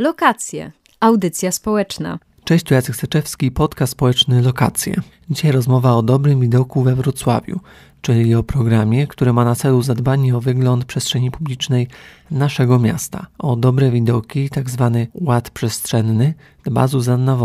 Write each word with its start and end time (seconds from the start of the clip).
Lokacje. 0.00 0.72
Audycja 1.00 1.52
społeczna. 1.52 2.18
Cześć, 2.44 2.64
tu 2.64 2.74
Jacek 2.74 2.96
Seczewski, 2.96 3.50
podcast 3.50 3.92
społeczny 3.92 4.42
Lokacje. 4.42 4.94
Dzisiaj 5.30 5.52
rozmowa 5.52 5.94
o 5.94 6.02
dobrym 6.02 6.40
widoku 6.40 6.82
we 6.82 6.94
Wrocławiu, 6.94 7.60
czyli 8.00 8.34
o 8.34 8.42
programie, 8.42 9.06
który 9.06 9.32
ma 9.32 9.44
na 9.44 9.54
celu 9.54 9.82
zadbanie 9.82 10.36
o 10.36 10.40
wygląd 10.40 10.84
przestrzeni 10.84 11.30
publicznej 11.30 11.88
naszego 12.30 12.78
miasta. 12.78 13.26
O 13.38 13.56
dobre 13.56 13.90
widoki, 13.90 14.50
tak 14.50 14.70
zwany 14.70 15.06
ład 15.14 15.50
przestrzenny, 15.50 16.34
dba 16.64 16.86
Zuzanna 16.86 17.38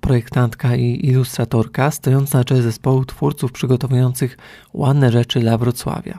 projektantka 0.00 0.76
i 0.76 1.06
ilustratorka 1.06 1.90
stojąca 1.90 2.38
na 2.38 2.44
czele 2.44 2.62
zespołu 2.62 3.04
twórców 3.04 3.52
przygotowujących 3.52 4.38
ładne 4.72 5.12
rzeczy 5.12 5.40
dla 5.40 5.58
Wrocławia. 5.58 6.18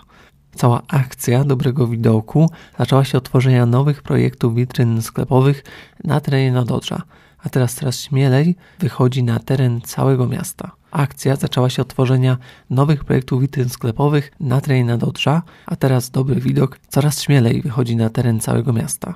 Cała 0.56 0.82
akcja 0.88 1.44
dobrego 1.44 1.88
widoku 1.88 2.50
zaczęła 2.80 3.04
się 3.06 3.18
od 3.18 3.24
tworzenia 3.24 3.66
nowych 3.66 4.02
projektów 4.02 4.56
witryn 4.56 5.02
sklepowych 5.02 5.64
na 6.04 6.20
terenie 6.20 6.52
Nadodrza, 6.52 7.02
a 7.40 7.50
teraz 7.50 7.76
coraz 7.76 8.00
śmielej 8.00 8.56
wychodzi 8.80 9.24
na 9.24 9.40
teren 9.40 9.82
całego 9.82 10.28
miasta. 10.28 10.72
Akcja 10.92 11.36
zaczęła 11.36 11.70
się 11.70 11.82
od 11.82 11.88
tworzenia 11.88 12.38
nowych 12.70 13.04
projektów 13.04 13.42
witryn 13.42 13.70
sklepowych 13.70 14.32
na 14.40 14.62
terenie 14.62 14.86
Nadodrza, 14.86 15.42
a 15.66 15.76
teraz 15.76 16.10
dobry 16.10 16.42
widok 16.42 16.80
coraz 16.88 17.22
śmielej 17.22 17.62
wychodzi 17.62 17.96
na 17.96 18.10
teren 18.10 18.40
całego 18.40 18.74
miasta. 18.74 19.16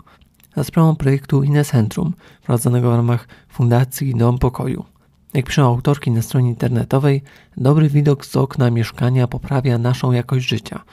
Za 0.56 0.64
sprawą 0.64 0.96
projektu 0.96 1.44
Inecentrum, 1.44 2.14
prowadzonego 2.44 2.92
w 2.92 2.96
ramach 2.96 3.28
Fundacji 3.50 4.16
Dom 4.16 4.38
Pokoju. 4.38 4.86
Jak 5.34 5.46
piszą 5.46 5.66
autorki 5.66 6.12
na 6.12 6.22
stronie 6.22 6.50
internetowej, 6.50 7.24
dobry 7.58 7.90
widok 7.90 8.26
z 8.26 8.36
okna 8.36 8.72
mieszkania 8.72 9.28
poprawia 9.28 9.78
naszą 9.78 10.12
jakość 10.12 10.48
życia– 10.48 10.84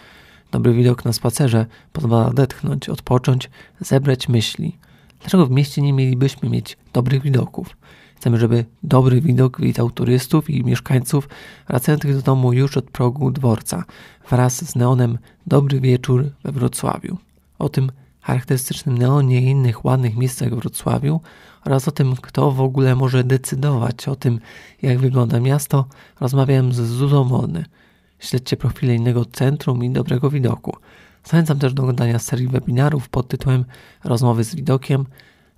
Dobry 0.51 0.73
widok 0.75 1.05
na 1.05 1.12
spacerze 1.12 1.66
pozwala 1.93 2.27
odetchnąć, 2.27 2.89
odpocząć, 2.89 3.51
zebrać 3.80 4.29
myśli. 4.29 4.79
Dlaczego 5.20 5.47
w 5.47 5.51
mieście 5.51 5.83
nie 5.83 5.93
mielibyśmy 5.93 6.48
mieć 6.48 6.77
dobrych 6.92 7.23
widoków? 7.23 7.77
Chcemy, 8.17 8.39
żeby 8.39 8.65
dobry 8.83 9.20
widok 9.20 9.61
witał 9.61 9.91
turystów 9.91 10.50
i 10.50 10.65
mieszkańców 10.65 11.28
wracających 11.69 12.17
do 12.17 12.22
domu 12.22 12.53
już 12.53 12.77
od 12.77 12.84
progu 12.91 13.31
dworca 13.31 13.84
wraz 14.31 14.65
z 14.65 14.77
neonem 14.77 15.19
Dobry 15.47 15.81
Wieczór 15.81 16.31
we 16.45 16.53
Wrocławiu. 16.53 17.19
O 17.59 17.69
tym 17.69 17.91
charakterystycznym 18.20 18.98
neonie 18.98 19.42
i 19.42 19.45
innych 19.45 19.84
ładnych 19.84 20.17
miejscach 20.17 20.50
w 20.50 20.59
Wrocławiu 20.59 21.20
oraz 21.65 21.89
o 21.89 21.91
tym, 21.91 22.17
kto 22.17 22.50
w 22.50 22.61
ogóle 22.61 22.97
może 22.97 23.25
decydować 23.25 24.09
o 24.09 24.17
tym, 24.17 24.41
jak 24.83 24.98
wygląda 24.98 25.41
miasto, 25.41 25.87
rozmawiałem 26.20 26.72
z 26.72 26.77
Zuzą 26.77 27.25
Wolny, 27.25 27.65
Śledźcie 28.25 28.56
profile 28.56 28.94
innego 28.94 29.25
centrum 29.25 29.84
i 29.84 29.91
dobrego 29.91 30.30
widoku. 30.30 30.77
Zachęcam 31.25 31.58
też 31.58 31.75
do 31.75 31.83
oglądania 31.83 32.19
serii 32.19 32.48
webinarów 32.48 33.08
pod 33.08 33.28
tytułem 33.28 33.64
Rozmowy 34.05 34.44
z 34.44 34.55
widokiem, 34.55 35.06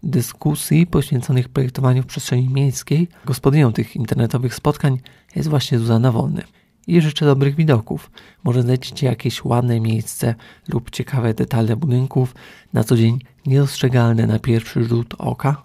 dyskusji 0.02 0.86
poświęconych 0.86 1.48
projektowaniu 1.48 2.02
w 2.02 2.06
przestrzeni 2.06 2.48
miejskiej. 2.48 3.08
Gospodynią 3.24 3.72
tych 3.72 3.96
internetowych 3.96 4.54
spotkań 4.54 5.00
jest 5.36 5.48
właśnie 5.48 5.78
Zuzana 5.78 6.12
Wolny. 6.12 6.42
I 6.86 7.00
życzę 7.00 7.26
dobrych 7.26 7.54
widoków. 7.54 8.10
Może 8.44 8.62
znajdziecie 8.62 9.06
jakieś 9.06 9.44
ładne 9.44 9.80
miejsce 9.80 10.34
lub 10.68 10.90
ciekawe 10.90 11.34
detale 11.34 11.76
budynków, 11.76 12.34
na 12.72 12.84
co 12.84 12.96
dzień 12.96 13.18
niedostrzegalne 13.46 14.26
na 14.26 14.38
pierwszy 14.38 14.84
rzut 14.84 15.14
oka. 15.18 15.62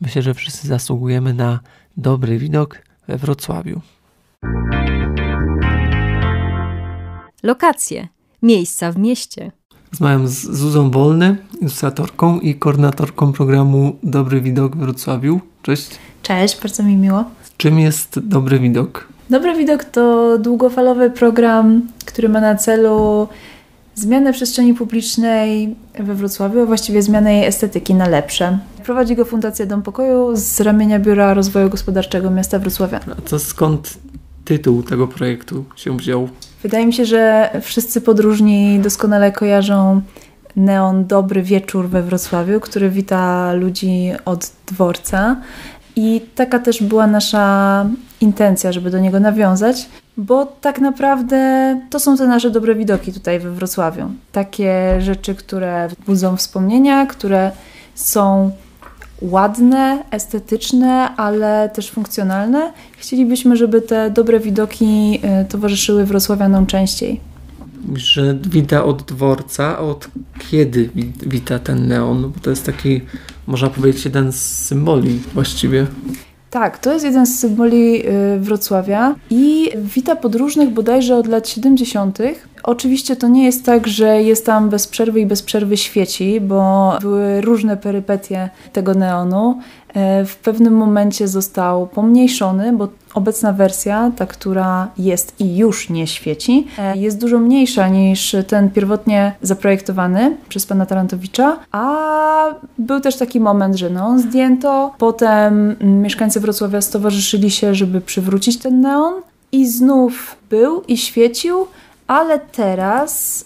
Myślę, 0.00 0.22
że 0.22 0.34
wszyscy 0.34 0.68
zasługujemy 0.68 1.34
na 1.34 1.60
dobry 1.96 2.38
widok 2.38 2.82
we 3.08 3.18
Wrocławiu. 3.18 3.80
Lokacje. 7.42 8.08
Miejsca 8.42 8.92
w 8.92 8.98
mieście. 8.98 9.52
Rozmawiam 9.90 10.28
z 10.28 10.56
Zuzą 10.56 10.90
Wolny, 10.90 11.36
ilustratorką 11.60 12.40
i 12.40 12.54
koordynatorką 12.54 13.32
programu 13.32 13.96
Dobry 14.02 14.40
Widok 14.40 14.76
w 14.76 14.78
Wrocławiu. 14.78 15.40
Cześć. 15.62 15.90
Cześć, 16.22 16.60
bardzo 16.62 16.82
mi 16.82 16.96
miło. 16.96 17.24
Czym 17.56 17.78
jest 17.78 18.18
Dobry 18.18 18.58
Widok? 18.58 19.08
Dobry 19.30 19.56
Widok 19.56 19.84
to 19.84 20.38
długofalowy 20.38 21.10
program, 21.10 21.88
który 22.06 22.28
ma 22.28 22.40
na 22.40 22.56
celu 22.56 23.28
zmianę 23.94 24.32
przestrzeni 24.32 24.74
publicznej 24.74 25.76
we 25.98 26.14
Wrocławiu, 26.14 26.60
a 26.60 26.66
właściwie 26.66 27.02
zmianę 27.02 27.34
jej 27.34 27.44
estetyki 27.44 27.94
na 27.94 28.08
lepsze. 28.08 28.58
Prowadzi 28.84 29.16
go 29.16 29.24
Fundacja 29.24 29.66
Dom 29.66 29.82
Pokoju 29.82 30.36
z 30.36 30.60
ramienia 30.60 30.98
Biura 30.98 31.34
Rozwoju 31.34 31.70
Gospodarczego 31.70 32.30
Miasta 32.30 32.58
Wrocławia. 32.58 33.00
A 33.18 33.20
to 33.20 33.38
skąd 33.38 33.98
tytuł 34.44 34.82
tego 34.82 35.08
projektu 35.08 35.64
się 35.76 35.96
wziął? 35.96 36.28
Wydaje 36.62 36.86
mi 36.86 36.92
się, 36.92 37.04
że 37.04 37.50
wszyscy 37.62 38.00
podróżni 38.00 38.80
doskonale 38.80 39.32
kojarzą 39.32 40.02
neon 40.56 41.06
Dobry 41.06 41.42
Wieczór 41.42 41.88
we 41.88 42.02
Wrocławiu, 42.02 42.60
który 42.60 42.90
wita 42.90 43.52
ludzi 43.52 44.10
od 44.24 44.50
dworca. 44.66 45.36
I 45.96 46.20
taka 46.34 46.58
też 46.58 46.82
była 46.82 47.06
nasza 47.06 47.86
intencja, 48.20 48.72
żeby 48.72 48.90
do 48.90 48.98
niego 48.98 49.20
nawiązać, 49.20 49.88
bo 50.16 50.46
tak 50.46 50.80
naprawdę 50.80 51.80
to 51.90 52.00
są 52.00 52.16
te 52.16 52.26
nasze 52.26 52.50
dobre 52.50 52.74
widoki 52.74 53.12
tutaj 53.12 53.40
we 53.40 53.50
Wrocławiu. 53.50 54.10
Takie 54.32 55.00
rzeczy, 55.00 55.34
które 55.34 55.88
budzą 56.06 56.36
wspomnienia, 56.36 57.06
które 57.06 57.50
są 57.94 58.50
ładne, 59.20 60.04
estetyczne, 60.10 61.16
ale 61.16 61.70
też 61.74 61.90
funkcjonalne. 61.90 62.72
Chcielibyśmy, 62.98 63.56
żeby 63.56 63.82
te 63.82 64.10
dobre 64.10 64.40
widoki 64.40 65.20
y, 65.42 65.48
towarzyszyły 65.48 66.06
wrocławianom 66.06 66.66
częściej. 66.66 67.20
Że 67.94 68.34
wita 68.34 68.84
od 68.84 69.02
dworca, 69.02 69.78
a 69.78 69.78
od 69.78 70.08
kiedy 70.50 70.90
wita 71.26 71.58
ten 71.58 71.88
neon? 71.88 72.22
Bo 72.22 72.40
to 72.40 72.50
jest 72.50 72.66
taki, 72.66 73.00
można 73.46 73.70
powiedzieć, 73.70 74.04
jeden 74.04 74.32
z 74.32 74.36
symboli 74.36 75.20
właściwie. 75.34 75.86
Tak, 76.50 76.78
to 76.78 76.92
jest 76.92 77.04
jeden 77.04 77.26
z 77.26 77.38
symboli 77.40 78.06
y, 78.06 78.40
Wrocławia 78.40 79.14
i 79.30 79.70
wita 79.76 80.16
podróżnych 80.16 80.70
bodajże 80.70 81.16
od 81.16 81.26
lat 81.26 81.48
70. 81.48 82.18
Oczywiście 82.62 83.16
to 83.16 83.28
nie 83.28 83.44
jest 83.44 83.64
tak, 83.64 83.86
że 83.86 84.22
jest 84.22 84.46
tam 84.46 84.68
bez 84.68 84.86
przerwy 84.86 85.20
i 85.20 85.26
bez 85.26 85.42
przerwy 85.42 85.76
świeci, 85.76 86.40
bo 86.40 86.92
były 87.00 87.40
różne 87.40 87.76
perypetie 87.76 88.50
tego 88.72 88.94
neonu. 88.94 89.58
E, 89.94 90.24
w 90.24 90.36
pewnym 90.36 90.74
momencie 90.74 91.28
został 91.28 91.86
pomniejszony, 91.86 92.72
bo 92.72 92.88
obecna 93.14 93.52
wersja, 93.52 94.12
ta, 94.16 94.26
która 94.26 94.88
jest 94.98 95.40
i 95.40 95.56
już 95.56 95.90
nie 95.90 96.06
świeci, 96.06 96.66
e, 96.78 96.96
jest 96.96 97.20
dużo 97.20 97.38
mniejsza 97.38 97.88
niż 97.88 98.36
ten 98.46 98.70
pierwotnie 98.70 99.34
zaprojektowany 99.42 100.36
przez 100.48 100.66
pana 100.66 100.86
Tarantowicza, 100.86 101.58
a 101.72 102.46
był 102.78 103.00
też 103.00 103.16
taki 103.16 103.40
moment, 103.40 103.76
że 103.76 103.90
neon 103.90 104.18
zdjęto, 104.18 104.94
potem 104.98 105.76
mieszkańcy 105.80 106.40
Wrocławia 106.40 106.80
stowarzyszyli 106.80 107.50
się, 107.50 107.74
żeby 107.74 108.00
przywrócić 108.00 108.58
ten 108.58 108.80
neon 108.80 109.14
i 109.52 109.66
znów 109.66 110.36
był 110.50 110.82
i 110.88 110.96
świecił, 110.96 111.66
ale 112.06 112.38
teraz 112.38 113.44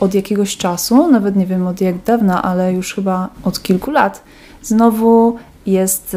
od 0.00 0.14
jakiegoś 0.14 0.56
czasu, 0.56 1.10
nawet 1.10 1.36
nie 1.36 1.46
wiem 1.46 1.66
od 1.66 1.80
jak 1.80 2.04
dawna, 2.04 2.42
ale 2.42 2.72
już 2.72 2.94
chyba 2.94 3.28
od 3.44 3.62
kilku 3.62 3.90
lat, 3.90 4.24
znowu 4.62 5.36
jest 5.66 6.16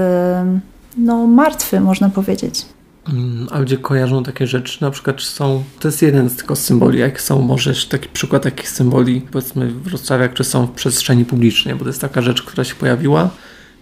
no, 0.98 1.28
martwy, 1.28 1.80
można 1.80 2.10
powiedzieć. 2.10 2.66
Mm, 3.08 3.48
a 3.52 3.60
gdzie 3.60 3.78
kojarzą 3.78 4.24
takie 4.24 4.48
rzeczy, 4.48 4.82
na 4.82 4.92
przykład 4.92 5.22
są, 5.22 5.64
to 5.80 5.88
jest 5.88 6.02
jeden 6.02 6.30
z 6.30 6.36
tylko 6.36 6.56
symboli, 6.56 7.00
jak 7.00 7.22
są 7.22 7.42
może 7.42 7.74
taki 7.90 8.10
przykład 8.10 8.44
takich 8.44 8.70
symboli, 8.70 9.22
powiedzmy 9.22 9.68
w 9.68 9.84
Wrocławiu, 9.84 10.30
które 10.30 10.50
są 10.50 10.66
w 10.66 10.72
przestrzeni 10.72 11.26
publicznej, 11.26 11.76
bo 11.76 11.82
to 11.82 11.90
jest 11.90 12.02
taka 12.02 12.22
rzecz, 12.22 12.44
która 12.44 12.64
się 12.64 12.76
pojawiła 12.76 13.30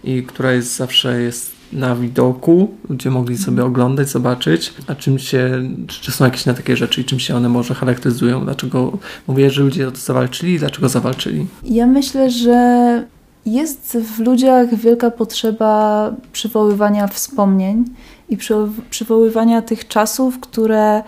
i 0.04 0.22
która 0.22 0.52
jest 0.52 0.76
zawsze 0.76 1.22
jest 1.22 1.57
na 1.72 1.96
widoku, 1.96 2.74
ludzie 2.88 3.10
mogli 3.10 3.38
sobie 3.38 3.64
oglądać, 3.64 4.08
zobaczyć, 4.08 4.74
a 4.86 4.94
czym 4.94 5.18
się, 5.18 5.62
czy 5.86 6.12
są 6.12 6.24
jakieś 6.24 6.46
na 6.46 6.54
takie 6.54 6.76
rzeczy 6.76 7.00
i 7.00 7.04
czym 7.04 7.18
się 7.18 7.36
one 7.36 7.48
może 7.48 7.74
charakteryzują, 7.74 8.44
dlaczego 8.44 8.98
mówię, 9.26 9.50
że 9.50 9.62
ludzie 9.62 9.90
zawalczyli 9.94 10.58
dlaczego 10.58 10.88
zawalczyli? 10.88 11.46
Ja 11.64 11.86
myślę, 11.86 12.30
że 12.30 13.04
jest 13.46 13.98
w 14.16 14.20
ludziach 14.20 14.74
wielka 14.74 15.10
potrzeba 15.10 16.12
przywoływania 16.32 17.06
wspomnień 17.06 17.84
i 18.28 18.38
przywoływania 18.90 19.62
tych 19.62 19.88
czasów, 19.88 20.40
które 20.40 21.02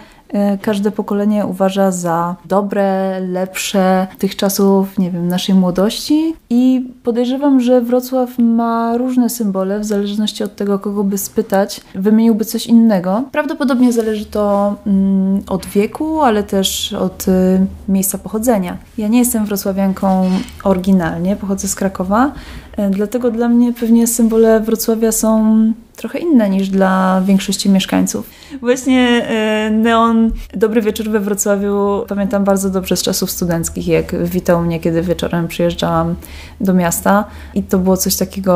każde 0.63 0.91
pokolenie 0.91 1.47
uważa 1.47 1.91
za 1.91 2.37
dobre, 2.45 3.21
lepsze 3.21 4.07
tych 4.19 4.37
czasów, 4.37 4.99
nie 4.99 5.11
wiem, 5.11 5.29
naszej 5.29 5.55
młodości. 5.55 6.35
I 6.51 6.91
podejrzewam, 7.03 7.61
że 7.61 7.81
Wrocław 7.81 8.39
ma 8.39 8.97
różne 8.97 9.31
symbole, 9.31 9.81
w 9.81 9.85
zależności 9.85 10.45
od 10.45 10.57
tego, 10.57 10.79
kogo 10.79 11.05
by 11.05 11.19
spytać, 11.19 11.81
wymieniłby 11.95 12.45
coś 12.45 12.67
innego. 12.67 13.23
Prawdopodobnie 13.33 13.93
zależy 13.93 14.27
to 14.27 14.75
mm, 14.87 15.43
od 15.49 15.67
wieku, 15.67 16.21
ale 16.21 16.43
też 16.43 16.93
od 16.93 17.29
y, 17.29 17.67
miejsca 17.89 18.19
pochodzenia. 18.19 18.77
Ja 18.99 19.09
nie 19.09 19.19
jestem 19.19 19.47
wrocławianką 19.47 20.31
oryginalnie, 20.65 21.37
pochodzę 21.37 21.69
z 21.69 21.75
Krakowa, 21.75 22.33
y, 22.79 22.91
dlatego 22.91 23.31
dla 23.31 23.49
mnie 23.49 23.73
pewnie 23.73 24.07
symbole 24.07 24.61
Wrocławia 24.61 25.13
są 25.13 25.65
trochę 26.01 26.19
inne 26.19 26.51
niż 26.51 26.69
dla 26.69 27.23
większości 27.25 27.71
mieszkańców. 27.71 28.31
Właśnie 28.61 29.27
e, 29.29 29.71
neon 29.71 30.31
Dobry 30.55 30.83
Wieczór 30.83 31.09
we 31.09 31.21
Wrocławiu. 31.21 32.05
Pamiętam 32.09 32.45
bardzo 32.45 32.71
dobrze 32.71 32.97
z 32.97 33.03
czasów 33.03 33.31
studenckich, 33.31 33.89
jak 33.89 34.25
witał 34.25 34.63
mnie, 34.63 34.81
kiedy 34.81 35.03
wieczorem 35.03 35.49
przyjeżdżałam 35.49 36.15
do 36.61 36.75
miasta. 36.75 37.25
I 37.55 37.63
to 37.63 37.79
było 37.79 37.97
coś 37.97 38.17
takiego 38.17 38.55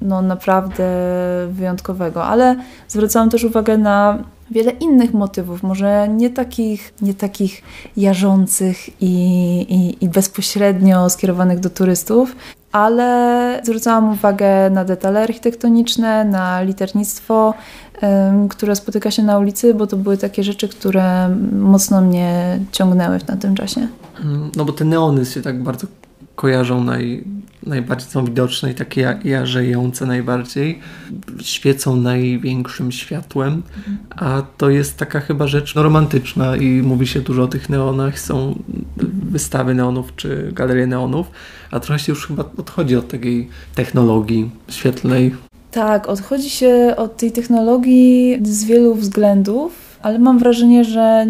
no, 0.00 0.22
naprawdę 0.22 0.84
wyjątkowego, 1.50 2.24
ale 2.24 2.56
zwracałam 2.88 3.30
też 3.30 3.44
uwagę 3.44 3.78
na 3.78 4.18
wiele 4.50 4.70
innych 4.70 5.14
motywów, 5.14 5.62
może 5.62 6.08
nie 6.08 6.30
takich, 6.30 6.94
nie 7.02 7.14
takich 7.14 7.62
jarzących 7.96 9.02
i, 9.02 9.14
i, 9.68 10.04
i 10.04 10.08
bezpośrednio 10.08 11.10
skierowanych 11.10 11.60
do 11.60 11.70
turystów, 11.70 12.36
ale 12.72 13.60
zwracałam 13.64 14.12
uwagę 14.12 14.70
na 14.70 14.84
detale 14.84 15.22
architektoniczne, 15.22 16.24
na 16.24 16.62
liternictwo, 16.62 17.54
które 18.50 18.76
spotyka 18.76 19.10
się 19.10 19.22
na 19.22 19.38
ulicy, 19.38 19.74
bo 19.74 19.86
to 19.86 19.96
były 19.96 20.16
takie 20.16 20.44
rzeczy, 20.44 20.68
które 20.68 21.36
mocno 21.52 22.00
mnie 22.00 22.58
ciągnęły 22.72 23.18
w 23.18 23.24
tym 23.40 23.54
czasie. 23.54 23.88
No 24.56 24.64
bo 24.64 24.72
te 24.72 24.84
neony 24.84 25.24
się 25.24 25.42
tak 25.42 25.62
bardzo 25.62 25.86
kojarzą 26.34 26.84
naj, 26.84 27.24
najbardziej 27.66 28.10
są 28.10 28.24
widoczne 28.24 28.70
i 28.70 28.74
takie 28.74 29.18
jarzejące 29.24 30.06
najbardziej, 30.06 30.78
świecą 31.42 31.96
największym 31.96 32.92
światłem, 32.92 33.62
a 34.10 34.42
to 34.56 34.70
jest 34.70 34.96
taka 34.96 35.20
chyba 35.20 35.46
rzecz 35.46 35.74
no, 35.74 35.82
romantyczna 35.82 36.56
i 36.56 36.82
mówi 36.82 37.06
się 37.06 37.20
dużo 37.20 37.42
o 37.42 37.48
tych 37.48 37.68
neonach, 37.68 38.18
są 38.18 38.58
wystawy 39.32 39.74
neonów 39.74 40.16
czy 40.16 40.50
galerie 40.52 40.86
neonów, 40.86 41.26
a 41.70 41.80
trochę 41.80 41.98
się 41.98 42.12
już 42.12 42.26
chyba 42.26 42.44
odchodzi 42.56 42.96
od 42.96 43.08
takiej 43.08 43.48
technologii 43.74 44.50
świetlnej. 44.68 45.34
Tak, 45.70 46.08
odchodzi 46.08 46.50
się 46.50 46.94
od 46.96 47.16
tej 47.16 47.32
technologii 47.32 48.38
z 48.42 48.64
wielu 48.64 48.94
względów, 48.94 49.98
ale 50.02 50.18
mam 50.18 50.38
wrażenie, 50.38 50.84
że 50.84 51.26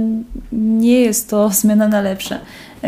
nie 0.53 1.01
jest 1.01 1.31
to 1.31 1.51
zmiana 1.61 1.89
na 1.89 2.01
lepsze. 2.01 2.41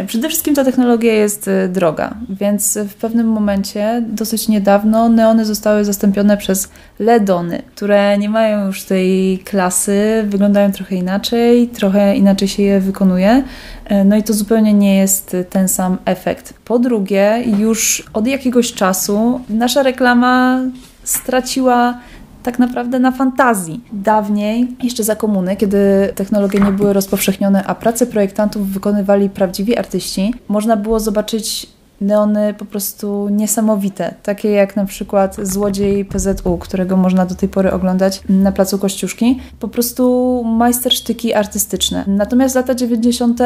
Przede 0.06 0.28
wszystkim 0.28 0.54
ta 0.54 0.64
technologia 0.64 1.12
jest 1.12 1.48
y, 1.48 1.68
droga, 1.68 2.14
więc 2.30 2.78
w 2.88 2.94
pewnym 2.94 3.26
momencie, 3.26 4.02
dosyć 4.08 4.48
niedawno, 4.48 5.08
neony 5.08 5.44
zostały 5.44 5.84
zastąpione 5.84 6.36
przez 6.36 6.68
LEDony, 6.98 7.62
które 7.74 8.18
nie 8.18 8.28
mają 8.28 8.66
już 8.66 8.82
tej 8.82 9.38
klasy, 9.38 10.24
wyglądają 10.26 10.72
trochę 10.72 10.96
inaczej, 10.96 11.68
trochę 11.68 12.16
inaczej 12.16 12.48
się 12.48 12.62
je 12.62 12.80
wykonuje. 12.80 13.44
E, 13.84 14.04
no 14.04 14.16
i 14.16 14.22
to 14.22 14.32
zupełnie 14.32 14.72
nie 14.72 14.96
jest 14.96 15.36
ten 15.50 15.68
sam 15.68 15.98
efekt. 16.04 16.54
Po 16.64 16.78
drugie, 16.78 17.42
już 17.58 18.04
od 18.12 18.26
jakiegoś 18.26 18.72
czasu 18.72 19.40
nasza 19.48 19.82
reklama 19.82 20.60
straciła 21.04 21.98
tak 22.44 22.58
naprawdę 22.58 22.98
na 22.98 23.10
fantazji. 23.10 23.80
Dawniej, 23.92 24.76
jeszcze 24.82 25.04
za 25.04 25.16
komuny, 25.16 25.56
kiedy 25.56 26.12
technologie 26.14 26.60
nie 26.60 26.72
były 26.72 26.92
rozpowszechnione, 26.92 27.64
a 27.64 27.74
prace 27.74 28.06
projektantów 28.06 28.68
wykonywali 28.68 29.30
prawdziwi 29.30 29.76
artyści, 29.76 30.34
można 30.48 30.76
było 30.76 31.00
zobaczyć 31.00 31.73
neony 32.00 32.54
po 32.54 32.64
prostu 32.64 33.28
niesamowite, 33.28 34.14
takie 34.22 34.50
jak 34.50 34.76
na 34.76 34.84
przykład 34.84 35.36
Złodziej 35.42 36.04
PZU, 36.04 36.58
którego 36.58 36.96
można 36.96 37.26
do 37.26 37.34
tej 37.34 37.48
pory 37.48 37.72
oglądać 37.72 38.20
na 38.28 38.52
placu 38.52 38.78
Kościuszki. 38.78 39.40
Po 39.60 39.68
prostu 39.68 40.42
majstersztyki 40.44 41.34
artystyczne. 41.34 42.04
Natomiast 42.06 42.54
lata 42.54 42.74
90. 42.74 43.40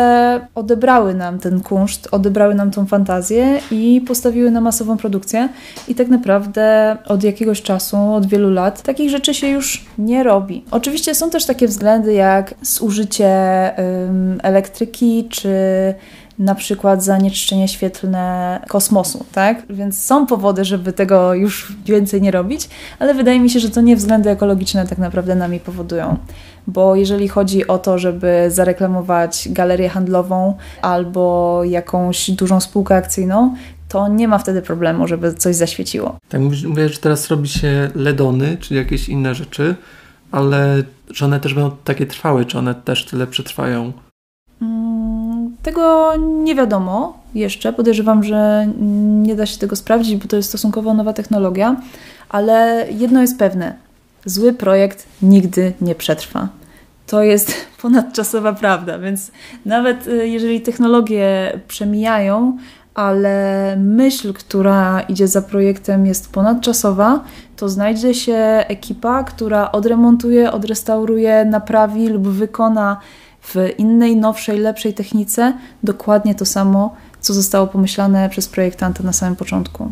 odebrały 0.55 1.15
nam 1.15 1.39
ten 1.39 1.61
kunszt, 1.61 2.09
odebrały 2.11 2.55
nam 2.55 2.71
tą 2.71 2.87
fantazję 2.87 3.61
i 3.71 4.03
postawiły 4.07 4.51
na 4.51 4.61
masową 4.61 4.97
produkcję 4.97 5.49
i 5.89 5.95
tak 5.95 6.09
naprawdę 6.09 6.97
od 7.07 7.25
jakiegoś 7.25 7.63
czasu, 7.63 7.97
od 8.15 8.27
wielu 8.27 8.51
lat 8.51 8.83
takich 8.83 9.11
rzeczy 9.11 9.35
się 9.35 9.49
już 9.49 9.87
nie 9.99 10.23
robi. 10.23 10.65
Oczywiście 10.71 11.15
są 11.15 11.31
też 11.31 11.47
takie 11.47 11.69
względy 11.69 12.13
jak 12.13 12.55
zużycie 12.63 13.29
ym, 13.79 14.41
elektryki 14.43 15.29
czy 15.31 15.49
na 16.39 16.55
przykład 16.55 17.05
zanieczyszczenie 17.05 17.69
świetlne 17.69 18.61
kosmosu, 18.69 19.25
tak? 19.33 19.63
Więc 19.71 20.05
są 20.05 20.27
powody, 20.27 20.65
żeby 20.65 20.93
tego 20.93 21.35
już 21.35 21.73
więcej 21.85 22.23
nie 22.23 22.31
robić, 22.31 22.69
ale 22.99 23.15
wydaje 23.15 23.41
mi 23.41 23.51
się, 23.51 23.61
że 23.61 23.71
to 23.71 23.81
nie 23.81 23.97
względy 23.97 24.31
ekologiczne 24.31 24.87
tak 24.87 24.99
naprawdę 24.99 25.35
nami 25.35 25.61
powodują. 25.61 26.17
Bo 26.67 26.97
jeżeli 26.97 27.29
chodzi 27.29 27.67
o 27.67 27.79
to, 27.79 27.99
żeby 27.99 28.45
zareklamować 28.49 29.49
galerię 29.51 29.89
handlową 29.89 30.55
albo 30.83 31.65
jakąś 31.65 32.31
dużą 32.31 32.61
spółkę 32.61 32.97
akcyjną, 32.97 33.55
to 33.89 34.09
nie 34.09 34.29
ma 34.29 34.39
wtedy 34.39 34.63
problemu, 34.63 35.07
żeby 35.07 35.35
coś 35.35 35.57
zaświeciło. 35.57 36.17
Tak, 36.29 36.41
mówię, 36.41 36.89
że 36.89 36.99
teraz 36.99 37.29
robi 37.29 37.49
się 37.49 37.91
LEDony, 37.95 38.57
czyli 38.61 38.81
jakieś 38.81 39.09
inne 39.09 39.35
rzeczy, 39.35 39.75
ale 40.33 40.83
czy 41.15 41.25
one 41.25 41.41
też 41.41 41.55
będą 41.55 41.77
takie 41.85 42.07
trwałe, 42.07 42.45
czy 42.45 42.59
one 42.59 42.75
też 42.75 43.05
tyle 43.05 43.27
przetrwają? 43.27 43.93
Tego 45.69 46.17
nie 46.17 46.55
wiadomo 46.55 47.19
jeszcze. 47.35 47.73
Podejrzewam, 47.73 48.25
że 48.25 48.69
nie 49.23 49.37
da 49.37 49.47
się 49.47 49.59
tego 49.59 49.77
sprawdzić, 49.77 50.17
bo 50.17 50.29
to 50.29 50.37
jest 50.37 50.49
stosunkowo 50.49 50.95
nowa 50.95 51.13
technologia, 51.13 51.77
ale 52.29 52.87
jedno 52.91 53.21
jest 53.21 53.39
pewne: 53.39 53.75
zły 54.25 54.53
projekt 54.53 55.07
nigdy 55.23 55.73
nie 55.81 55.95
przetrwa. 55.95 56.49
To 57.07 57.23
jest 57.23 57.55
ponadczasowa 57.83 58.53
prawda, 58.53 58.99
więc 58.99 59.31
nawet 59.65 60.07
y, 60.07 60.29
jeżeli 60.29 60.61
technologie 60.61 61.53
przemijają, 61.69 62.59
ale 62.95 63.77
myśl, 63.77 64.33
która 64.33 65.01
idzie 65.01 65.29
za 65.29 65.43
projektem, 65.43 66.07
jest 66.07 66.33
ponadczasowa, 66.33 67.25
to 67.57 67.69
znajdzie 67.69 68.15
się 68.15 68.65
ekipa, 68.69 69.25
która 69.25 69.73
odremontuje, 69.73 70.53
odrestauruje, 70.53 71.45
naprawi 71.45 72.09
lub 72.09 72.29
wykona 72.29 73.01
w 73.55 73.79
innej, 73.79 74.17
nowszej, 74.17 74.59
lepszej 74.59 74.95
technice 74.95 75.53
dokładnie 75.83 76.35
to 76.35 76.45
samo, 76.45 76.97
co 77.21 77.35
zostało 77.35 77.67
pomyślane 77.67 78.29
przez 78.29 78.49
projektanta 78.49 79.03
na 79.03 79.13
samym 79.13 79.37
początku. 79.37 79.91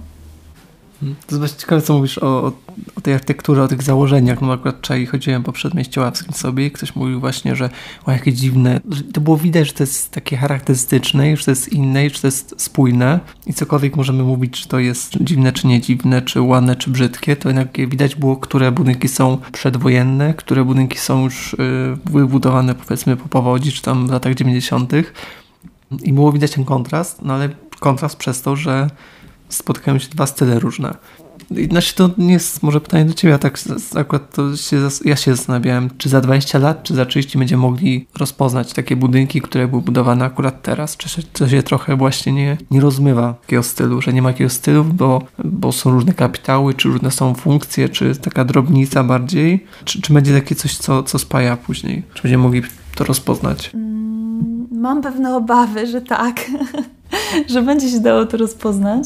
To 1.00 1.06
jest 1.06 1.40
bardzo 1.40 1.60
ciekawe, 1.60 1.82
co 1.82 1.94
mówisz 1.94 2.19
o, 2.19 2.52
o, 2.96 3.00
tej 3.02 3.14
architekturze, 3.14 3.62
o 3.62 3.69
tych 3.69 3.82
założeniach. 3.82 4.43
No 4.43 4.52
akurat 4.52 4.76
wczoraj 4.76 5.06
chodziłem 5.06 5.43
po 5.43 5.52
przedmieściu 5.52 6.00
ławskim 6.00 6.32
sobie 6.32 6.66
i 6.66 6.70
ktoś 6.70 6.96
mówił 6.96 7.20
właśnie, 7.20 7.56
że 7.56 7.70
o 8.06 8.12
jakie 8.12 8.32
dziwne. 8.32 8.81
To 9.12 9.20
było 9.20 9.37
widać, 9.37 9.66
że 9.66 9.72
to 9.72 9.82
jest 9.82 10.10
takie 10.10 10.37
charakterystyczne, 10.37 11.37
że 11.37 11.44
to 11.44 11.50
jest 11.50 11.72
inne, 11.72 12.10
że 12.10 12.20
to 12.20 12.26
jest 12.26 12.54
spójne 12.58 13.20
i 13.46 13.54
cokolwiek 13.54 13.96
możemy 13.96 14.22
mówić, 14.22 14.60
czy 14.62 14.69
to 14.69 14.78
jest 14.78 15.16
dziwne, 15.20 15.52
czy 15.52 15.66
nie 15.66 15.81
dziwne, 15.81 16.22
czy 16.22 16.40
ładne, 16.40 16.76
czy 16.76 16.90
brzydkie, 16.90 17.37
to 17.37 17.48
jednak 17.48 17.88
widać 17.88 18.14
było, 18.14 18.37
które 18.37 18.72
budynki 18.72 19.08
są 19.08 19.38
przedwojenne, 19.52 20.34
które 20.34 20.64
budynki 20.64 20.98
są 20.98 21.25
już 21.25 21.54
y, 21.54 21.56
wybudowane 22.04 22.75
powiedzmy 22.75 23.16
po 23.16 23.28
powodzi, 23.28 23.72
czy 23.72 23.82
tam 23.82 24.06
w 24.06 24.10
latach 24.10 24.34
90. 24.34 24.93
I 26.02 26.12
było 26.12 26.32
widać 26.32 26.50
ten 26.50 26.64
kontrast, 26.64 27.22
no 27.22 27.34
ale 27.34 27.48
kontrast 27.81 28.16
przez 28.16 28.43
to, 28.43 28.56
że 28.56 28.90
spotkają 29.48 29.98
się 29.98 30.08
dwa 30.08 30.26
style 30.26 30.58
różne. 30.58 30.94
Znaczy 31.70 31.94
to 31.94 32.10
nie 32.19 32.32
jest 32.32 32.62
może 32.62 32.81
pytanie 32.81 33.05
do 33.05 33.15
Ciebie, 33.15 33.34
a 33.34 33.38
tak 33.38 33.58
akurat 33.94 34.34
to 34.34 34.56
się, 34.56 34.76
ja 35.05 35.17
się 35.17 35.36
zastanawiałem, 35.36 35.91
czy 35.98 36.08
za 36.08 36.20
20 36.20 36.58
lat, 36.58 36.82
czy 36.82 36.94
za 36.94 37.06
30 37.06 37.38
będziemy 37.38 37.62
mogli 37.62 38.06
rozpoznać 38.19 38.72
takie 38.72 38.96
budynki, 38.96 39.41
które 39.41 39.69
były 39.69 39.82
budowane 39.82 40.24
akurat 40.24 40.62
teraz, 40.62 40.96
czy 40.96 41.22
to 41.22 41.48
się 41.48 41.62
trochę 41.62 41.96
właśnie 41.96 42.32
nie, 42.32 42.56
nie 42.70 42.81
rozmywa 42.81 43.34
takiego 43.34 43.62
stylu, 43.62 44.03
że 44.03 44.12
nie 44.12 44.22
ma 44.22 44.32
takiego 44.32 44.50
stylu, 44.50 44.84
bo, 44.84 45.22
bo 45.44 45.72
są 45.72 45.91
różne 45.91 46.15
kapitały, 46.15 46.74
czy 46.74 46.88
różne 46.88 47.10
są 47.10 47.34
funkcje, 47.34 47.88
czy 47.88 48.17
taka 48.17 48.44
drobnica 48.44 49.05
bardziej, 49.05 49.65
czy, 49.84 50.03
czy 50.03 50.12
będzie 50.12 50.34
takie 50.34 50.55
coś, 50.55 50.76
co, 50.76 51.03
co 51.03 51.19
spaja 51.19 51.56
później, 51.56 52.03
czy 52.15 52.22
będziemy 52.22 52.43
mogli 52.43 52.62
to 52.94 53.05
rozpoznać? 53.05 53.70
Mm, 53.74 54.06
mam 54.76 55.02
pewne 55.02 55.36
obawy, 55.36 55.86
że 55.86 56.00
tak. 56.00 56.40
że 57.52 57.62
będzie 57.62 57.90
się 57.90 58.00
dało 58.00 58.26
to 58.26 58.36
rozpoznać. 58.36 59.04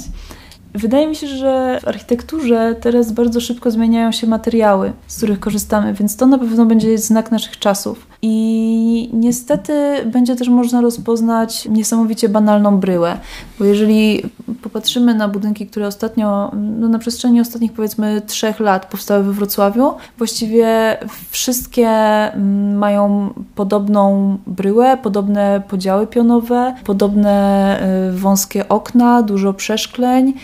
Wydaje 0.74 1.06
mi 1.06 1.16
się, 1.16 1.26
że 1.26 1.78
w 1.82 1.88
architekturze 1.88 2.76
teraz 2.80 3.12
bardzo 3.12 3.40
szybko 3.40 3.70
zmieniają 3.70 4.12
się 4.12 4.26
materiały, 4.26 4.92
z 5.06 5.16
których 5.16 5.40
korzystamy, 5.40 5.94
więc 5.94 6.16
to 6.16 6.26
na 6.26 6.38
pewno 6.38 6.66
będzie 6.66 6.98
znak 6.98 7.30
naszych 7.30 7.58
czasów. 7.58 8.06
I 8.22 9.10
niestety 9.12 9.72
będzie 10.06 10.36
też 10.36 10.48
można 10.48 10.80
rozpoznać 10.80 11.68
niesamowicie 11.68 12.28
banalną 12.28 12.80
bryłę, 12.80 13.18
bo 13.58 13.64
jeżeli 13.64 14.22
popatrzymy 14.62 15.14
na 15.14 15.28
budynki, 15.28 15.66
które 15.66 15.86
ostatnio, 15.86 16.50
no 16.54 16.88
na 16.88 16.98
przestrzeni 16.98 17.40
ostatnich 17.40 17.72
powiedzmy 17.72 18.22
trzech 18.26 18.60
lat 18.60 18.86
powstały 18.86 19.24
we 19.24 19.32
Wrocławiu, 19.32 19.92
właściwie 20.18 20.98
wszystkie 21.30 21.88
mm, 21.88 22.78
mają 22.78 23.30
podobną 23.54 24.36
bryłę, 24.46 24.98
podobne 25.02 25.62
podziały 25.68 26.06
pionowe, 26.06 26.74
podobne 26.84 27.78
y, 28.08 28.18
wąskie 28.18 28.68
okna, 28.68 29.22
dużo 29.22 29.54
przeszkleń. 29.54 30.34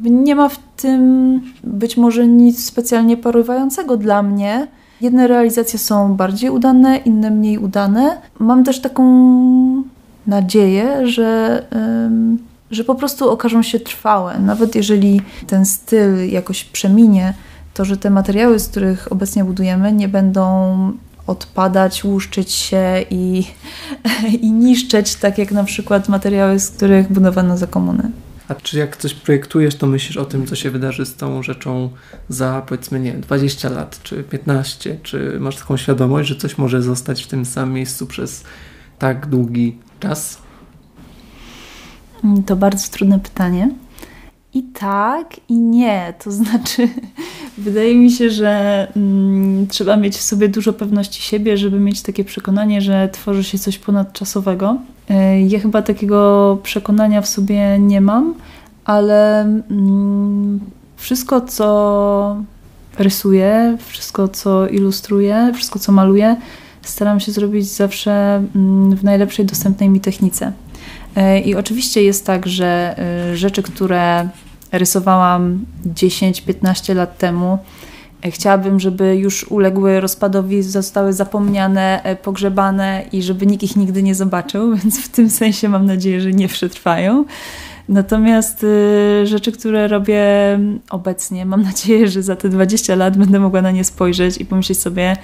Nie 0.00 0.34
ma 0.34 0.48
w 0.48 0.58
tym 0.76 1.40
być 1.64 1.96
może 1.96 2.26
nic 2.26 2.64
specjalnie 2.64 3.16
porywającego 3.16 3.96
dla 3.96 4.22
mnie, 4.22 4.66
Jedne 5.00 5.28
realizacje 5.28 5.78
są 5.78 6.14
bardziej 6.14 6.50
udane, 6.50 6.96
inne 6.96 7.30
mniej 7.30 7.58
udane. 7.58 8.20
Mam 8.38 8.64
też 8.64 8.80
taką 8.80 9.04
nadzieję, 10.26 11.06
że, 11.06 11.62
że 12.70 12.84
po 12.84 12.94
prostu 12.94 13.30
okażą 13.30 13.62
się 13.62 13.80
trwałe. 13.80 14.38
Nawet 14.38 14.74
jeżeli 14.74 15.20
ten 15.46 15.66
styl 15.66 16.30
jakoś 16.30 16.64
przeminie, 16.64 17.34
to, 17.74 17.84
że 17.84 17.96
te 17.96 18.10
materiały, 18.10 18.58
z 18.58 18.68
których 18.68 19.12
obecnie 19.12 19.44
budujemy, 19.44 19.92
nie 19.92 20.08
będą 20.08 20.92
odpadać, 21.26 22.04
łuszczyć 22.04 22.52
się 22.52 23.04
i, 23.10 23.44
i 24.42 24.52
niszczeć, 24.52 25.14
tak 25.14 25.38
jak 25.38 25.52
na 25.52 25.64
przykład 25.64 26.08
materiały, 26.08 26.58
z 26.58 26.70
których 26.70 27.12
budowano 27.12 27.56
za 27.56 27.66
komuny. 27.66 28.10
A 28.48 28.54
czy 28.54 28.78
jak 28.78 28.96
coś 28.96 29.14
projektujesz, 29.14 29.74
to 29.74 29.86
myślisz 29.86 30.16
o 30.16 30.24
tym, 30.24 30.46
co 30.46 30.56
się 30.56 30.70
wydarzy 30.70 31.06
z 31.06 31.16
tą 31.16 31.42
rzeczą 31.42 31.90
za 32.28 32.62
powiedzmy, 32.66 33.00
nie 33.00 33.12
20 33.12 33.68
lat, 33.68 34.00
czy 34.02 34.22
15, 34.22 34.98
czy 35.02 35.36
masz 35.40 35.56
taką 35.56 35.76
świadomość, 35.76 36.28
że 36.28 36.36
coś 36.36 36.58
może 36.58 36.82
zostać 36.82 37.24
w 37.24 37.26
tym 37.26 37.44
samym 37.44 37.74
miejscu 37.74 38.06
przez 38.06 38.44
tak 38.98 39.26
długi 39.26 39.78
czas? 40.00 40.38
To 42.46 42.56
bardzo 42.56 42.88
trudne 42.90 43.20
pytanie. 43.20 43.70
I 44.54 44.62
tak, 44.62 45.40
i 45.48 45.54
nie. 45.58 46.14
To 46.24 46.30
znaczy, 46.42 46.88
wydaje 47.58 47.96
mi 47.96 48.10
się, 48.10 48.30
że 48.30 48.86
mm, 48.96 49.66
trzeba 49.66 49.96
mieć 49.96 50.16
w 50.16 50.22
sobie 50.22 50.48
dużo 50.48 50.72
pewności 50.72 51.22
siebie, 51.22 51.56
żeby 51.56 51.80
mieć 51.80 52.02
takie 52.02 52.24
przekonanie, 52.24 52.80
że 52.80 53.08
tworzy 53.12 53.44
się 53.44 53.58
coś 53.58 53.78
ponadczasowego. 53.78 54.78
E, 55.10 55.40
ja 55.40 55.60
chyba 55.60 55.82
takiego 55.82 56.58
przekonania 56.62 57.22
w 57.22 57.28
sobie 57.28 57.78
nie 57.78 58.00
mam, 58.00 58.34
ale 58.84 59.40
mm, 59.40 60.60
wszystko, 60.96 61.40
co 61.40 62.36
rysuję, 62.98 63.76
wszystko, 63.86 64.28
co 64.28 64.68
ilustruję, 64.68 65.52
wszystko, 65.54 65.78
co 65.78 65.92
maluję, 65.92 66.36
staram 66.82 67.20
się 67.20 67.32
zrobić 67.32 67.66
zawsze 67.66 68.42
mm, 68.56 68.96
w 68.96 69.04
najlepszej 69.04 69.46
dostępnej 69.46 69.88
mi 69.88 70.00
technice. 70.00 70.52
E, 71.16 71.40
I 71.40 71.54
oczywiście 71.54 72.02
jest 72.02 72.26
tak, 72.26 72.46
że 72.46 72.98
e, 72.98 73.36
rzeczy, 73.36 73.62
które 73.62 74.28
rysowałam 74.72 75.64
10-15 75.86 76.94
lat 76.94 77.18
temu, 77.18 77.58
chciałabym, 78.30 78.80
żeby 78.80 79.16
już 79.16 79.44
uległy 79.44 80.00
rozpadowi, 80.00 80.62
zostały 80.62 81.12
zapomniane, 81.12 82.16
pogrzebane 82.22 83.04
i 83.12 83.22
żeby 83.22 83.46
nikt 83.46 83.62
ich 83.62 83.76
nigdy 83.76 84.02
nie 84.02 84.14
zobaczył, 84.14 84.70
więc 84.76 85.00
w 85.00 85.08
tym 85.08 85.30
sensie 85.30 85.68
mam 85.68 85.86
nadzieję, 85.86 86.20
że 86.20 86.32
nie 86.32 86.48
przetrwają. 86.48 87.24
Natomiast 87.88 88.66
rzeczy, 89.24 89.52
które 89.52 89.88
robię 89.88 90.24
obecnie, 90.90 91.46
mam 91.46 91.62
nadzieję, 91.62 92.08
że 92.08 92.22
za 92.22 92.36
te 92.36 92.48
20 92.48 92.94
lat 92.94 93.16
będę 93.16 93.40
mogła 93.40 93.62
na 93.62 93.70
nie 93.70 93.84
spojrzeć 93.84 94.40
i 94.40 94.46
pomyśleć 94.46 94.78
sobie, 94.78 95.16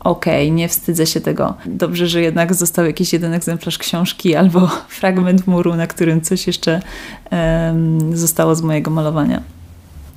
okej, 0.00 0.46
okay, 0.46 0.56
nie 0.56 0.68
wstydzę 0.68 1.06
się 1.06 1.20
tego. 1.20 1.54
Dobrze, 1.66 2.06
że 2.06 2.22
jednak 2.22 2.54
został 2.54 2.86
jakiś 2.86 3.12
jeden 3.12 3.34
egzemplarz 3.34 3.78
książki 3.78 4.36
albo 4.36 4.66
fragment 4.98 5.46
muru, 5.46 5.76
na 5.76 5.86
którym 5.86 6.20
coś 6.20 6.46
jeszcze 6.46 6.80
um, 7.30 8.16
zostało 8.16 8.54
z 8.54 8.62
mojego 8.62 8.90
malowania. 8.90 9.42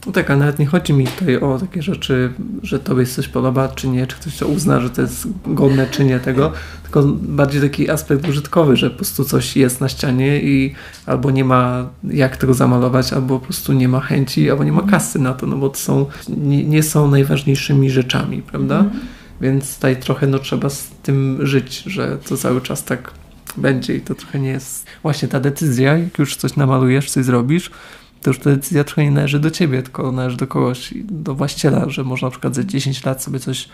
No 0.06 0.12
tak, 0.12 0.32
a 0.32 0.36
nawet 0.36 0.60
nie 0.60 0.66
chodzi 0.66 0.94
mi 0.94 1.08
tutaj 1.08 1.38
o 1.38 1.58
takie 1.60 1.82
rzeczy, 1.82 2.34
że 2.64 2.80
tobie 2.80 3.06
coś 3.06 3.28
podoba, 3.28 3.68
czy 3.68 3.88
nie, 3.88 4.08
czy 4.08 4.16
ktoś 4.16 4.38
to 4.38 4.48
uzna, 4.48 4.80
że 4.80 4.90
to 4.90 5.02
jest 5.02 5.28
godne, 5.46 5.88
czy 5.92 6.06
nie 6.06 6.20
tego, 6.20 6.52
tylko 6.84 7.04
bardziej 7.22 7.62
taki 7.62 7.90
aspekt 7.90 8.28
użytkowy, 8.30 8.76
że 8.76 8.90
po 8.90 8.96
prostu 8.96 9.26
coś 9.26 9.58
jest 9.58 9.82
na 9.82 9.90
ścianie 9.90 10.42
i 10.42 10.76
albo 11.06 11.32
nie 11.32 11.46
ma 11.46 11.90
jak 12.04 12.38
tego 12.38 12.54
zamalować, 12.54 13.14
albo 13.14 13.40
po 13.40 13.46
prostu 13.46 13.74
nie 13.74 13.88
ma 13.88 14.00
chęci, 14.00 14.52
albo 14.52 14.64
nie 14.64 14.72
ma 14.72 14.82
kasy 14.82 15.20
na 15.20 15.34
to, 15.34 15.48
no 15.48 15.58
bo 15.58 15.70
to 15.70 15.78
są, 15.78 16.06
nie, 16.28 16.64
nie 16.64 16.84
są 16.84 17.12
najważniejszymi 17.12 17.90
rzeczami, 17.90 18.42
prawda? 18.42 18.80
Mm. 18.80 18.92
Więc 19.42 19.76
tutaj 19.76 19.98
trochę 19.98 20.28
no, 20.28 20.40
trzeba 20.40 20.70
z 20.70 20.88
tym 21.04 21.38
żyć, 21.42 21.78
że 21.78 22.18
to 22.18 22.38
cały 22.38 22.62
czas 22.62 22.84
tak 22.84 23.12
będzie 23.58 23.96
i 23.96 24.02
to 24.02 24.16
trochę 24.16 24.40
nie 24.40 24.50
jest 24.50 24.86
właśnie 25.02 25.28
ta 25.28 25.40
decyzja, 25.40 25.98
jak 25.98 26.20
już 26.20 26.36
coś 26.36 26.56
namalujesz, 26.56 27.12
coś 27.12 27.26
zrobisz, 27.26 27.72
to 28.24 28.30
już 28.30 28.40
ta 28.40 28.50
decyzja 28.50 28.84
trochę 28.84 29.04
nie 29.04 29.12
należy 29.12 29.40
do 29.40 29.52
ciebie, 29.52 29.84
tylko 29.84 30.12
należy 30.12 30.38
do 30.38 30.48
kogoś, 30.48 30.94
do 31.04 31.36
właściciela, 31.36 31.90
że 31.90 32.04
można 32.04 32.26
na 32.26 32.32
przykład 32.32 32.56
za 32.56 32.64
10 32.64 33.06
lat 33.06 33.24
sobie 33.24 33.40
coś 33.40 33.70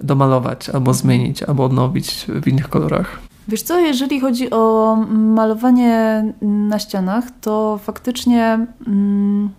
domalować, 0.00 0.68
albo 0.68 0.94
zmienić, 0.94 1.42
albo 1.42 1.64
odnowić 1.64 2.26
w 2.28 2.48
innych 2.48 2.68
kolorach. 2.68 3.18
Wiesz 3.48 3.62
co, 3.62 3.78
jeżeli 3.78 4.20
chodzi 4.20 4.50
o 4.50 4.96
malowanie 5.08 6.24
na 6.42 6.78
ścianach, 6.78 7.24
to 7.40 7.80
faktycznie... 7.82 8.66
Mm 8.86 9.50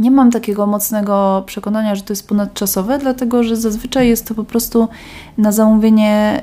nie 0.00 0.10
mam 0.10 0.30
takiego 0.30 0.66
mocnego 0.66 1.42
przekonania, 1.46 1.94
że 1.94 2.02
to 2.02 2.12
jest 2.12 2.28
ponadczasowe, 2.28 2.98
dlatego 2.98 3.42
że 3.42 3.56
zazwyczaj 3.56 4.08
jest 4.08 4.28
to 4.28 4.34
po 4.34 4.44
prostu 4.44 4.88
na 5.38 5.52
zamówienie 5.52 6.42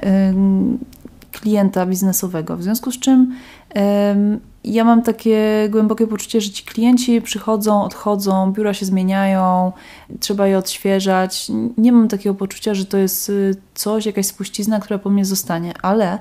klienta 1.32 1.86
biznesowego. 1.86 2.58
W 2.58 2.64
związku 2.64 2.92
z 2.92 3.00
czym 3.00 3.34
ja 4.74 4.84
mam 4.84 5.02
takie 5.02 5.68
głębokie 5.70 6.08
poczucie, 6.08 6.42
że 6.42 6.50
ci 6.50 6.64
klienci 6.64 7.22
przychodzą, 7.22 7.84
odchodzą, 7.84 8.52
biura 8.52 8.74
się 8.74 8.86
zmieniają, 8.86 9.72
trzeba 10.20 10.48
je 10.48 10.58
odświeżać. 10.58 11.52
Nie 11.78 11.92
mam 11.92 12.08
takiego 12.08 12.36
poczucia, 12.36 12.74
że 12.74 12.86
to 12.86 12.98
jest 12.98 13.30
y, 13.30 13.56
coś, 13.74 14.06
jakaś 14.06 14.26
spuścizna, 14.26 14.80
która 14.80 15.00
po 15.00 15.10
mnie 15.10 15.26
zostanie, 15.26 15.74
ale 15.82 16.20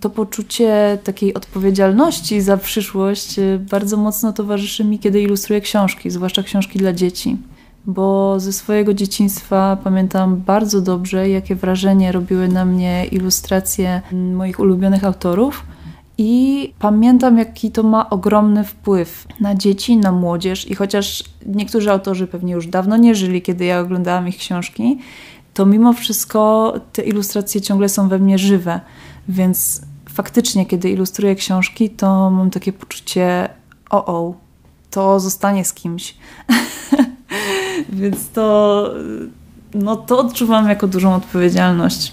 to 0.00 0.10
poczucie 0.10 0.98
takiej 1.04 1.34
odpowiedzialności 1.34 2.40
za 2.40 2.56
przyszłość 2.56 3.38
y, 3.38 3.60
bardzo 3.70 3.96
mocno 3.96 4.32
towarzyszy 4.32 4.84
mi, 4.84 4.98
kiedy 4.98 5.22
ilustruję 5.22 5.60
książki, 5.60 6.10
zwłaszcza 6.10 6.42
książki 6.42 6.78
dla 6.78 6.92
dzieci. 6.92 7.36
Bo 7.86 8.40
ze 8.40 8.52
swojego 8.52 8.94
dzieciństwa 8.94 9.78
pamiętam 9.84 10.36
bardzo 10.36 10.80
dobrze, 10.80 11.28
jakie 11.28 11.54
wrażenie 11.54 12.12
robiły 12.12 12.48
na 12.48 12.64
mnie 12.64 13.06
ilustracje 13.06 14.02
moich 14.12 14.60
ulubionych 14.60 15.04
autorów. 15.04 15.64
I 16.18 16.72
pamiętam, 16.78 17.38
jaki 17.38 17.70
to 17.70 17.82
ma 17.82 18.10
ogromny 18.10 18.64
wpływ 18.64 19.26
na 19.40 19.54
dzieci, 19.54 19.96
na 19.96 20.12
młodzież. 20.12 20.70
I 20.70 20.74
chociaż 20.74 21.24
niektórzy 21.46 21.90
autorzy 21.90 22.26
pewnie 22.26 22.52
już 22.52 22.66
dawno 22.66 22.96
nie 22.96 23.14
żyli, 23.14 23.42
kiedy 23.42 23.64
ja 23.64 23.80
oglądałam 23.80 24.28
ich 24.28 24.36
książki, 24.36 24.98
to 25.54 25.66
mimo 25.66 25.92
wszystko 25.92 26.72
te 26.92 27.02
ilustracje 27.02 27.60
ciągle 27.60 27.88
są 27.88 28.08
we 28.08 28.18
mnie 28.18 28.38
żywe. 28.38 28.80
Więc 29.28 29.82
faktycznie, 30.08 30.66
kiedy 30.66 30.90
ilustruję 30.90 31.34
książki, 31.34 31.90
to 31.90 32.30
mam 32.30 32.50
takie 32.50 32.72
poczucie, 32.72 33.48
o, 33.90 34.06
o, 34.06 34.34
to 34.90 35.20
zostanie 35.20 35.64
z 35.64 35.72
kimś. 35.72 36.14
Więc 37.88 38.30
to, 38.30 38.84
no 39.74 39.96
to 39.96 40.18
odczuwam 40.18 40.68
jako 40.68 40.86
dużą 40.86 41.14
odpowiedzialność. 41.14 42.12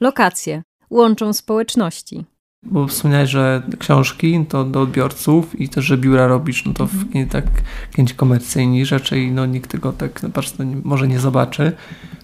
Lokacje 0.00 0.62
łączą 0.90 1.32
społeczności. 1.32 2.24
Bo 2.62 2.86
wspomniałeś, 2.86 3.30
że 3.30 3.62
książki 3.78 4.46
to 4.48 4.64
do 4.64 4.80
odbiorców 4.80 5.60
i 5.60 5.68
też, 5.68 5.84
że 5.84 5.98
biura 5.98 6.26
robisz, 6.26 6.64
no 6.64 6.72
to 6.72 6.86
w 6.86 6.94
mhm. 6.94 7.28
tak 7.28 7.44
klienci 7.92 8.14
komercyjni 8.14 8.84
raczej 8.84 9.30
no 9.30 9.46
nikt 9.46 9.70
tego 9.70 9.92
tak 9.92 10.22
naprawdę 10.22 10.64
może 10.84 11.08
nie 11.08 11.20
zobaczy, 11.20 11.72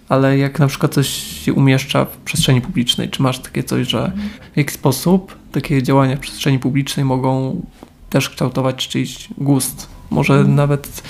ale 0.09 0.39
jak 0.39 0.59
na 0.59 0.67
przykład 0.67 0.95
coś 0.95 1.09
się 1.09 1.53
umieszcza 1.53 2.05
w 2.05 2.17
przestrzeni 2.17 2.61
publicznej, 2.61 3.11
czy 3.11 3.23
masz 3.23 3.39
takie 3.39 3.65
coś, 3.65 3.89
że 3.89 4.13
w 4.55 4.57
jaki 4.57 4.71
sposób 4.71 5.37
takie 5.53 5.83
działania 5.83 6.17
w 6.17 6.21
przestrzeni 6.21 6.59
publicznej 6.59 7.05
mogą 7.05 7.63
też 8.11 8.31
kształtować 8.31 8.89
czyjś 8.89 9.29
gust, 9.39 9.89
może 10.11 10.35
mhm. 10.35 10.55
nawet 10.55 11.03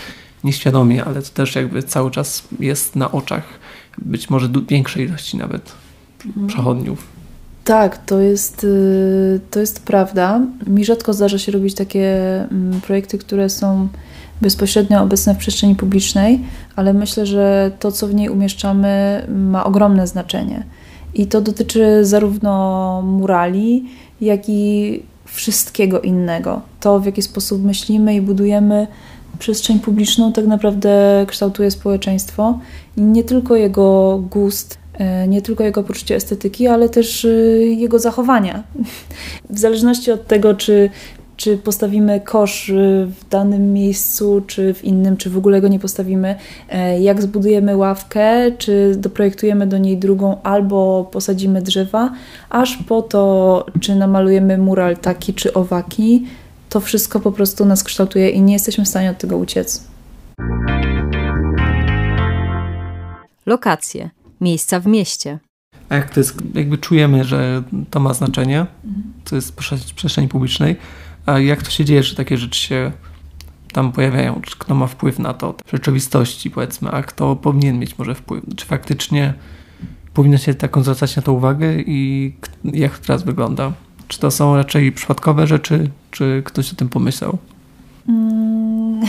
nieświadomie, 0.44 1.04
ale 1.04 1.22
to 1.22 1.30
też 1.30 1.54
jakby 1.54 1.82
cały 1.82 2.10
czas 2.10 2.48
jest 2.60 2.96
na 2.96 3.12
oczach 3.12 3.44
być 3.98 4.30
może 4.30 4.48
większej 4.68 5.04
ilości 5.04 5.36
nawet 5.36 5.62
mhm. 5.62 5.85
Przechodniów. 6.46 7.06
Tak, 7.64 8.04
to 8.06 8.20
jest, 8.20 8.64
y, 8.64 9.40
to 9.50 9.60
jest 9.60 9.82
prawda. 9.82 10.40
Mi 10.66 10.84
rzadko 10.84 11.12
zdarza 11.12 11.38
się 11.38 11.52
robić 11.52 11.74
takie 11.74 12.16
mm, 12.50 12.80
projekty, 12.80 13.18
które 13.18 13.50
są 13.50 13.88
bezpośrednio 14.40 15.02
obecne 15.02 15.34
w 15.34 15.38
przestrzeni 15.38 15.74
publicznej, 15.74 16.40
ale 16.76 16.92
myślę, 16.92 17.26
że 17.26 17.70
to, 17.78 17.92
co 17.92 18.06
w 18.08 18.14
niej 18.14 18.28
umieszczamy, 18.28 19.22
ma 19.28 19.64
ogromne 19.64 20.06
znaczenie. 20.06 20.62
I 21.14 21.26
to 21.26 21.40
dotyczy 21.40 22.04
zarówno 22.04 23.02
murali, 23.02 23.84
jak 24.20 24.48
i 24.48 25.02
wszystkiego 25.24 26.00
innego. 26.00 26.60
To, 26.80 27.00
w 27.00 27.06
jaki 27.06 27.22
sposób 27.22 27.64
myślimy 27.64 28.14
i 28.14 28.20
budujemy 28.20 28.86
przestrzeń 29.38 29.80
publiczną, 29.80 30.32
tak 30.32 30.46
naprawdę 30.46 31.24
kształtuje 31.28 31.70
społeczeństwo 31.70 32.58
i 32.96 33.02
nie 33.02 33.24
tylko 33.24 33.56
jego 33.56 34.18
gust 34.30 34.78
nie 35.28 35.42
tylko 35.42 35.64
jego 35.64 35.82
poczucie 35.82 36.16
estetyki, 36.16 36.66
ale 36.66 36.88
też 36.88 37.24
e, 37.24 37.28
jego 37.58 37.98
zachowania. 37.98 38.62
W 39.50 39.58
zależności 39.58 40.10
od 40.10 40.26
tego, 40.26 40.54
czy, 40.54 40.90
czy 41.36 41.58
postawimy 41.58 42.20
kosz 42.20 42.70
e, 42.70 43.06
w 43.06 43.28
danym 43.30 43.72
miejscu, 43.72 44.42
czy 44.46 44.74
w 44.74 44.84
innym, 44.84 45.16
czy 45.16 45.30
w 45.30 45.36
ogóle 45.38 45.60
go 45.60 45.68
nie 45.68 45.78
postawimy, 45.78 46.34
jak 47.00 47.22
zbudujemy 47.22 47.76
ławkę, 47.76 48.52
czy 48.58 48.94
doprojektujemy 48.96 49.66
do 49.66 49.78
niej 49.78 49.96
drugą, 49.96 50.42
albo 50.42 51.08
posadzimy 51.12 51.62
drzewa, 51.62 52.12
aż 52.50 52.76
po 52.76 53.02
to, 53.02 53.66
czy 53.80 53.94
namalujemy 53.94 54.58
mural 54.58 54.96
taki 54.96 55.34
czy 55.34 55.52
owaki, 55.52 56.26
to 56.68 56.80
wszystko 56.80 57.20
po 57.20 57.32
prostu 57.32 57.64
nas 57.64 57.84
kształtuje 57.84 58.30
i 58.30 58.42
nie 58.42 58.52
jesteśmy 58.52 58.84
w 58.84 58.88
stanie 58.88 59.10
od 59.10 59.18
tego 59.18 59.36
uciec. 59.36 59.84
Lokacje 63.46 64.15
miejsca 64.40 64.80
w 64.80 64.86
mieście. 64.86 65.38
A 65.88 65.94
jak 65.94 66.10
to 66.10 66.20
jest, 66.20 66.36
jakby 66.54 66.78
czujemy, 66.78 67.24
że 67.24 67.62
to 67.90 68.00
ma 68.00 68.14
znaczenie, 68.14 68.66
to 69.24 69.36
jest 69.36 69.56
przestrzeni 69.94 70.28
publicznej, 70.28 70.76
a 71.26 71.38
jak 71.38 71.62
to 71.62 71.70
się 71.70 71.84
dzieje, 71.84 72.02
że 72.02 72.16
takie 72.16 72.36
rzeczy 72.36 72.60
się 72.60 72.92
tam 73.72 73.92
pojawiają, 73.92 74.40
czy 74.40 74.56
kto 74.58 74.74
ma 74.74 74.86
wpływ 74.86 75.18
na 75.18 75.34
to 75.34 75.54
w 75.66 75.70
rzeczywistości, 75.72 76.50
powiedzmy, 76.50 76.90
a 76.90 77.02
kto 77.02 77.36
powinien 77.36 77.78
mieć 77.78 77.98
może 77.98 78.14
wpływ. 78.14 78.44
Czy 78.56 78.66
faktycznie 78.66 79.34
powinno 80.14 80.38
się 80.38 80.54
taką 80.54 80.82
zwracać 80.82 81.16
na 81.16 81.22
to 81.22 81.32
uwagę 81.32 81.74
i 81.80 82.32
jak 82.64 82.98
teraz 82.98 83.22
wygląda? 83.22 83.72
Czy 84.08 84.18
to 84.20 84.30
są 84.30 84.56
raczej 84.56 84.92
przypadkowe 84.92 85.46
rzeczy, 85.46 85.90
czy 86.10 86.42
ktoś 86.44 86.72
o 86.72 86.76
tym 86.76 86.88
pomyślał? 86.88 87.38
Mm, 88.08 89.00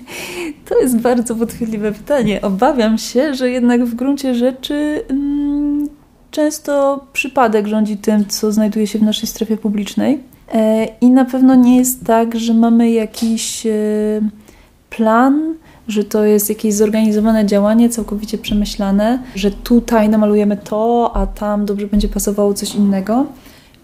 to 0.68 0.80
jest 0.80 0.98
bardzo 0.98 1.36
podchwytliwe 1.36 1.92
pytanie. 1.92 2.42
Obawiam 2.42 2.98
się, 2.98 3.34
że 3.34 3.50
jednak 3.50 3.84
w 3.84 3.94
gruncie 3.94 4.34
rzeczy 4.34 5.02
mm, 5.08 5.88
często 6.30 7.04
przypadek 7.12 7.66
rządzi 7.66 7.96
tym, 7.96 8.26
co 8.26 8.52
znajduje 8.52 8.86
się 8.86 8.98
w 8.98 9.02
naszej 9.02 9.28
strefie 9.28 9.56
publicznej. 9.56 10.20
E, 10.52 10.88
I 11.00 11.10
na 11.10 11.24
pewno 11.24 11.54
nie 11.54 11.76
jest 11.76 12.04
tak, 12.06 12.38
że 12.38 12.54
mamy 12.54 12.90
jakiś 12.90 13.66
e, 13.66 13.70
plan, 14.90 15.54
że 15.88 16.04
to 16.04 16.24
jest 16.24 16.48
jakieś 16.48 16.74
zorganizowane 16.74 17.46
działanie, 17.46 17.88
całkowicie 17.88 18.38
przemyślane, 18.38 19.22
że 19.34 19.50
tutaj 19.50 20.08
namalujemy 20.08 20.56
to, 20.56 21.10
a 21.14 21.26
tam 21.26 21.66
dobrze 21.66 21.86
będzie 21.86 22.08
pasowało 22.08 22.54
coś 22.54 22.74
innego. 22.74 23.26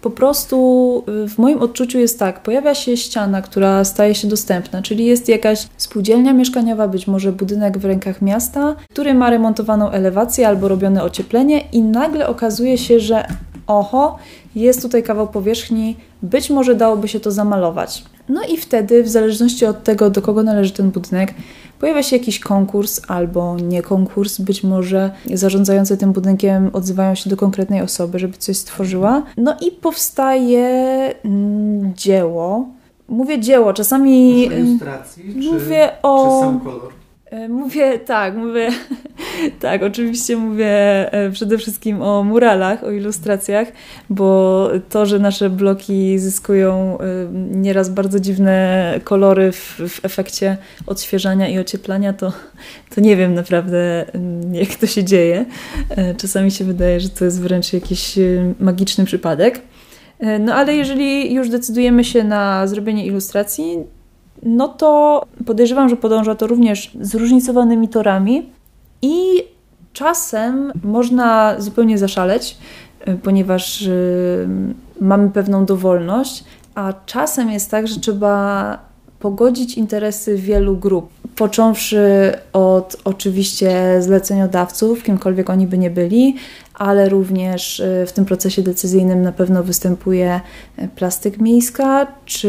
Po 0.07 0.11
prostu 0.11 1.03
y, 1.25 1.29
w 1.29 1.37
moim 1.37 1.59
odczuciu 1.59 1.99
jest 1.99 2.19
tak, 2.19 2.43
pojawia 2.43 2.75
się 2.75 2.97
ściana, 2.97 3.41
która 3.41 3.83
staje 3.83 4.15
się 4.15 4.27
dostępna, 4.27 4.81
czyli 4.81 5.05
jest 5.05 5.29
jakaś 5.29 5.67
spółdzielnia 5.77 6.33
mieszkaniowa, 6.33 6.87
być 6.87 7.07
może 7.07 7.31
budynek 7.31 7.77
w 7.77 7.85
rękach 7.85 8.21
miasta, 8.21 8.75
który 8.89 9.13
ma 9.13 9.29
remontowaną 9.29 9.89
elewację 9.89 10.47
albo 10.47 10.67
robione 10.67 11.03
ocieplenie 11.03 11.59
i 11.71 11.81
nagle 11.81 12.27
okazuje 12.27 12.77
się, 12.77 12.99
że 12.99 13.27
oho, 13.67 14.17
jest 14.55 14.81
tutaj 14.81 15.03
kawał 15.03 15.27
powierzchni, 15.27 15.95
być 16.21 16.49
może 16.49 16.75
dałoby 16.75 17.07
się 17.07 17.19
to 17.19 17.31
zamalować. 17.31 18.03
No 18.29 18.41
i 18.43 18.57
wtedy, 18.57 19.03
w 19.03 19.09
zależności 19.09 19.65
od 19.65 19.83
tego, 19.83 20.09
do 20.09 20.21
kogo 20.21 20.43
należy 20.43 20.71
ten 20.71 20.91
budynek, 20.91 21.33
pojawia 21.79 22.03
się 22.03 22.17
jakiś 22.17 22.39
konkurs 22.39 23.01
albo 23.07 23.57
nie 23.57 23.81
konkurs. 23.81 24.41
Być 24.41 24.63
może 24.63 25.11
zarządzający 25.33 25.97
tym 25.97 26.13
budynkiem 26.13 26.69
odzywają 26.73 27.15
się 27.15 27.29
do 27.29 27.37
konkretnej 27.37 27.81
osoby, 27.81 28.19
żeby 28.19 28.37
coś 28.37 28.57
stworzyła. 28.57 29.23
No 29.37 29.57
i 29.67 29.71
powstaje 29.71 30.65
mm, 31.25 31.93
dzieło. 31.95 32.67
Mówię 33.07 33.39
dzieło, 33.39 33.73
czasami. 33.73 34.43
Ilustracji, 34.45 35.35
mówię 35.51 35.91
o. 36.03 36.39
Czy 36.41 36.45
sam 36.45 36.59
kolor? 36.59 37.06
E, 37.31 37.49
mówię 37.49 37.99
tak, 37.99 38.35
mówię 38.35 38.69
tak, 39.59 39.83
oczywiście 39.83 40.37
mówię 40.37 40.67
e, 41.13 41.31
przede 41.31 41.57
wszystkim 41.57 42.01
o 42.01 42.23
muralach, 42.23 42.83
o 42.83 42.91
ilustracjach, 42.91 43.67
bo 44.09 44.69
to, 44.89 45.05
że 45.05 45.19
nasze 45.19 45.49
bloki 45.49 46.19
zyskują 46.19 46.97
e, 46.99 47.03
nieraz 47.51 47.89
bardzo 47.89 48.19
dziwne 48.19 48.99
kolory 49.03 49.51
w, 49.51 49.81
w 49.89 50.05
efekcie 50.05 50.57
odświeżania 50.85 51.47
i 51.47 51.59
ocieplania, 51.59 52.13
to, 52.13 52.33
to 52.95 53.01
nie 53.01 53.15
wiem 53.15 53.33
naprawdę, 53.33 54.05
jak 54.51 54.75
to 54.75 54.87
się 54.87 55.03
dzieje. 55.03 55.45
Czasami 56.17 56.51
się 56.51 56.65
wydaje, 56.65 56.99
że 56.99 57.09
to 57.09 57.25
jest 57.25 57.41
wręcz 57.41 57.73
jakiś 57.73 58.19
magiczny 58.59 59.05
przypadek. 59.05 59.61
No 60.39 60.55
ale 60.55 60.75
jeżeli 60.75 61.33
już 61.33 61.49
decydujemy 61.49 62.03
się 62.03 62.23
na 62.23 62.67
zrobienie 62.67 63.05
ilustracji, 63.05 63.77
no 64.43 64.67
to 64.67 65.21
podejrzewam, 65.45 65.89
że 65.89 65.95
podąża 65.95 66.35
to 66.35 66.47
również 66.47 66.91
zróżnicowanymi 67.01 67.89
torami 67.89 68.49
i 69.01 69.43
czasem 69.93 70.71
można 70.83 71.55
zupełnie 71.61 71.97
zaszaleć, 71.97 72.57
y, 73.07 73.17
ponieważ 73.23 73.81
y, 73.81 74.47
mamy 75.01 75.29
pewną 75.29 75.65
dowolność, 75.65 76.43
a 76.75 76.93
czasem 77.05 77.51
jest 77.51 77.71
tak, 77.71 77.87
że 77.87 77.99
trzeba 77.99 78.79
pogodzić 79.19 79.77
interesy 79.77 80.35
wielu 80.35 80.77
grup, 80.77 81.09
począwszy 81.35 82.33
od 82.53 82.95
oczywiście 83.03 84.01
zleceniodawców, 84.01 85.03
kimkolwiek 85.03 85.49
oni 85.49 85.67
by 85.67 85.77
nie 85.77 85.89
byli, 85.89 86.35
ale 86.77 87.09
również 87.09 87.79
y, 87.79 88.05
w 88.07 88.11
tym 88.11 88.25
procesie 88.25 88.61
decyzyjnym 88.61 89.21
na 89.21 89.31
pewno 89.31 89.63
występuje 89.63 90.41
y, 90.79 90.87
plastyk 90.95 91.39
miejska 91.39 92.07
czy 92.25 92.47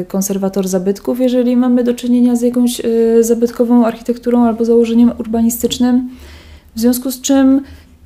y, 0.00 0.04
konserwator 0.08 0.68
zabytków, 0.68 1.20
jeżeli 1.20 1.56
mamy 1.56 1.84
do 1.84 1.94
czynienia 1.94 2.36
z 2.36 2.42
jakąś 2.42 2.82
zabytkową 3.20 3.86
architekturą 3.86 4.44
albo 4.44 4.64
założeniem 4.64 5.12
urbanistycznym. 5.18 6.10
W 6.76 6.80
związku 6.80 7.10
z 7.10 7.20
czym 7.20 7.62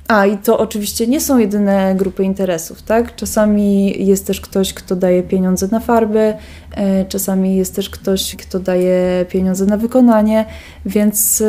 a 0.07 0.25
i 0.25 0.37
to 0.37 0.59
oczywiście 0.59 1.07
nie 1.07 1.21
są 1.21 1.37
jedyne 1.37 1.95
grupy 1.97 2.23
interesów, 2.23 2.81
tak? 2.81 3.15
Czasami 3.15 4.05
jest 4.07 4.27
też 4.27 4.41
ktoś, 4.41 4.73
kto 4.73 4.95
daje 4.95 5.23
pieniądze 5.23 5.67
na 5.71 5.79
farby, 5.79 6.33
czasami 7.09 7.55
jest 7.55 7.75
też 7.75 7.89
ktoś, 7.89 8.35
kto 8.35 8.59
daje 8.59 9.25
pieniądze 9.29 9.65
na 9.65 9.77
wykonanie, 9.77 10.45
więc 10.85 11.43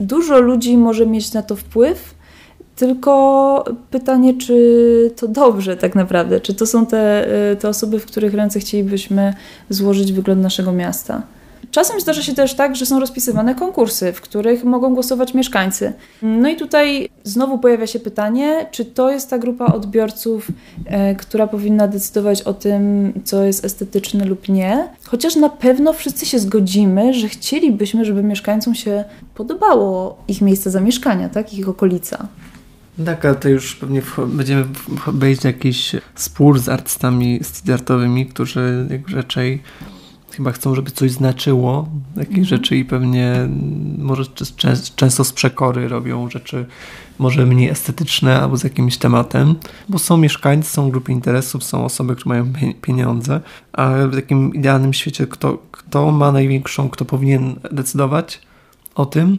dużo 0.00 0.40
ludzi 0.40 0.76
może 0.76 1.06
mieć 1.06 1.32
na 1.32 1.42
to 1.42 1.56
wpływ, 1.56 2.14
tylko 2.78 3.64
pytanie, 3.90 4.34
czy 4.34 5.10
to 5.16 5.28
dobrze 5.28 5.76
tak 5.76 5.94
naprawdę, 5.94 6.40
czy 6.40 6.54
to 6.54 6.66
są 6.66 6.86
te, 6.86 7.28
y, 7.52 7.56
te 7.56 7.68
osoby, 7.68 7.98
w 7.98 8.06
których 8.06 8.34
ręce 8.34 8.60
chcielibyśmy 8.60 9.34
złożyć 9.70 10.12
wygląd 10.12 10.42
naszego 10.42 10.72
miasta. 10.72 11.22
Czasem 11.70 12.00
zdarza 12.00 12.22
się 12.22 12.34
też 12.34 12.54
tak, 12.54 12.76
że 12.76 12.86
są 12.86 13.00
rozpisywane 13.00 13.54
konkursy, 13.54 14.12
w 14.12 14.20
których 14.20 14.64
mogą 14.64 14.94
głosować 14.94 15.34
mieszkańcy. 15.34 15.92
No 16.22 16.48
i 16.48 16.56
tutaj 16.56 17.08
znowu 17.24 17.58
pojawia 17.58 17.86
się 17.86 17.98
pytanie, 17.98 18.66
czy 18.70 18.84
to 18.84 19.10
jest 19.10 19.30
ta 19.30 19.38
grupa 19.38 19.66
odbiorców, 19.66 20.48
e, 20.86 21.14
która 21.14 21.46
powinna 21.46 21.88
decydować 21.88 22.42
o 22.42 22.54
tym, 22.54 23.12
co 23.24 23.44
jest 23.44 23.64
estetyczne 23.64 24.24
lub 24.24 24.48
nie. 24.48 24.88
Chociaż 25.04 25.36
na 25.36 25.48
pewno 25.48 25.92
wszyscy 25.92 26.26
się 26.26 26.38
zgodzimy, 26.38 27.14
że 27.14 27.28
chcielibyśmy, 27.28 28.04
żeby 28.04 28.22
mieszkańcom 28.22 28.74
się 28.74 29.04
podobało 29.34 30.18
ich 30.28 30.40
miejsce 30.40 30.70
zamieszkania, 30.70 31.28
tak? 31.28 31.54
ich 31.54 31.68
okolica. 31.68 32.28
Tak, 33.04 33.24
ale 33.24 33.34
to 33.34 33.48
już 33.48 33.76
pewnie 33.76 34.02
będziemy 34.26 34.64
wejść 35.06 35.40
w 35.40 35.44
jakiś 35.44 35.96
spór 36.14 36.58
z 36.58 36.68
artystami 36.68 37.40
street 37.42 37.84
którzy 38.32 38.88
raczej 39.14 39.62
chyba 40.32 40.52
chcą, 40.52 40.74
żeby 40.74 40.90
coś 40.90 41.10
znaczyło, 41.10 41.88
jakieś 42.16 42.38
mhm. 42.38 42.44
rzeczy 42.44 42.76
i 42.76 42.84
pewnie 42.84 43.48
może 43.98 44.22
często 44.96 45.24
z 45.24 45.32
przekory 45.32 45.88
robią 45.88 46.30
rzeczy 46.30 46.66
może 47.18 47.46
mniej 47.46 47.68
estetyczne 47.68 48.40
albo 48.40 48.56
z 48.56 48.64
jakimś 48.64 48.96
tematem, 48.96 49.54
bo 49.88 49.98
są 49.98 50.16
mieszkańcy, 50.16 50.70
są 50.70 50.90
grupy 50.90 51.12
interesów, 51.12 51.64
są 51.64 51.84
osoby, 51.84 52.16
które 52.16 52.28
mają 52.28 52.52
pieniądze, 52.82 53.40
a 53.72 53.90
w 54.06 54.14
takim 54.14 54.54
idealnym 54.54 54.92
świecie 54.92 55.26
kto, 55.26 55.58
kto 55.72 56.10
ma 56.10 56.32
największą, 56.32 56.88
kto 56.88 57.04
powinien 57.04 57.54
decydować 57.72 58.40
o 58.94 59.06
tym, 59.06 59.38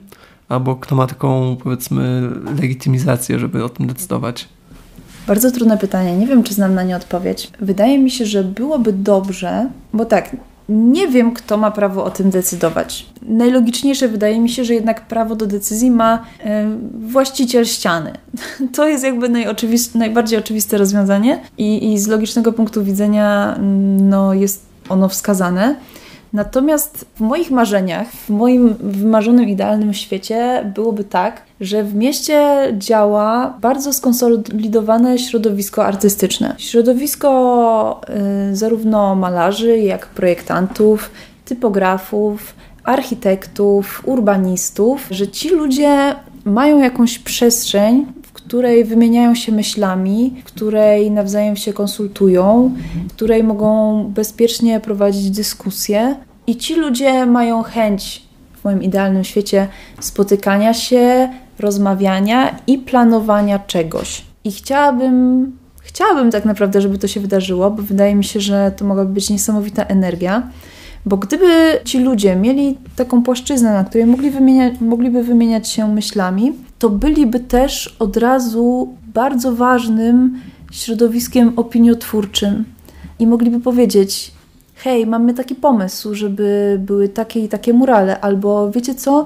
albo 0.50 0.76
kto 0.76 0.96
ma 0.96 1.08
taką, 1.08 1.58
powiedzmy, 1.64 2.30
legitymizację, 2.62 3.40
żeby 3.40 3.64
o 3.64 3.70
tym 3.70 3.88
decydować? 3.88 4.48
Bardzo 5.28 5.52
trudne 5.52 5.78
pytanie. 5.78 6.18
Nie 6.18 6.28
wiem, 6.28 6.44
czy 6.44 6.54
znam 6.54 6.76
na 6.76 6.84
nie 6.84 6.96
odpowiedź. 6.96 7.52
Wydaje 7.60 8.00
mi 8.00 8.12
się, 8.12 8.26
że 8.26 8.44
byłoby 8.44 8.94
dobrze, 8.94 9.70
bo 9.94 10.06
tak, 10.06 10.36
nie 10.70 11.08
wiem, 11.08 11.34
kto 11.34 11.58
ma 11.58 11.72
prawo 11.72 12.04
o 12.04 12.12
tym 12.12 12.30
decydować. 12.30 13.06
Najlogiczniejsze 13.22 14.08
wydaje 14.08 14.40
mi 14.40 14.50
się, 14.50 14.66
że 14.66 14.74
jednak 14.74 15.08
prawo 15.08 15.36
do 15.36 15.48
decyzji 15.48 15.92
ma 15.92 16.16
y, 16.18 16.46
właściciel 17.12 17.66
ściany. 17.66 18.14
To 18.76 18.88
jest 18.88 19.04
jakby 19.04 19.30
najbardziej 19.96 20.40
oczywiste 20.40 20.78
rozwiązanie 20.78 21.42
i, 21.58 21.94
i 21.94 22.00
z 22.00 22.08
logicznego 22.08 22.54
punktu 22.54 22.84
widzenia 22.84 23.56
no, 24.00 24.34
jest 24.34 24.66
ono 24.90 25.10
wskazane. 25.10 25.76
Natomiast 26.34 27.06
w 27.16 27.20
moich 27.20 27.52
marzeniach, 27.52 28.12
w 28.12 28.30
moim 28.30 28.76
wymarzonym 28.80 29.50
idealnym 29.50 29.94
świecie 29.94 30.72
byłoby 30.76 31.04
tak, 31.04 31.42
że 31.62 31.84
w 31.84 31.96
mieście 31.96 32.58
działa 32.78 33.58
bardzo 33.62 33.94
skonsolidowane 33.94 35.20
środowisko 35.20 35.86
artystyczne. 35.86 36.56
Środowisko 36.58 38.02
y, 38.52 38.56
zarówno 38.56 39.16
malarzy, 39.16 39.78
jak 39.78 40.06
projektantów, 40.06 41.12
typografów, 41.46 42.54
architektów, 42.84 44.02
urbanistów, 44.06 45.08
że 45.12 45.28
ci 45.28 45.50
ludzie 45.50 46.16
mają 46.46 46.80
jakąś 46.80 47.20
przestrzeń, 47.20 48.06
której 48.50 48.86
wymieniają 48.86 49.36
się 49.36 49.52
myślami, 49.52 50.34
w 50.42 50.44
której 50.44 51.12
nawzajem 51.12 51.56
się 51.56 51.74
konsultują, 51.74 52.72
w 53.10 53.14
której 53.14 53.44
mogą 53.44 54.04
bezpiecznie 54.04 54.80
prowadzić 54.80 55.30
dyskusje. 55.32 56.16
I 56.48 56.58
ci 56.58 56.76
ludzie 56.76 57.26
mają 57.26 57.64
chęć 57.64 58.24
w 58.62 58.64
moim 58.66 58.84
idealnym 58.84 59.24
świecie 59.24 59.68
spotykania 60.00 60.74
się, 60.74 61.30
rozmawiania 61.60 62.60
i 62.68 62.78
planowania 62.78 63.60
czegoś. 63.60 64.22
I 64.44 64.52
chciałabym, 64.52 65.52
chciałabym 65.82 66.32
tak 66.32 66.46
naprawdę, 66.46 66.82
żeby 66.82 66.98
to 66.98 67.08
się 67.08 67.20
wydarzyło, 67.20 67.72
bo 67.72 67.84
wydaje 67.84 68.16
mi 68.16 68.24
się, 68.24 68.40
że 68.40 68.72
to 68.78 68.86
mogłaby 68.86 69.14
być 69.14 69.30
niesamowita 69.30 69.84
energia. 69.84 70.44
Bo 71.06 71.18
gdyby 71.18 71.80
ci 71.86 72.00
ludzie 72.00 72.36
mieli 72.36 72.78
taką 72.96 73.24
płaszczyznę, 73.24 73.74
na 73.74 73.84
której 73.84 74.08
mogli 74.08 74.32
mogliby 74.82 75.24
wymieniać 75.24 75.68
się 75.68 75.94
myślami, 75.94 76.54
to 76.80 76.90
byliby 76.90 77.40
też 77.40 77.96
od 78.00 78.18
razu 78.18 78.94
bardzo 79.14 79.56
ważnym 79.56 80.40
środowiskiem 80.72 81.54
opiniotwórczym 81.56 82.66
i 83.20 83.28
mogliby 83.28 83.60
powiedzieć: 83.60 84.32
hej, 84.76 85.08
mamy 85.08 85.34
taki 85.34 85.56
pomysł, 85.56 86.16
żeby 86.16 86.78
były 86.86 87.10
takie 87.10 87.40
i 87.40 87.50
takie 87.50 87.74
murale, 87.74 88.20
albo 88.22 88.72
wiecie 88.72 88.96
co, 88.96 89.26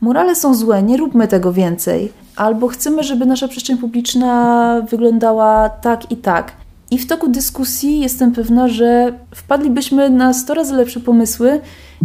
murale 0.00 0.34
są 0.34 0.54
złe, 0.54 0.82
nie 0.82 0.96
róbmy 0.96 1.28
tego 1.28 1.52
więcej, 1.52 2.12
albo 2.36 2.68
chcemy, 2.68 3.02
żeby 3.02 3.26
nasza 3.26 3.48
przestrzeń 3.48 3.78
publiczna 3.78 4.82
wyglądała 4.90 5.68
tak 5.68 6.10
i 6.10 6.16
tak. 6.16 6.61
I 6.92 6.98
w 6.98 7.06
toku 7.06 7.28
dyskusji 7.28 8.00
jestem 8.00 8.32
pewna, 8.32 8.68
że 8.68 9.18
wpadlibyśmy 9.34 10.10
na 10.10 10.34
100 10.34 10.54
razy 10.54 10.74
lepsze 10.74 11.00
pomysły, 11.00 11.60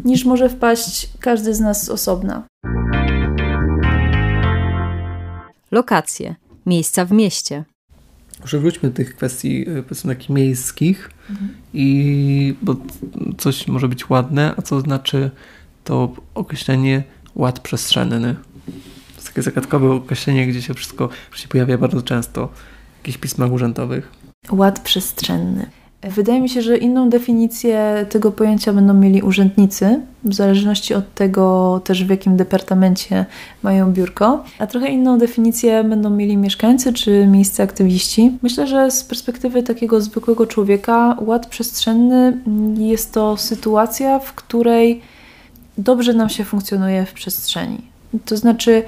niż 0.06 0.26
może 0.26 0.50
wpaść 0.50 1.10
każdy 1.20 1.56
z 1.56 1.60
nas 1.60 1.90
osobna. 1.90 2.44
Lokacje. 5.72 6.36
Miejsca 6.66 7.06
w 7.06 7.12
mieście. 7.12 7.64
Może 8.42 8.60
wróćmy 8.60 8.90
do 8.90 8.96
tych 8.96 9.16
kwestii, 9.16 9.70
y, 9.70 9.84
powiedzmy, 9.84 10.16
takich 10.16 10.30
miejskich, 10.30 11.12
mhm. 11.30 11.50
i 11.74 12.56
bo 12.62 12.76
coś 13.38 13.68
może 13.68 13.88
być 13.88 14.10
ładne, 14.10 14.54
a 14.58 14.62
co 14.62 14.80
znaczy 14.80 15.32
to 15.84 16.14
określenie 16.36 17.04
ład 17.36 17.60
przestrzenny. 17.60 18.36
To 18.66 19.16
jest 19.16 19.28
takie 19.28 19.42
zagadkowe 19.42 19.92
określenie, 19.92 20.48
gdzie 20.48 20.62
się 20.62 20.74
wszystko 20.74 21.10
się 21.36 21.48
pojawia 21.48 21.78
bardzo 21.78 22.02
często 22.02 22.48
w 22.48 22.98
jakichś 22.98 23.18
pismach 23.18 23.52
urzędowych. 23.52 24.17
Ład 24.52 24.80
przestrzenny. 24.80 25.66
Wydaje 26.02 26.42
mi 26.42 26.50
się, 26.50 26.62
że 26.62 26.78
inną 26.78 27.10
definicję 27.10 28.06
tego 28.10 28.32
pojęcia 28.32 28.74
będą 28.74 28.94
mieli 28.94 29.22
urzędnicy, 29.22 30.02
w 30.24 30.34
zależności 30.34 30.94
od 30.94 31.14
tego 31.14 31.82
też 31.84 32.06
w 32.06 32.10
jakim 32.10 32.38
departamencie 32.38 33.26
mają 33.64 33.92
biurko, 33.92 34.44
a 34.60 34.68
trochę 34.68 34.88
inną 34.88 35.18
definicję 35.18 35.84
będą 35.84 36.10
mieli 36.10 36.38
mieszkańcy 36.38 36.94
czy 36.94 37.28
miejsce 37.28 37.64
aktywiści. 37.64 38.38
Myślę, 38.42 38.68
że 38.68 38.92
z 38.92 39.04
perspektywy 39.04 39.64
takiego 39.64 40.02
zwykłego 40.02 40.48
człowieka 40.48 41.18
ład 41.22 41.48
przestrzenny 41.48 42.38
jest 42.78 43.14
to 43.14 43.38
sytuacja, 43.38 44.20
w 44.20 44.34
której 44.34 45.02
dobrze 45.78 46.14
nam 46.14 46.30
się 46.30 46.44
funkcjonuje 46.44 47.06
w 47.06 47.14
przestrzeni. 47.14 47.82
To 48.26 48.38
znaczy, 48.38 48.84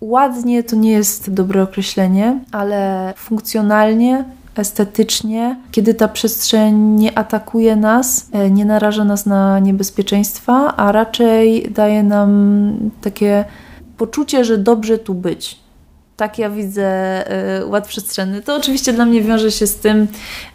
ładnie 0.00 0.62
to 0.62 0.76
nie 0.76 0.90
jest 0.90 1.34
dobre 1.34 1.62
określenie, 1.62 2.40
ale 2.52 3.12
funkcjonalnie 3.16 4.24
estetycznie, 4.60 5.56
kiedy 5.70 5.94
ta 5.94 6.08
przestrzeń 6.08 6.74
nie 6.76 7.18
atakuje 7.18 7.76
nas, 7.76 8.28
e, 8.32 8.50
nie 8.50 8.64
naraża 8.64 9.04
nas 9.04 9.26
na 9.26 9.58
niebezpieczeństwa, 9.58 10.76
a 10.76 10.92
raczej 10.92 11.70
daje 11.70 12.02
nam 12.02 12.72
takie 13.00 13.44
poczucie, 13.96 14.44
że 14.44 14.58
dobrze 14.58 14.98
tu 14.98 15.14
być 15.14 15.60
tak 16.20 16.38
ja 16.38 16.50
widzę 16.50 17.24
y, 17.60 17.66
ład 17.66 17.86
przestrzenny. 17.86 18.42
To 18.42 18.56
oczywiście 18.56 18.92
dla 18.92 19.04
mnie 19.04 19.22
wiąże 19.22 19.50
się 19.50 19.66
z 19.66 19.76
tym, 19.76 20.06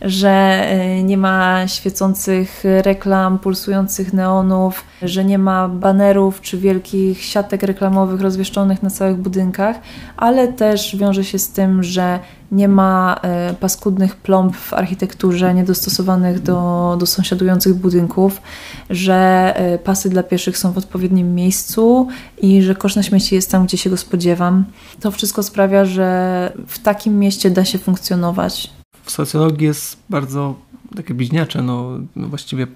że 0.02 0.66
y, 1.00 1.04
nie 1.04 1.18
ma 1.18 1.68
świecących 1.68 2.64
reklam, 2.82 3.40
pulsujących 3.40 4.14
neonów, 4.14 4.84
że 5.02 5.26
nie 5.26 5.38
ma 5.38 5.68
banerów 5.70 6.42
czy 6.42 6.58
wielkich 6.58 7.24
siatek 7.24 7.64
reklamowych 7.64 8.22
rozwieszczonych 8.22 8.84
na 8.84 8.90
całych 8.90 9.18
budynkach, 9.18 9.80
ale 10.18 10.48
też 10.48 10.96
wiąże 10.96 11.24
się 11.24 11.40
z 11.40 11.50
tym, 11.50 11.84
że 11.84 12.20
nie 12.52 12.68
ma 12.68 13.20
e, 13.22 13.54
paskudnych 13.60 14.16
plomb 14.16 14.56
w 14.56 14.74
architekturze 14.74 15.54
niedostosowanych 15.54 16.42
do, 16.42 16.96
do 17.00 17.06
sąsiadujących 17.06 17.74
budynków, 17.74 18.42
że 18.90 19.14
e, 19.56 19.78
pasy 19.78 20.10
dla 20.10 20.24
pieszych 20.24 20.58
są 20.58 20.72
w 20.72 20.78
odpowiednim 20.78 21.36
miejscu 21.36 22.08
i 22.42 22.62
że 22.62 22.76
kosz 22.76 22.96
na 22.96 23.04
śmieci 23.04 23.36
jest 23.36 23.52
tam, 23.52 23.66
gdzie 23.66 23.78
się 23.78 23.90
go 23.90 23.98
spodziewam. 23.98 24.66
To 25.00 25.12
wszystko 25.12 25.44
sprawia, 25.44 25.86
że 25.86 26.52
w 26.68 26.80
takim 26.80 27.20
mieście 27.20 27.50
da 27.50 27.66
się 27.66 27.78
funkcjonować. 27.78 28.70
W 29.04 29.12
socjologii 29.12 29.68
jest 29.68 29.98
bardzo 30.10 30.56
takie 30.96 31.14
bliźniacze, 31.14 31.62
no, 31.62 31.90
właściwie 32.16 32.64
y, 32.64 32.68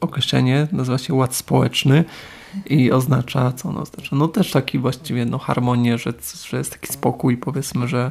określenie 0.00 0.68
nazywa 0.72 0.98
się 0.98 1.14
ład 1.14 1.34
społeczny 1.34 2.04
i 2.66 2.92
oznacza, 2.92 3.52
co 3.52 3.68
ono 3.68 3.82
oznacza? 3.82 4.16
No 4.16 4.28
też 4.28 4.50
taki 4.50 4.78
właściwie 4.78 5.26
no, 5.26 5.38
harmonię, 5.38 5.98
że, 5.98 6.12
że 6.48 6.58
jest 6.58 6.72
taki 6.72 6.92
spokój, 6.92 7.36
powiedzmy, 7.36 7.88
że 7.88 8.10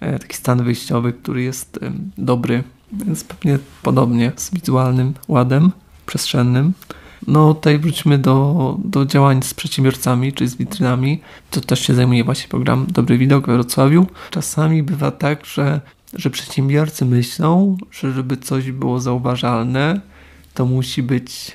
taki 0.00 0.36
stan 0.36 0.64
wyjściowy, 0.64 1.12
który 1.12 1.42
jest 1.42 1.78
dobry, 2.18 2.62
więc 2.92 3.24
pewnie 3.24 3.58
podobnie 3.82 4.32
z 4.36 4.54
wizualnym 4.54 5.14
ładem 5.28 5.72
przestrzennym. 6.06 6.72
No 7.26 7.54
tutaj 7.54 7.78
wróćmy 7.78 8.18
do, 8.18 8.76
do 8.84 9.06
działań 9.06 9.42
z 9.42 9.54
przedsiębiorcami, 9.54 10.32
czy 10.32 10.48
z 10.48 10.56
witrynami. 10.56 11.20
To 11.50 11.60
też 11.60 11.80
się 11.80 11.94
zajmuje 11.94 12.24
właśnie 12.24 12.48
program 12.48 12.86
Dobry 12.88 13.18
Widok 13.18 13.46
we 13.46 13.54
Wrocławiu. 13.54 14.06
Czasami 14.30 14.82
bywa 14.82 15.10
tak, 15.10 15.46
że, 15.46 15.80
że 16.14 16.30
przedsiębiorcy 16.30 17.04
myślą, 17.04 17.76
że 17.90 18.12
żeby 18.12 18.36
coś 18.36 18.70
było 18.72 19.00
zauważalne, 19.00 20.00
to 20.54 20.66
musi 20.66 21.02
być 21.02 21.52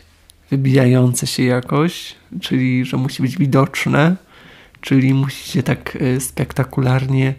wybijające 0.51 1.27
się 1.27 1.43
jakoś, 1.43 2.15
czyli 2.41 2.85
że 2.85 2.97
musi 2.97 3.21
być 3.21 3.37
widoczne, 3.37 4.15
czyli 4.81 5.13
musi 5.13 5.51
się 5.51 5.63
tak 5.63 5.97
e, 6.01 6.19
spektakularnie 6.19 7.33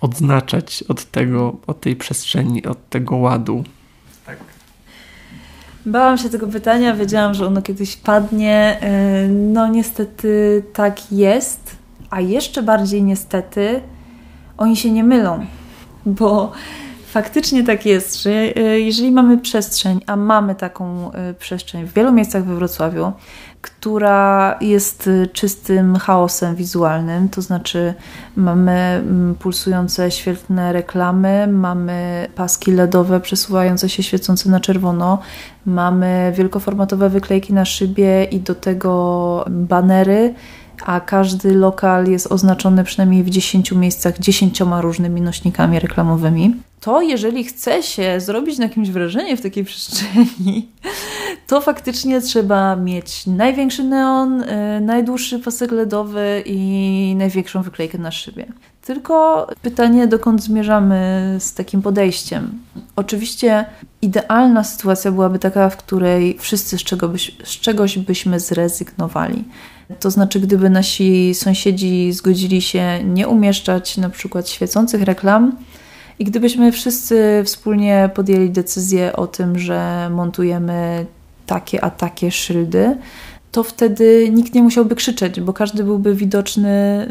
odznaczać 0.00 0.84
od 0.88 1.04
tego, 1.04 1.56
od 1.66 1.80
tej 1.80 1.96
przestrzeni, 1.96 2.66
od 2.66 2.88
tego 2.88 3.16
ładu? 3.16 3.64
Tak. 4.26 4.36
Bałam 5.86 6.18
się 6.18 6.28
tego 6.28 6.46
pytania, 6.46 6.96
wiedziałam, 6.96 7.34
że 7.34 7.46
ono 7.46 7.62
kiedyś 7.62 7.96
padnie. 7.96 8.78
E, 8.80 9.28
no 9.28 9.68
niestety 9.68 10.62
tak 10.72 11.12
jest, 11.12 11.76
a 12.10 12.20
jeszcze 12.20 12.62
bardziej 12.62 13.02
niestety 13.02 13.80
oni 14.58 14.76
się 14.76 14.90
nie 14.90 15.04
mylą, 15.04 15.46
bo 16.06 16.52
faktycznie 17.06 17.64
tak 17.64 17.86
jest, 17.86 18.22
że 18.22 18.30
e, 18.30 18.80
jeżeli 18.80 19.10
mamy 19.10 19.38
przestrzeń, 19.38 20.00
a 20.06 20.16
mamy 20.16 20.54
taką 20.54 21.12
e, 21.12 21.34
przestrzeń 21.34 21.86
w 21.86 21.92
wielu 21.92 22.12
miejscach 22.12 22.44
we 22.44 22.54
Wrocławiu, 22.54 23.12
która 23.60 24.58
jest 24.60 25.06
y, 25.06 25.28
czystym 25.32 25.96
chaosem 25.96 26.56
wizualnym, 26.56 27.28
to 27.28 27.42
znaczy 27.42 27.94
mamy 28.36 28.72
mm, 28.72 29.34
pulsujące 29.34 30.10
świetlne 30.10 30.72
reklamy, 30.72 31.46
mamy 31.46 32.28
paski 32.34 32.72
LEDowe 32.72 33.20
przesuwające 33.20 33.88
się 33.88 34.02
świecące 34.02 34.50
na 34.50 34.60
czerwono, 34.60 35.18
mamy 35.66 36.32
wielkoformatowe 36.36 37.08
wyklejki 37.08 37.52
na 37.52 37.64
szybie 37.64 38.24
i 38.24 38.40
do 38.40 38.54
tego 38.54 39.44
banery, 39.50 40.34
a 40.86 41.00
każdy 41.00 41.54
lokal 41.54 42.06
jest 42.06 42.32
oznaczony 42.32 42.84
przynajmniej 42.84 43.24
w 43.24 43.30
10 43.30 43.72
miejscach 43.72 44.18
dziesięcioma 44.18 44.80
różnymi 44.80 45.20
nośnikami 45.20 45.80
reklamowymi 45.80 46.54
to 46.80 47.02
jeżeli 47.02 47.44
chce 47.44 47.82
się 47.82 48.20
zrobić 48.20 48.58
na 48.58 48.68
kimś 48.68 48.90
wrażenie 48.90 49.36
w 49.36 49.40
takiej 49.40 49.64
przestrzeni, 49.64 50.68
to 51.48 51.60
faktycznie 51.60 52.20
trzeba 52.20 52.76
mieć 52.76 53.26
największy 53.26 53.84
neon, 53.84 54.38
yy, 54.38 54.80
najdłuższy 54.80 55.38
pasek 55.38 55.72
LEDowy 55.72 56.42
i 56.46 57.14
największą 57.18 57.62
wyklejkę 57.62 57.98
na 57.98 58.10
szybie. 58.10 58.46
Tylko 58.84 59.46
pytanie, 59.62 60.06
dokąd 60.06 60.42
zmierzamy 60.42 61.36
z 61.38 61.54
takim 61.54 61.82
podejściem. 61.82 62.58
Oczywiście 62.96 63.64
idealna 64.02 64.64
sytuacja 64.64 65.12
byłaby 65.12 65.38
taka, 65.38 65.70
w 65.70 65.76
której 65.76 66.36
wszyscy 66.38 66.78
z, 66.78 66.82
czego 66.82 67.08
byś, 67.08 67.36
z 67.44 67.60
czegoś 67.60 67.98
byśmy 67.98 68.40
zrezygnowali. 68.40 69.44
To 70.00 70.10
znaczy, 70.10 70.40
gdyby 70.40 70.70
nasi 70.70 71.34
sąsiedzi 71.34 72.12
zgodzili 72.12 72.62
się 72.62 73.04
nie 73.04 73.28
umieszczać 73.28 73.96
na 73.96 74.10
przykład 74.10 74.48
świecących 74.48 75.02
reklam, 75.02 75.56
i 76.20 76.24
gdybyśmy 76.24 76.72
wszyscy 76.72 77.42
wspólnie 77.44 78.10
podjęli 78.14 78.50
decyzję 78.50 79.16
o 79.16 79.26
tym, 79.26 79.58
że 79.58 80.10
montujemy 80.10 81.06
takie 81.46 81.84
a 81.84 81.90
takie 81.90 82.30
szyldy, 82.30 82.96
to 83.52 83.62
wtedy 83.62 84.30
nikt 84.32 84.54
nie 84.54 84.62
musiałby 84.62 84.94
krzyczeć, 84.94 85.40
bo 85.40 85.52
każdy 85.52 85.84
byłby 85.84 86.14
widoczny 86.14 87.06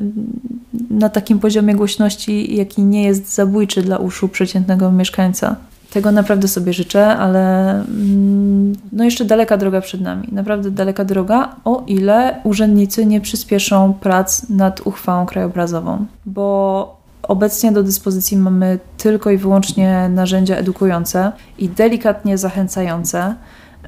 na 0.90 1.10
takim 1.10 1.40
poziomie 1.40 1.76
głośności, 1.76 2.56
jaki 2.56 2.82
nie 2.82 3.04
jest 3.04 3.34
zabójczy 3.36 3.82
dla 3.82 3.98
uszu 3.98 4.28
przeciętnego 4.28 4.92
mieszkańca. 4.92 5.56
Tego 5.94 6.12
naprawdę 6.12 6.48
sobie 6.48 6.74
życzę, 6.74 7.08
ale 7.08 7.72
mm, 7.72 8.76
no 8.92 9.04
jeszcze 9.04 9.26
daleka 9.26 9.58
droga 9.58 9.82
przed 9.82 10.02
nami. 10.02 10.28
Naprawdę 10.32 10.72
daleka 10.72 11.06
droga, 11.06 11.56
o 11.66 11.84
ile 11.88 12.42
urzędnicy 12.44 13.06
nie 13.06 13.22
przyspieszą 13.22 13.94
prac 13.94 14.50
nad 14.50 14.88
uchwałą 14.88 15.26
krajobrazową, 15.26 16.06
bo 16.26 16.99
Obecnie 17.30 17.72
do 17.72 17.84
dyspozycji 17.84 18.38
mamy 18.38 18.80
tylko 18.98 19.30
i 19.32 19.38
wyłącznie 19.38 20.10
narzędzia 20.10 20.56
edukujące 20.56 21.32
i 21.58 21.70
delikatnie 21.70 22.38
zachęcające, 22.38 23.36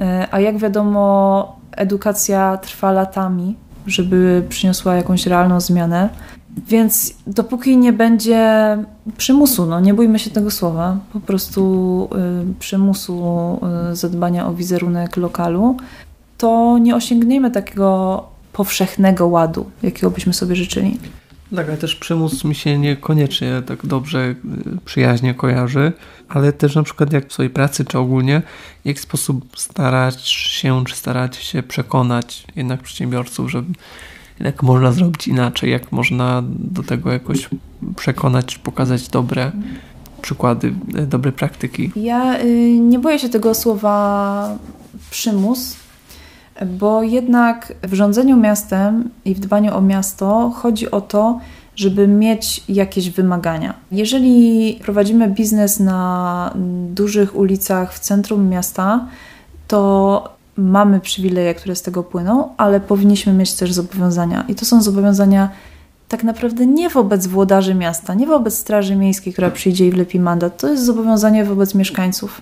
e, 0.02 0.28
a 0.32 0.40
jak 0.40 0.58
wiadomo, 0.58 1.56
edukacja 1.72 2.58
trwa 2.58 2.92
latami, 2.92 3.56
żeby 3.88 4.44
przyniosła 4.50 4.96
jakąś 4.96 5.26
realną 5.26 5.60
zmianę. 5.60 6.10
Więc 6.68 7.14
dopóki 7.28 7.78
nie 7.78 7.94
będzie 7.94 8.78
przymusu, 9.18 9.66
no 9.66 9.80
nie 9.80 9.94
bójmy 9.94 10.20
się 10.20 10.30
tego 10.30 10.52
słowa, 10.52 10.98
po 11.14 11.20
prostu 11.20 12.10
y, 12.52 12.60
przymusu 12.60 13.60
y, 13.92 13.96
zadbania 13.96 14.48
o 14.48 14.54
wizerunek 14.54 15.18
lokalu, 15.18 15.78
to 16.38 16.78
nie 16.78 16.96
osiągniemy 16.96 17.52
takiego 17.52 18.24
powszechnego 18.54 19.28
ładu, 19.28 19.66
jakiego 19.84 20.12
byśmy 20.12 20.34
sobie 20.34 20.56
życzyli. 20.56 21.00
Tak, 21.56 21.68
ale 21.68 21.78
też 21.78 21.96
przymus 21.96 22.44
mi 22.44 22.56
się 22.56 22.80
niekoniecznie 22.80 23.62
tak 23.66 23.86
dobrze, 23.86 24.20
y, 24.30 24.36
przyjaźnie 24.86 25.34
kojarzy, 25.34 25.92
ale 26.30 26.54
też 26.54 26.76
na 26.76 26.84
przykład 26.84 27.14
jak 27.14 27.30
w 27.30 27.34
swojej 27.34 27.50
pracy, 27.50 27.86
czy 27.86 28.00
ogólnie, 28.00 28.42
w 28.84 28.88
jaki 28.88 29.00
sposób 29.00 29.46
starać 29.58 30.28
się, 30.28 30.84
czy 30.86 30.96
starać 30.96 31.36
się 31.36 31.64
przekonać 31.64 32.46
jednak 32.56 32.82
przedsiębiorców, 32.82 33.52
że 33.52 33.64
jak 34.40 34.64
można 34.64 34.92
zrobić 34.92 35.28
inaczej, 35.28 35.72
jak 35.72 35.92
można 35.92 36.44
do 36.46 36.84
tego 36.84 37.12
jakoś 37.12 37.50
przekonać, 37.96 38.58
pokazać 38.58 39.08
dobre 39.08 39.52
przykłady, 40.22 40.74
y, 40.98 41.08
dobre 41.08 41.32
praktyki. 41.32 41.92
Ja 41.96 42.40
y, 42.40 42.80
nie 42.80 43.00
boję 43.00 43.20
się 43.20 43.30
tego 43.30 43.56
słowa 43.56 44.58
przymus, 45.12 45.76
bo 46.66 47.04
jednak 47.04 47.74
w 47.84 47.94
rządzeniu 47.94 48.38
miastem 48.38 49.10
i 49.26 49.36
w 49.36 49.40
dbaniu 49.40 49.78
o 49.78 49.82
miasto 49.82 50.52
chodzi 50.56 50.92
o 50.92 51.02
to, 51.02 51.40
żeby 51.76 52.08
mieć 52.08 52.64
jakieś 52.70 53.10
wymagania. 53.10 53.74
Jeżeli 53.92 54.80
prowadzimy 54.84 55.28
biznes 55.28 55.80
na 55.80 56.54
dużych 56.94 57.36
ulicach 57.36 57.94
w 57.94 58.00
centrum 58.00 58.50
miasta, 58.50 59.06
to 59.68 60.30
mamy 60.58 61.00
przywileje, 61.00 61.56
które 61.56 61.76
z 61.76 61.82
tego 61.82 62.04
płyną, 62.04 62.50
ale 62.58 62.80
powinniśmy 62.80 63.34
mieć 63.34 63.54
też 63.54 63.74
zobowiązania. 63.74 64.46
I 64.48 64.56
to 64.56 64.66
są 64.66 64.82
zobowiązania 64.82 65.50
tak 66.08 66.24
naprawdę 66.24 66.66
nie 66.66 66.90
wobec 66.90 67.28
włodarzy 67.28 67.76
miasta, 67.76 68.14
nie 68.14 68.28
wobec 68.28 68.58
Straży 68.58 68.96
Miejskiej, 68.96 69.34
która 69.34 69.52
przyjdzie 69.52 69.88
i 69.88 69.92
wlepi 69.92 70.20
mandat. 70.20 70.58
To 70.58 70.68
jest 70.68 70.86
zobowiązanie 70.86 71.46
wobec 71.46 71.76
mieszkańców. 71.76 72.42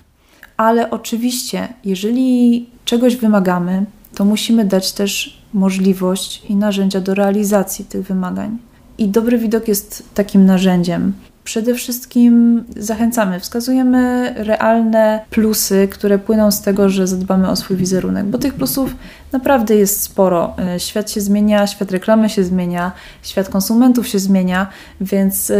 Ale 0.56 0.90
oczywiście, 0.90 1.68
jeżeli 1.84 2.66
czegoś 2.84 3.16
wymagamy, 3.16 3.84
to 4.20 4.24
musimy 4.24 4.64
dać 4.64 4.92
też 4.92 5.40
możliwość 5.54 6.42
i 6.48 6.56
narzędzia 6.56 7.00
do 7.00 7.14
realizacji 7.14 7.84
tych 7.84 8.06
wymagań. 8.06 8.58
I 8.98 9.08
dobry 9.08 9.38
widok 9.38 9.68
jest 9.68 10.02
takim 10.14 10.46
narzędziem. 10.46 11.12
Przede 11.44 11.74
wszystkim 11.74 12.64
zachęcamy, 12.76 13.40
wskazujemy 13.40 14.34
realne 14.36 15.24
plusy, 15.30 15.88
które 15.90 16.18
płyną 16.18 16.50
z 16.50 16.60
tego, 16.60 16.88
że 16.88 17.06
zadbamy 17.06 17.50
o 17.50 17.56
swój 17.56 17.76
wizerunek, 17.76 18.26
bo 18.26 18.38
tych 18.38 18.54
plusów 18.54 18.96
naprawdę 19.32 19.74
jest 19.74 20.02
sporo. 20.02 20.54
E, 20.58 20.80
świat 20.80 21.10
się 21.10 21.20
zmienia, 21.20 21.66
świat 21.66 21.90
reklamy 21.90 22.28
się 22.28 22.44
zmienia, 22.44 22.92
świat 23.22 23.48
konsumentów 23.48 24.08
się 24.08 24.18
zmienia, 24.18 24.66
więc 25.00 25.52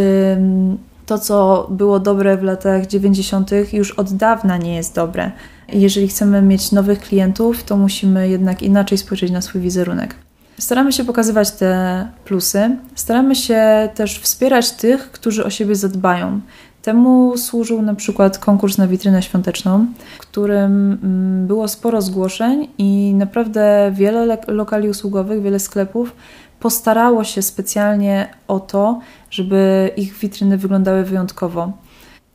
to, 1.07 1.18
co 1.18 1.66
było 1.70 2.01
dobre 2.01 2.37
w 2.37 2.42
latach 2.42 2.87
90., 2.87 3.51
już 3.73 3.90
od 3.90 4.12
dawna 4.12 4.57
nie 4.57 4.77
jest 4.77 4.94
dobre. 4.94 5.31
Jeżeli 5.72 6.09
chcemy 6.09 6.42
mieć 6.42 6.72
nowych 6.72 7.00
klientów, 7.00 7.64
to 7.64 7.76
musimy 7.76 8.28
jednak 8.28 8.62
inaczej 8.62 8.98
spojrzeć 8.98 9.30
na 9.30 9.42
swój 9.42 9.61
wizerunek. 9.61 10.14
Staramy 10.59 10.92
się 10.92 11.04
pokazywać 11.04 11.50
te 11.50 12.09
plusy, 12.24 12.76
staramy 12.94 13.35
się 13.35 13.88
też 13.94 14.18
wspierać 14.18 14.70
tych, 14.70 15.11
którzy 15.11 15.44
o 15.44 15.50
siebie 15.50 15.74
zadbają. 15.74 16.40
Temu 16.83 17.38
służył 17.38 17.83
na 17.83 17.94
przykład 17.94 18.38
konkurs 18.38 18.78
na 18.78 18.87
witrynę 18.87 19.22
świąteczną, 19.22 19.87
w 20.16 20.18
którym 20.18 20.98
mm, 21.02 21.46
było 21.46 21.68
sporo 21.68 22.02
zgłoszeń 22.02 22.68
i 22.78 23.14
naprawdę 23.14 23.92
wiele 23.94 24.38
lokali 24.48 24.88
usługowych, 24.88 25.42
wiele 25.42 25.59
sklepów 25.59 26.12
postarało 26.61 27.24
się 27.24 27.42
specjalnie 27.42 28.28
o 28.48 28.61
to, 28.61 29.00
żeby 29.30 29.90
ich 29.96 30.18
witryny 30.18 30.59
wyglądały 30.59 31.04
wyjątkowo 31.04 31.72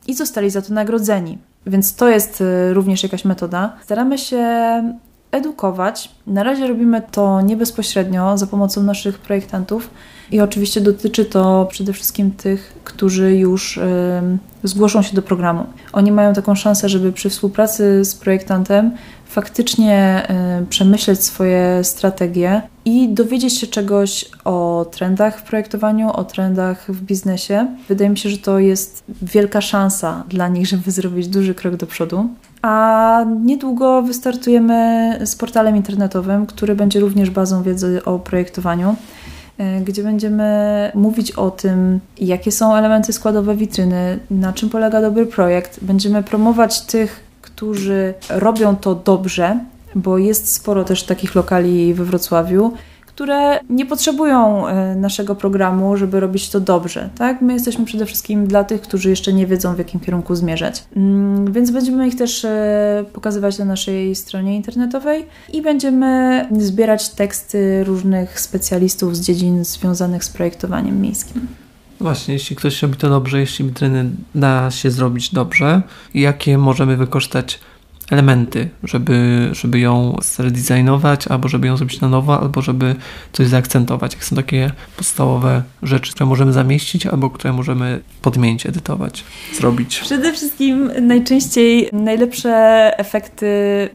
i 0.06 0.14
zostali 0.14 0.50
za 0.50 0.62
to 0.62 0.74
nagrodzeni. 0.74 1.38
Więc 1.66 1.94
to 1.94 2.08
jest 2.08 2.40
y, 2.40 2.74
również 2.74 3.02
jakaś 3.02 3.24
metoda. 3.24 3.76
Staramy 3.84 4.18
się 4.18 4.44
edukować. 5.30 6.10
Na 6.26 6.42
razie 6.42 6.68
robimy 6.68 7.02
to 7.10 7.40
nie 7.40 7.56
bezpośrednio 7.56 8.38
za 8.38 8.46
pomocą 8.46 8.82
naszych 8.82 9.18
projektantów 9.18 9.90
i 10.30 10.40
oczywiście 10.40 10.80
dotyczy 10.80 11.24
to 11.24 11.66
przede 11.70 11.92
wszystkim 11.92 12.30
tych, 12.30 12.72
którzy 12.84 13.36
już 13.36 13.80
zgłoszą 14.62 15.02
się 15.02 15.16
do 15.16 15.22
programu. 15.22 15.66
Oni 15.92 16.12
mają 16.12 16.34
taką 16.34 16.54
szansę, 16.54 16.88
żeby 16.88 17.12
przy 17.12 17.30
współpracy 17.30 18.04
z 18.04 18.14
projektantem 18.14 18.92
faktycznie 19.36 20.22
y, 20.62 20.66
przemyśleć 20.66 21.24
swoje 21.24 21.84
strategie 21.84 22.62
i 22.84 23.08
dowiedzieć 23.08 23.58
się 23.58 23.66
czegoś 23.66 24.24
o 24.44 24.86
trendach 24.90 25.38
w 25.38 25.42
projektowaniu, 25.42 26.10
o 26.10 26.24
trendach 26.24 26.92
w 26.92 27.02
biznesie. 27.02 27.66
Wydaje 27.88 28.10
mi 28.10 28.18
się, 28.18 28.28
że 28.28 28.38
to 28.38 28.58
jest 28.58 29.04
wielka 29.22 29.60
szansa 29.60 30.24
dla 30.28 30.48
nich, 30.48 30.66
żeby 30.66 30.90
zrobić 30.90 31.28
duży 31.28 31.54
krok 31.54 31.76
do 31.76 31.86
przodu. 31.86 32.28
A 32.62 33.24
niedługo 33.44 34.02
wystartujemy 34.02 35.18
z 35.24 35.36
portalem 35.36 35.76
internetowym, 35.76 36.46
który 36.46 36.74
będzie 36.74 37.00
również 37.00 37.30
bazą 37.30 37.62
wiedzy 37.62 38.04
o 38.04 38.18
projektowaniu 38.18 38.96
y, 39.60 39.84
gdzie 39.84 40.02
będziemy 40.02 40.90
mówić 40.94 41.32
o 41.32 41.50
tym, 41.50 42.00
jakie 42.18 42.52
są 42.52 42.76
elementy 42.76 43.12
składowe 43.12 43.56
witryny, 43.56 44.18
na 44.30 44.52
czym 44.52 44.70
polega 44.70 45.00
dobry 45.00 45.26
projekt. 45.26 45.84
Będziemy 45.84 46.22
promować 46.22 46.80
tych 46.80 47.25
którzy 47.56 48.14
robią 48.30 48.76
to 48.76 48.94
dobrze, 48.94 49.58
bo 49.94 50.18
jest 50.18 50.52
sporo 50.52 50.84
też 50.84 51.02
takich 51.02 51.34
lokali 51.34 51.94
we 51.94 52.04
Wrocławiu, 52.04 52.72
które 53.06 53.60
nie 53.68 53.86
potrzebują 53.86 54.66
e, 54.66 54.96
naszego 54.96 55.34
programu, 55.34 55.96
żeby 55.96 56.20
robić 56.20 56.50
to 56.50 56.60
dobrze. 56.60 57.10
Tak? 57.18 57.42
My 57.42 57.52
jesteśmy 57.52 57.84
przede 57.84 58.06
wszystkim 58.06 58.46
dla 58.46 58.64
tych, 58.64 58.80
którzy 58.80 59.10
jeszcze 59.10 59.32
nie 59.32 59.46
wiedzą, 59.46 59.74
w 59.74 59.78
jakim 59.78 60.00
kierunku 60.00 60.34
zmierzać. 60.34 60.84
Mm, 60.96 61.52
więc 61.52 61.70
będziemy 61.70 62.08
ich 62.08 62.16
też 62.16 62.44
e, 62.44 63.04
pokazywać 63.12 63.58
na 63.58 63.64
naszej 63.64 64.14
stronie 64.14 64.56
internetowej 64.56 65.26
i 65.52 65.62
będziemy 65.62 66.44
zbierać 66.58 67.08
teksty 67.08 67.84
różnych 67.84 68.40
specjalistów 68.40 69.16
z 69.16 69.20
dziedzin 69.20 69.64
związanych 69.64 70.24
z 70.24 70.28
projektowaniem 70.28 71.00
miejskim. 71.00 71.46
Właśnie, 72.00 72.34
jeśli 72.34 72.56
ktoś 72.56 72.82
robi 72.82 72.96
to 72.96 73.08
dobrze, 73.08 73.40
jeśli 73.40 73.64
witryny 73.64 74.10
da 74.34 74.70
się 74.70 74.90
zrobić 74.90 75.34
dobrze, 75.34 75.82
jakie 76.14 76.58
możemy 76.58 76.96
wykorzystać 76.96 77.58
elementy, 78.10 78.68
żeby, 78.84 79.48
żeby 79.52 79.78
ją 79.78 80.16
zredesignować, 80.22 81.28
albo 81.28 81.48
żeby 81.48 81.66
ją 81.66 81.76
zrobić 81.76 82.00
na 82.00 82.08
nowo, 82.08 82.40
albo 82.40 82.62
żeby 82.62 82.94
coś 83.32 83.46
zaakcentować. 83.46 84.12
Jak 84.12 84.24
są 84.24 84.36
takie 84.36 84.70
podstawowe 84.96 85.62
rzeczy, 85.82 86.12
które 86.12 86.26
możemy 86.26 86.52
zamieścić, 86.52 87.06
albo 87.06 87.30
które 87.30 87.52
możemy 87.52 88.00
podmienić, 88.22 88.66
edytować, 88.66 89.24
zrobić. 89.54 89.98
Przede 89.98 90.32
wszystkim 90.32 90.90
najczęściej 91.00 91.88
najlepsze 91.92 92.54
efekty 92.98 93.46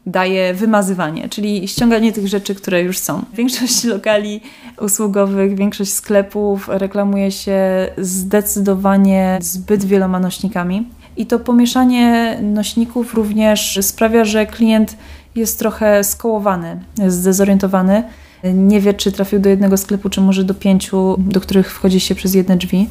daje 0.06 0.54
wymazywanie, 0.54 1.28
czyli 1.28 1.68
ściąganie 1.68 2.12
tych 2.12 2.28
rzeczy, 2.28 2.54
które 2.54 2.82
już 2.82 2.98
są. 2.98 3.22
Większość 3.34 3.84
lokali 3.94 4.40
usługowych, 4.80 5.56
większość 5.56 5.92
sklepów 5.92 6.68
reklamuje 6.68 7.30
się 7.30 7.88
zdecydowanie 7.98 9.38
zbyt 9.40 9.84
wieloma 9.84 10.20
nośnikami 10.20 10.86
i 11.16 11.26
to 11.26 11.38
pomieszanie 11.38 12.38
nośników 12.42 13.14
również 13.14 13.78
sprawia, 13.82 14.24
że 14.24 14.46
klient 14.46 14.96
jest 15.34 15.58
trochę 15.58 16.04
skołowany, 16.04 16.80
zdezorientowany. 17.08 18.02
Nie 18.54 18.80
wie, 18.80 18.94
czy 18.94 19.12
trafił 19.12 19.40
do 19.40 19.48
jednego 19.48 19.76
sklepu, 19.76 20.10
czy 20.10 20.20
może 20.20 20.44
do 20.44 20.54
pięciu, 20.54 21.16
do 21.18 21.40
których 21.40 21.72
wchodzi 21.72 22.00
się 22.00 22.14
przez 22.14 22.34
jedne 22.34 22.56
drzwi. 22.56 22.88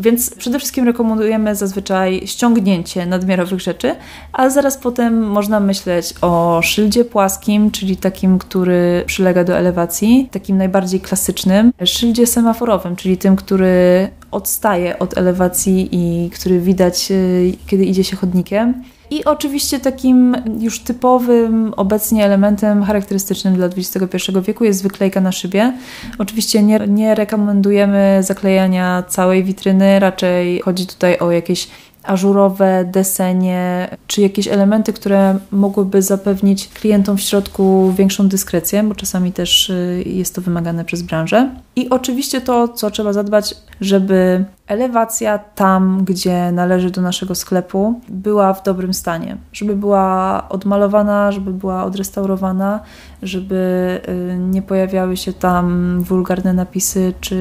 Więc 0.00 0.34
przede 0.34 0.58
wszystkim 0.58 0.84
rekomendujemy 0.84 1.54
zazwyczaj 1.54 2.22
ściągnięcie 2.26 3.06
nadmiarowych 3.06 3.60
rzeczy, 3.60 3.94
a 4.32 4.50
zaraz 4.50 4.76
potem 4.76 5.26
można 5.26 5.60
myśleć 5.60 6.14
o 6.20 6.60
szyldzie 6.62 7.04
płaskim, 7.04 7.70
czyli 7.70 7.96
takim, 7.96 8.38
który 8.38 9.04
przylega 9.06 9.44
do 9.44 9.56
elewacji, 9.56 10.28
takim 10.30 10.56
najbardziej 10.56 11.00
klasycznym, 11.00 11.72
szyldzie 11.84 12.26
semaforowym, 12.26 12.96
czyli 12.96 13.16
tym, 13.16 13.36
który 13.36 14.08
odstaje 14.30 14.98
od 14.98 15.18
elewacji 15.18 15.88
i 15.92 16.30
który 16.30 16.60
widać, 16.60 17.10
y, 17.10 17.52
kiedy 17.66 17.84
idzie 17.84 18.04
się 18.04 18.16
chodnikiem. 18.16 18.82
I 19.10 19.24
oczywiście 19.24 19.80
takim 19.80 20.36
już 20.60 20.80
typowym 20.80 21.74
obecnie 21.76 22.24
elementem 22.24 22.84
charakterystycznym 22.84 23.54
dla 23.54 23.66
XXI 23.66 24.32
wieku 24.42 24.64
jest 24.64 24.82
wyklejka 24.82 25.20
na 25.20 25.32
szybie. 25.32 25.72
Oczywiście 26.18 26.62
nie, 26.62 26.78
nie 26.78 27.14
rekomendujemy 27.14 28.18
zaklejania 28.20 29.02
całej 29.08 29.44
witryny, 29.44 30.00
raczej 30.00 30.60
chodzi 30.60 30.86
tutaj 30.86 31.18
o 31.18 31.30
jakieś 31.30 31.68
ażurowe 32.02 32.84
desenie, 32.84 33.96
czy 34.06 34.20
jakieś 34.20 34.48
elementy, 34.48 34.92
które 34.92 35.38
mogłyby 35.50 36.02
zapewnić 36.02 36.68
klientom 36.68 37.16
w 37.16 37.20
środku 37.20 37.92
większą 37.96 38.28
dyskrecję, 38.28 38.82
bo 38.82 38.94
czasami 38.94 39.32
też 39.32 39.70
y, 39.70 40.02
jest 40.06 40.34
to 40.34 40.40
wymagane 40.40 40.84
przez 40.84 41.02
branżę. 41.02 41.50
I 41.76 41.88
oczywiście 41.90 42.40
to, 42.40 42.68
co 42.68 42.90
trzeba 42.90 43.12
zadbać, 43.12 43.54
żeby 43.80 44.44
elewacja 44.66 45.38
tam, 45.38 46.04
gdzie 46.04 46.52
należy 46.52 46.90
do 46.90 47.00
naszego 47.00 47.34
sklepu, 47.34 48.00
była 48.08 48.54
w 48.54 48.62
dobrym 48.62 48.94
stanie. 48.94 49.36
Żeby 49.52 49.76
była 49.76 50.44
odmalowana, 50.48 51.32
żeby 51.32 51.52
była 51.52 51.84
odrestaurowana, 51.84 52.80
żeby 53.22 54.00
y, 54.08 54.38
nie 54.38 54.62
pojawiały 54.62 55.16
się 55.16 55.32
tam 55.32 55.96
wulgarne 56.00 56.52
napisy 56.52 57.14
czy, 57.20 57.38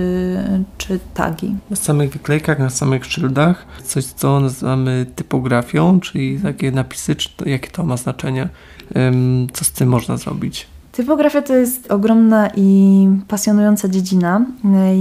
czy 0.78 1.00
tagi. 1.13 1.56
Na 1.69 1.76
samych 1.76 2.13
wyklejkach, 2.13 2.60
na 2.60 2.69
samych 2.69 3.06
szyldach, 3.06 3.65
coś 3.84 4.06
co 4.06 4.39
nazywamy 4.39 5.06
typografią, 5.15 6.00
czyli 6.00 6.39
takie 6.39 6.71
napisy, 6.71 7.15
jakie 7.45 7.71
to 7.71 7.84
ma 7.84 7.97
znaczenie, 7.97 8.50
co 9.54 9.65
z 9.65 9.71
tym 9.71 9.89
można 9.89 10.17
zrobić? 10.17 10.67
Typografia 10.97 11.41
to 11.41 11.55
jest 11.55 11.91
ogromna 11.91 12.49
i 12.55 13.07
pasjonująca 13.27 13.89
dziedzina. 13.89 14.45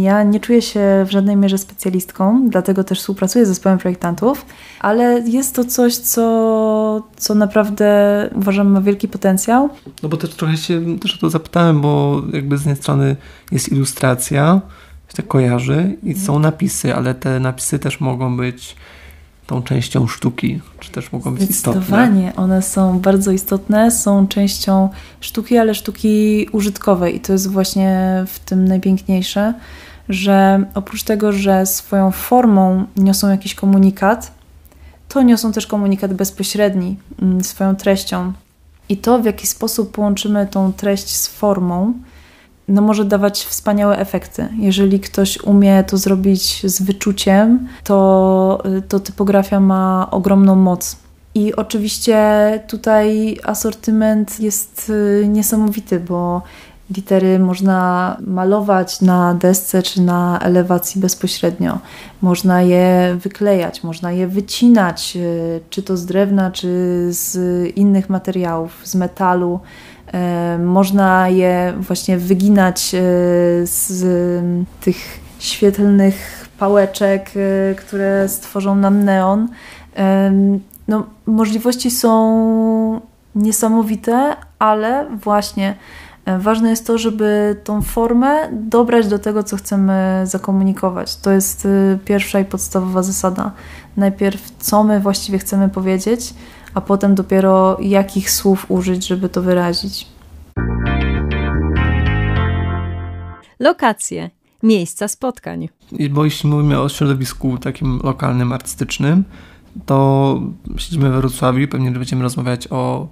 Ja 0.03 0.23
nie 0.23 0.41
czuję 0.41 0.63
się 0.63 0.81
w 1.07 1.11
żadnej 1.11 1.37
mierze 1.37 1.59
specjalistką, 1.59 2.49
dlatego 2.51 2.85
też 2.85 3.01
współpracuję 3.01 3.47
z 3.47 3.49
zespołem 3.49 3.79
projektantów, 3.79 4.47
ale 4.81 5.21
jest 5.21 5.55
to 5.55 5.65
coś, 5.65 5.97
co, 5.97 7.03
co 7.17 7.35
naprawdę 7.35 8.31
uważam 8.35 8.69
ma 8.69 8.81
wielki 8.81 9.09
potencjał. 9.09 9.69
No 10.03 10.09
bo 10.09 10.17
też 10.17 10.31
trochę 10.31 10.57
się 10.57 10.99
też 10.99 11.15
o 11.15 11.19
to 11.19 11.31
zapytałem, 11.31 11.81
bo 11.81 12.23
jakby 12.33 12.59
z 12.59 12.61
jednej 12.61 12.77
strony 12.77 13.17
jest 13.53 13.73
ilustracja, 13.73 14.61
się 15.09 15.17
tak 15.17 15.29
kojarzy 15.29 15.97
i 16.03 16.15
są 16.15 16.39
napisy, 16.39 16.95
ale 16.95 17.15
te 17.15 17.41
napisy 17.41 17.79
też 17.79 18.01
mogą 18.01 18.37
być 18.37 18.77
tą 19.47 19.63
częścią 19.63 20.07
sztuki, 20.07 20.61
czy 20.81 20.91
też 20.91 21.13
mogą 21.13 21.35
być 21.35 21.51
istotne? 21.51 21.81
Zdecydowanie, 21.81 22.33
one 22.37 22.63
są 22.63 22.99
bardzo 22.99 23.33
istotne, 23.33 23.91
są 23.91 24.29
częścią 24.29 24.89
sztuki, 25.21 25.59
ale 25.59 25.75
sztuki 25.75 26.49
użytkowej 26.53 27.17
i 27.17 27.21
to 27.21 27.33
jest 27.33 27.51
właśnie 27.51 28.25
w 28.27 28.39
tym 28.39 28.69
najpiękniejsze, 28.69 29.55
że 30.09 30.65
oprócz 30.75 31.03
tego, 31.03 31.33
że 31.33 31.67
swoją 31.67 32.11
formą 32.11 32.85
niosą 32.97 33.31
jakiś 33.31 33.55
komunikat, 33.55 34.33
to 35.09 35.23
niosą 35.23 35.53
też 35.53 35.67
komunikat 35.67 36.15
bezpośredni, 36.15 36.97
mm, 37.23 37.45
swoją 37.45 37.77
treścią. 37.77 38.33
I 38.89 38.97
to, 38.97 39.19
w 39.19 39.25
jaki 39.25 39.47
sposób 39.47 39.93
połączymy 39.93 40.47
tą 40.47 40.73
treść 40.73 41.17
z 41.17 41.27
formą, 41.29 41.93
no 42.69 42.83
może 42.83 43.05
dawać 43.05 43.45
wspaniałe 43.45 43.99
efekty. 43.99 44.49
Jeżeli 44.59 45.01
ktoś 45.01 45.43
umie 45.43 45.85
to 45.85 45.97
zrobić 45.97 46.71
z 46.71 46.83
wyczuciem, 46.83 47.69
to, 47.85 48.63
to 48.89 49.01
typografia 49.01 49.61
ma 49.61 50.09
ogromną 50.11 50.55
moc. 50.57 50.97
I 51.35 51.57
oczywiście 51.57 52.19
tutaj 52.69 53.37
asortyment 53.45 54.41
jest 54.41 54.91
y, 54.91 55.29
niesamowity, 55.29 56.01
bo 56.01 56.43
litery 56.97 57.39
można 57.39 58.17
malować 58.27 59.01
na 59.01 59.35
desce 59.35 59.83
czy 59.83 60.03
na 60.03 60.39
elewacji 60.43 61.01
bezpośrednio. 61.01 61.79
Można 62.23 62.63
je 62.63 63.17
wyklejać, 63.21 63.83
można 63.83 64.13
je 64.13 64.27
wycinać, 64.27 65.17
y, 65.17 65.61
czy 65.71 65.83
to 65.83 65.97
z 65.97 66.07
drewna, 66.07 66.51
czy 66.51 66.69
z 67.11 67.37
innych 67.77 68.11
materiałów, 68.11 68.81
z 68.85 68.95
metalu. 68.95 69.61
E, 70.13 70.59
można 70.59 71.29
je 71.29 71.75
właśnie 71.81 72.19
wyginać 72.19 72.95
e, 72.95 73.01
z 73.67 74.05
tych 74.81 74.97
świetlnych 75.39 76.49
pałeczek, 76.59 77.31
e, 77.37 77.75
które 77.75 78.29
stworzą 78.29 78.75
nam 78.75 79.05
neon. 79.05 79.49
No, 80.89 81.07
możliwości 81.27 81.91
są 81.91 83.01
niesamowite, 83.35 84.37
ale 84.59 85.07
właśnie 85.23 85.75
ważne 86.39 86.71
jest 86.71 86.87
to, 86.87 86.99
żeby 86.99 87.57
tą 87.65 87.83
formę 87.83 88.49
dobrać 88.53 89.09
do 89.09 89.19
tego, 89.19 89.43
co 89.43 89.57
chcemy 89.57 90.23
zakomunikować. 90.25 91.17
To 91.17 91.31
jest 91.31 91.69
pierwsza 92.05 92.41
i 92.41 92.45
podstawowa 92.45 93.03
zasada. 93.03 93.51
Najpierw, 93.97 94.51
co 94.59 94.85
my 94.85 95.01
właściwie 95.01 95.39
chcemy 95.39 95.69
powiedzieć, 95.69 96.35
a 96.77 96.81
potem 96.81 97.15
dopiero 97.15 97.79
jakich 97.81 98.31
słów 98.31 98.67
użyć, 98.69 99.07
żeby 99.07 99.29
to 99.29 99.43
wyrazić. 99.43 100.07
Lokacje, 103.61 104.31
miejsca 104.63 105.09
spotkań. 105.09 105.69
Bo 106.11 106.25
jeśli 106.25 106.51
mówimy 106.51 106.81
o 106.81 106.89
środowisku 106.89 107.59
takim 107.59 108.01
lokalnym, 108.05 108.53
artystycznym, 108.53 109.25
to 109.87 110.41
siedzimy 110.77 111.11
we 111.11 111.19
Wrocławiu, 111.19 111.69
pewnie 111.69 111.91
będziemy 111.91 112.23
rozmawiać 112.23 112.69
o 112.71 113.09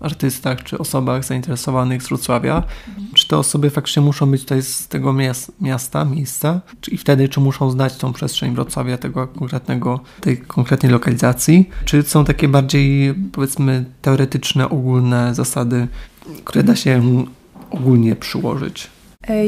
artystach 0.00 0.62
czy 0.64 0.78
osobach 0.78 1.24
zainteresowanych 1.24 2.02
z 2.02 2.08
Wrocławia. 2.08 2.56
Mhm. 2.88 3.06
Czy 3.14 3.28
te 3.28 3.38
osoby 3.38 3.70
faktycznie 3.70 4.02
muszą 4.02 4.30
być 4.30 4.42
tutaj 4.42 4.62
z 4.62 4.88
tego 4.88 5.14
miasta, 5.60 6.04
miejsca? 6.04 6.60
Czy, 6.80 6.90
I 6.90 6.96
wtedy, 6.96 7.28
czy 7.28 7.40
muszą 7.40 7.70
znać 7.70 7.96
tą 7.96 8.12
przestrzeń 8.12 8.54
Wrocławia, 8.54 8.98
tego 8.98 9.26
konkretnego, 9.26 10.00
tej 10.20 10.38
konkretnej 10.38 10.92
lokalizacji? 10.92 11.68
Czy 11.84 12.02
są 12.02 12.24
takie 12.24 12.48
bardziej, 12.48 13.14
powiedzmy, 13.32 13.84
teoretyczne, 14.02 14.70
ogólne 14.70 15.34
zasady, 15.34 15.88
które 16.44 16.62
da 16.62 16.76
się 16.76 17.24
ogólnie 17.70 18.16
przyłożyć? 18.16 18.90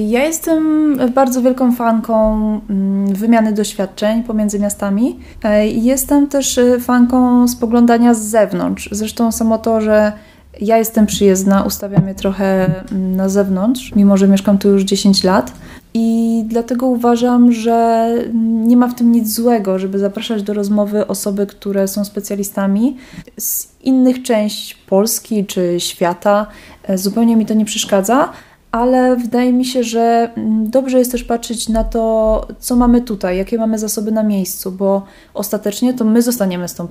Ja 0.08 0.24
jestem 0.24 0.96
bardzo 1.14 1.42
wielką 1.42 1.72
fanką 1.72 2.34
mm, 2.70 3.14
wymiany 3.14 3.52
doświadczeń 3.52 4.22
pomiędzy 4.22 4.60
miastami. 4.60 5.18
E, 5.44 5.68
jestem 5.68 6.26
też 6.26 6.58
e, 6.58 6.80
fanką 6.80 7.48
spoglądania 7.48 8.14
z 8.14 8.22
zewnątrz. 8.22 8.88
Zresztą 8.92 9.32
samo 9.32 9.58
to, 9.58 9.80
że 9.80 10.12
ja 10.60 10.78
jestem 10.78 11.06
przyjezdna, 11.06 11.62
ustawiam 11.62 12.08
je 12.08 12.14
trochę 12.14 12.66
mm, 12.92 13.16
na 13.16 13.28
zewnątrz, 13.28 13.92
mimo 13.96 14.16
że 14.16 14.28
mieszkam 14.28 14.58
tu 14.58 14.68
już 14.68 14.82
10 14.82 15.24
lat. 15.24 15.52
I 15.94 16.44
dlatego 16.46 16.86
uważam, 16.86 17.52
że 17.52 18.08
nie 18.42 18.76
ma 18.76 18.88
w 18.88 18.94
tym 18.94 19.12
nic 19.12 19.34
złego, 19.34 19.78
żeby 19.78 19.98
zapraszać 19.98 20.42
do 20.42 20.54
rozmowy 20.54 21.06
osoby, 21.06 21.46
które 21.46 21.88
są 21.88 22.04
specjalistami 22.04 22.96
z 23.38 23.68
innych 23.82 24.22
części 24.22 24.74
Polski 24.86 25.46
czy 25.46 25.74
świata. 25.78 26.46
Zupełnie 26.94 27.36
mi 27.36 27.46
to 27.46 27.54
nie 27.54 27.64
przeszkadza 27.64 28.28
ale 28.72 29.16
wydaje 29.16 29.52
mi 29.52 29.64
się, 29.64 29.84
że 29.84 30.30
mm, 30.36 30.70
dobrze 30.70 30.98
jest 30.98 31.12
też 31.12 31.24
patrzeć 31.24 31.68
na 31.68 31.84
to, 31.84 32.46
co 32.58 32.76
mamy 32.76 33.00
tutaj, 33.00 33.36
jakie 33.36 33.58
mamy 33.58 33.78
zasoby 33.78 34.12
na 34.12 34.22
miejscu, 34.22 34.72
bo 34.72 35.02
ostatecznie 35.34 35.94
to 35.94 36.04
my 36.04 36.22
zostaniemy 36.22 36.68
z 36.68 36.74
tą, 36.74 36.88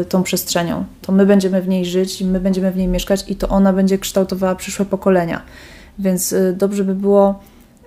y, 0.00 0.04
tą 0.04 0.22
przestrzenią. 0.22 0.84
To 1.02 1.12
my 1.12 1.26
będziemy 1.26 1.62
w 1.62 1.68
niej 1.68 1.84
żyć, 1.84 2.22
my 2.22 2.40
będziemy 2.40 2.72
w 2.72 2.76
niej 2.76 2.88
mieszkać 2.88 3.24
i 3.28 3.36
to 3.36 3.48
ona 3.48 3.72
będzie 3.72 3.98
kształtowała 3.98 4.54
przyszłe 4.54 4.84
pokolenia. 4.84 5.42
Więc 5.98 6.32
y, 6.32 6.54
dobrze 6.58 6.84
by 6.84 6.94
było 6.94 7.40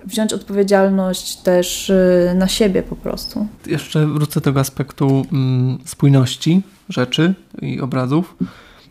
wziąć 0.06 0.32
odpowiedzialność 0.32 1.36
też 1.36 1.90
y, 1.90 2.32
na 2.36 2.48
siebie 2.48 2.82
po 2.82 2.96
prostu. 2.96 3.46
Jeszcze 3.66 4.06
wrócę 4.06 4.34
do 4.34 4.44
tego 4.44 4.60
aspektu 4.60 5.26
mm, 5.32 5.78
spójności 5.84 6.62
rzeczy 6.88 7.34
i 7.62 7.80
obrazów. 7.80 8.36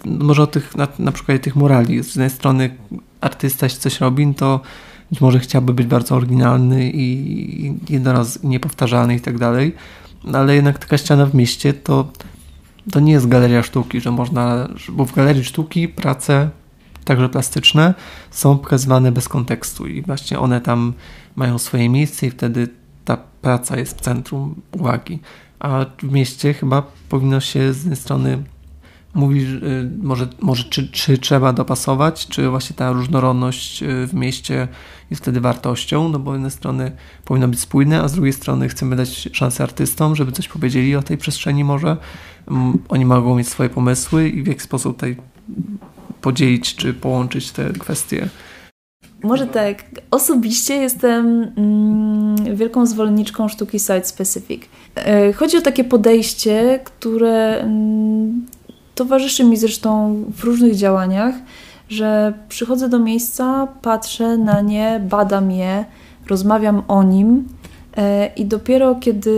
Może 0.05 0.43
o 0.43 0.47
tych, 0.47 0.75
na, 0.75 0.87
na 0.99 1.11
przykład 1.11 1.41
tych 1.41 1.55
morali. 1.55 2.03
Z 2.03 2.07
jednej 2.07 2.29
strony 2.29 2.69
artysta 3.21 3.69
coś 3.69 3.99
robi, 3.99 4.33
to 4.35 4.59
być 5.11 5.21
może 5.21 5.39
chciałby 5.39 5.73
być 5.73 5.87
bardzo 5.87 6.15
oryginalny 6.15 6.91
i 6.93 7.73
jednoraz 7.89 8.43
niepowtarzalny 8.43 9.15
i 9.15 9.21
tak 9.21 9.37
dalej, 9.37 9.75
ale 10.33 10.55
jednak 10.55 10.79
taka 10.79 10.97
ściana 10.97 11.25
w 11.25 11.35
mieście 11.35 11.73
to, 11.73 12.11
to 12.91 12.99
nie 12.99 13.11
jest 13.11 13.27
galeria 13.27 13.63
sztuki, 13.63 14.01
że 14.01 14.11
można, 14.11 14.67
bo 14.89 15.05
w 15.05 15.13
galerii 15.13 15.43
sztuki 15.43 15.87
prace 15.87 16.49
także 17.05 17.29
plastyczne 17.29 17.93
są 18.31 18.57
pokazywane 18.57 19.11
bez 19.11 19.29
kontekstu 19.29 19.87
i 19.87 20.01
właśnie 20.01 20.39
one 20.39 20.61
tam 20.61 20.93
mają 21.35 21.57
swoje 21.57 21.89
miejsce 21.89 22.27
i 22.27 22.31
wtedy 22.31 22.67
ta 23.05 23.17
praca 23.41 23.77
jest 23.77 23.97
w 23.97 24.01
centrum 24.01 24.61
uwagi. 24.71 25.19
A 25.59 25.85
w 26.03 26.11
mieście 26.11 26.53
chyba 26.53 26.83
powinno 27.09 27.39
się 27.39 27.73
z 27.73 27.77
jednej 27.77 27.95
strony 27.95 28.43
Mówisz, 29.15 29.49
y, 29.49 29.91
może, 30.01 30.27
może 30.41 30.63
czy, 30.63 30.87
czy 30.87 31.17
trzeba 31.17 31.53
dopasować, 31.53 32.27
czy 32.27 32.49
właśnie 32.49 32.75
ta 32.75 32.91
różnorodność 32.91 33.83
y, 33.83 34.07
w 34.07 34.13
mieście 34.13 34.67
jest 35.09 35.21
wtedy 35.21 35.41
wartością, 35.41 36.09
no 36.09 36.19
bo 36.19 36.31
z 36.31 36.33
jednej 36.33 36.51
strony 36.51 36.91
powinno 37.25 37.47
być 37.47 37.59
spójne, 37.59 38.01
a 38.01 38.07
z 38.07 38.13
drugiej 38.13 38.33
strony 38.33 38.69
chcemy 38.69 38.95
dać 38.95 39.29
szansę 39.31 39.63
artystom, 39.63 40.15
żeby 40.15 40.31
coś 40.31 40.47
powiedzieli 40.47 40.95
o 40.95 41.03
tej 41.03 41.17
przestrzeni 41.17 41.63
może. 41.63 41.97
Mm, 42.47 42.77
oni 42.89 43.05
mogą 43.05 43.35
mieć 43.35 43.47
swoje 43.47 43.69
pomysły 43.69 44.29
i 44.29 44.43
w 44.43 44.47
jaki 44.47 44.61
sposób 44.61 44.95
tutaj 44.95 45.17
podzielić 46.21 46.75
czy 46.75 46.93
połączyć 46.93 47.51
te 47.51 47.73
kwestie. 47.73 48.29
Może 49.23 49.47
tak. 49.47 49.83
Osobiście 50.11 50.75
jestem 50.75 51.51
mm, 51.57 52.55
wielką 52.55 52.85
zwolenniczką 52.85 53.47
sztuki 53.47 53.79
site-specific. 53.79 54.59
E, 54.95 55.33
chodzi 55.33 55.57
o 55.57 55.61
takie 55.61 55.83
podejście, 55.83 56.79
które 56.83 57.59
mm, 57.59 58.45
towarzyszy 58.95 59.43
mi 59.43 59.57
zresztą 59.57 60.15
w 60.37 60.43
różnych 60.43 60.75
działaniach, 60.75 61.35
że 61.89 62.33
przychodzę 62.49 62.89
do 62.89 62.99
miejsca, 62.99 63.67
patrzę 63.81 64.37
na 64.37 64.61
nie, 64.61 65.01
badam 65.09 65.51
je, 65.51 65.85
rozmawiam 66.27 66.83
o 66.87 67.03
nim 67.03 67.47
e, 67.97 68.27
i 68.35 68.45
dopiero 68.45 68.95
kiedy 68.95 69.31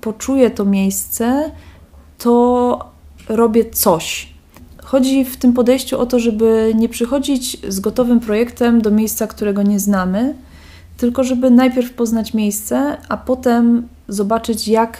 poczuję 0.00 0.50
to 0.50 0.64
miejsce, 0.64 1.50
to 2.18 2.78
robię 3.28 3.70
coś. 3.70 4.32
Chodzi 4.82 5.24
w 5.24 5.36
tym 5.36 5.52
podejściu 5.52 6.00
o 6.00 6.06
to, 6.06 6.18
żeby 6.18 6.72
nie 6.74 6.88
przychodzić 6.88 7.56
z 7.68 7.80
gotowym 7.80 8.20
projektem 8.20 8.80
do 8.80 8.90
miejsca, 8.90 9.26
którego 9.26 9.62
nie 9.62 9.80
znamy, 9.80 10.34
tylko 10.96 11.24
żeby 11.24 11.50
najpierw 11.50 11.92
poznać 11.92 12.34
miejsce, 12.34 12.96
a 13.08 13.16
potem 13.16 13.88
zobaczyć, 14.08 14.68
jak 14.68 14.98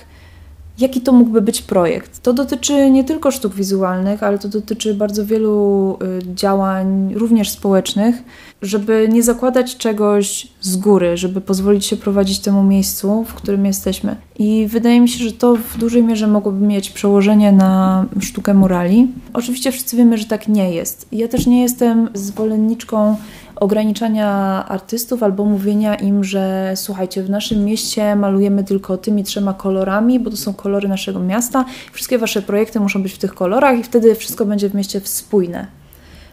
jaki 0.78 1.00
to 1.00 1.12
mógłby 1.12 1.42
być 1.42 1.62
projekt. 1.62 2.22
To 2.22 2.32
dotyczy 2.32 2.90
nie 2.90 3.04
tylko 3.04 3.30
sztuk 3.30 3.54
wizualnych, 3.54 4.22
ale 4.22 4.38
to 4.38 4.48
dotyczy 4.48 4.94
bardzo 4.94 5.26
wielu 5.26 5.98
y, 6.02 6.34
działań, 6.34 7.14
również 7.14 7.50
społecznych, 7.50 8.22
żeby 8.62 9.08
nie 9.12 9.22
zakładać 9.22 9.76
czegoś 9.76 10.48
z 10.60 10.76
góry, 10.76 11.16
żeby 11.16 11.40
pozwolić 11.40 11.86
się 11.86 11.96
prowadzić 11.96 12.38
temu 12.38 12.62
miejscu, 12.62 13.24
w 13.24 13.34
którym 13.34 13.66
jesteśmy. 13.66 14.16
I 14.38 14.66
wydaje 14.66 15.00
mi 15.00 15.08
się, 15.08 15.24
że 15.24 15.32
to 15.32 15.56
w 15.56 15.78
dużej 15.78 16.02
mierze 16.02 16.26
mogłoby 16.26 16.66
mieć 16.66 16.90
przełożenie 16.90 17.52
na 17.52 18.04
sztukę 18.20 18.54
murali. 18.54 19.08
Oczywiście 19.32 19.72
wszyscy 19.72 19.96
wiemy, 19.96 20.18
że 20.18 20.24
tak 20.24 20.48
nie 20.48 20.70
jest. 20.70 21.06
Ja 21.12 21.28
też 21.28 21.46
nie 21.46 21.62
jestem 21.62 22.08
zwolenniczką 22.14 23.16
ograniczania 23.60 24.28
artystów 24.68 25.22
albo 25.22 25.44
mówienia 25.44 25.94
im, 25.94 26.24
że 26.24 26.72
słuchajcie, 26.76 27.22
w 27.22 27.30
naszym 27.30 27.64
mieście 27.64 28.16
malujemy 28.16 28.64
tylko 28.64 28.96
tymi 28.96 29.24
trzema 29.24 29.54
kolorami, 29.54 30.20
bo 30.20 30.30
to 30.30 30.36
są 30.36 30.54
kolory 30.54 30.88
naszego 30.88 31.20
miasta. 31.20 31.64
Wszystkie 31.92 32.18
wasze 32.18 32.42
projekty 32.42 32.80
muszą 32.80 33.02
być 33.02 33.12
w 33.12 33.18
tych 33.18 33.34
kolorach 33.34 33.78
i 33.78 33.82
wtedy 33.82 34.14
wszystko 34.14 34.44
będzie 34.44 34.70
w 34.70 34.74
mieście 34.74 35.00
spójne. 35.04 35.66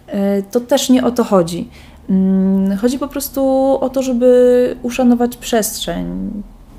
E, 0.07 0.41
to 0.41 0.59
też 0.59 0.89
nie 0.89 1.03
o 1.03 1.11
to 1.11 1.23
chodzi. 1.23 1.69
Mm, 2.09 2.77
chodzi 2.77 2.99
po 2.99 3.07
prostu 3.07 3.41
o 3.81 3.89
to, 3.89 4.03
żeby 4.03 4.75
uszanować 4.81 5.37
przestrzeń. 5.37 6.31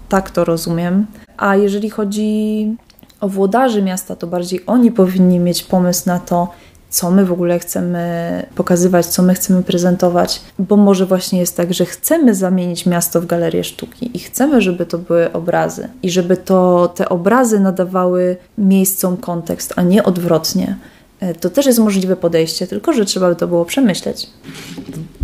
Tak 0.09 0.31
to 0.31 0.45
rozumiem. 0.45 1.07
A 1.37 1.57
jeżeli 1.57 1.91
chodzi 1.91 2.77
o 3.21 3.29
włodarzy 3.29 3.83
miasta, 3.83 4.17
to 4.17 4.27
bardziej 4.27 4.61
oni 4.67 4.93
powinni 4.93 5.39
mieć 5.39 5.63
pomysł 5.63 6.03
na 6.07 6.19
to, 6.19 6.49
co 6.97 7.11
my 7.11 7.25
w 7.25 7.33
ogóle 7.33 7.59
chcemy 7.59 8.47
pokazywać, 8.55 9.07
co 9.07 9.23
my 9.23 9.35
chcemy 9.35 9.63
prezentować, 9.63 10.41
bo 10.59 10.77
może 10.77 11.07
właśnie 11.07 11.39
jest 11.39 11.57
tak, 11.57 11.75
że 11.75 11.85
chcemy 11.85 12.35
zamienić 12.35 12.87
miasto 12.87 13.21
w 13.21 13.27
galerię 13.27 13.65
sztuki 13.65 14.11
i 14.15 14.19
chcemy, 14.19 14.61
żeby 14.61 14.87
to 14.87 14.99
były 14.99 15.33
obrazy 15.33 15.89
i 16.03 16.11
żeby 16.11 16.37
to 16.37 16.89
te 16.95 17.09
obrazy 17.09 17.61
nadawały 17.61 18.37
miejscom 18.59 19.17
kontekst, 19.17 19.73
a 19.77 19.83
nie 19.83 20.05
odwrotnie. 20.05 20.77
E, 21.21 21.35
to 21.35 21.51
też 21.51 21.67
jest 21.67 21.79
możliwe 21.79 22.17
podejście, 22.17 22.67
tylko 22.67 22.93
że 22.93 23.05
trzeba 23.05 23.29
by 23.29 23.37
to 23.37 23.49
było 23.49 23.65
przemyśleć. 23.65 24.27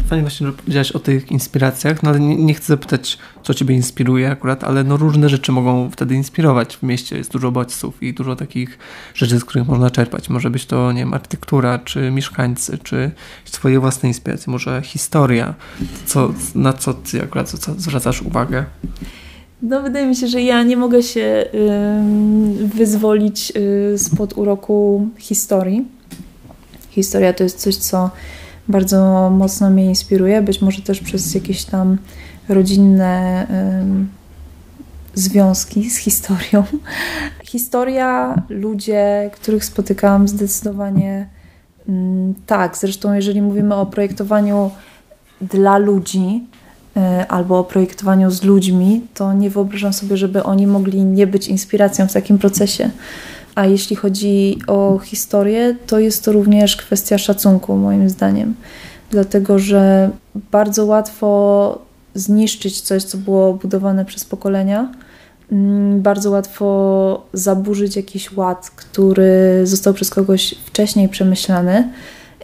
Fajnie 0.07 0.23
właśnie, 0.23 0.47
że 0.47 0.53
powiedziałaś 0.53 0.93
o 0.93 0.99
tych 0.99 1.31
inspiracjach, 1.31 2.03
no 2.03 2.11
ale 2.11 2.21
nie, 2.21 2.37
nie, 2.37 2.55
chcę 2.55 2.67
zapytać, 2.67 3.19
co 3.43 3.55
Ciebie 3.55 3.75
inspiruje 3.75 4.31
akurat, 4.31 4.65
ale 4.65 4.85
no 4.85 4.97
różne 4.97 5.29
rzeczy 5.29 5.53
mogą 5.53 5.91
wtedy 5.91 6.15
inspirować. 6.15 6.77
W 6.77 6.83
mieście 6.83 7.17
jest 7.17 7.33
dużo 7.33 7.51
bodźców 7.51 8.03
i 8.03 8.15
dużo 8.15 8.37
takich 8.37 8.79
rzeczy, 9.15 9.39
z 9.39 9.45
których 9.45 9.69
można 9.69 9.91
czerpać. 9.91 10.29
Może 10.29 10.51
być 10.51 10.67
to, 10.67 10.93
nie 10.93 11.01
wiem, 11.01 11.15
architektura, 11.15 11.79
czy 11.79 12.11
mieszkańcy, 12.11 12.79
czy 12.79 13.11
swoje 13.45 13.81
własne 13.81 14.09
inspiracje, 14.09 14.51
może 14.51 14.83
historia. 14.83 15.55
Co, 16.07 16.35
na 16.55 16.73
co 16.73 16.95
Ty 16.95 17.23
akurat 17.23 17.51
zwracasz 17.79 18.23
uwagę? 18.23 18.65
No, 19.63 19.83
wydaje 19.83 20.07
mi 20.07 20.17
się, 20.17 20.27
że 20.27 20.43
ja 20.43 20.63
nie 20.63 20.77
mogę 20.77 21.03
się 21.03 21.21
y, 21.21 22.67
wyzwolić 22.67 23.53
y, 23.57 23.99
spod 23.99 24.39
uroku 24.39 25.09
historii. 25.19 25.89
Historia 26.91 27.33
to 27.33 27.45
jest 27.45 27.61
coś, 27.61 27.77
co 27.77 28.11
bardzo 28.69 29.31
mocno 29.31 29.71
mnie 29.71 29.87
inspiruje, 29.87 30.43
być 30.43 30.61
może 30.61 30.83
też 30.83 31.01
przez 31.01 31.35
jakieś 31.35 31.65
tam 31.65 31.99
rodzinne 32.49 33.47
y, 35.15 35.21
związki 35.21 35.91
z 35.91 35.97
historią. 35.97 36.65
Historia, 37.45 38.43
ludzie, 38.49 39.31
których 39.35 39.65
spotykałam, 39.65 40.29
zdecydowanie 40.29 41.29
tak. 42.47 42.77
Zresztą, 42.77 43.13
jeżeli 43.13 43.43
mówimy 43.43 43.75
o 43.75 43.87
projektowaniu 43.87 44.71
dla 45.41 45.79
ludzi, 45.79 46.47
albo 47.29 47.59
o 47.59 47.65
projektowaniu 47.65 48.31
z 48.31 48.43
ludźmi, 48.43 49.01
to 49.15 49.33
nie 49.33 49.51
wyobrażam 49.51 49.93
sobie, 49.93 50.17
żeby 50.17 50.43
oni 50.43 50.67
mogli 50.67 51.05
nie 51.05 51.27
być 51.27 51.49
inspiracją 51.49 52.09
w 52.09 52.13
takim 52.13 52.39
procesie. 52.39 52.91
A 53.55 53.67
jeśli 53.67 53.97
chodzi 53.97 54.59
o 54.67 54.99
historię, 55.05 55.77
to 55.87 55.99
jest 55.99 56.25
to 56.25 56.33
również 56.33 56.77
kwestia 56.77 57.19
szacunku, 57.19 57.77
moim 57.77 58.11
zdaniem. 58.11 58.55
Dlatego, 59.11 59.59
że 59.59 60.11
bardzo 60.53 60.85
łatwo 60.85 61.79
zniszczyć 62.15 62.81
coś, 62.81 63.05
co 63.05 63.19
było 63.19 63.55
budowane 63.55 64.05
przez 64.05 64.25
pokolenia. 64.25 64.93
Mm, 65.53 66.03
bardzo 66.03 66.31
łatwo 66.31 67.27
zaburzyć 67.33 67.97
jakiś 67.97 68.33
ład, 68.33 68.71
który 68.71 69.61
został 69.65 69.95
przez 69.95 70.11
kogoś 70.11 70.55
wcześniej 70.67 71.09
przemyślany 71.09 71.93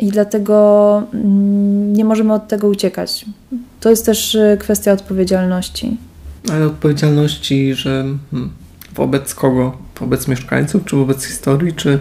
i 0.01 0.09
dlatego 0.09 1.03
mm, 1.15 1.93
nie 1.93 2.05
możemy 2.05 2.33
od 2.33 2.49
tego 2.49 2.69
uciekać. 2.69 3.25
To 3.81 3.91
jest 3.91 4.07
też 4.07 4.35
y, 4.35 4.57
kwestia 4.61 4.93
odpowiedzialności. 4.93 5.97
Ale 6.53 6.67
odpowiedzialności, 6.67 7.75
że 7.75 8.05
hmm, 8.31 8.51
wobec 8.95 9.35
kogo? 9.35 9.77
Wobec 10.01 10.29
mieszkańców, 10.29 10.85
czy 10.85 10.97
wobec 10.97 11.25
historii, 11.25 11.73
czy 11.73 11.99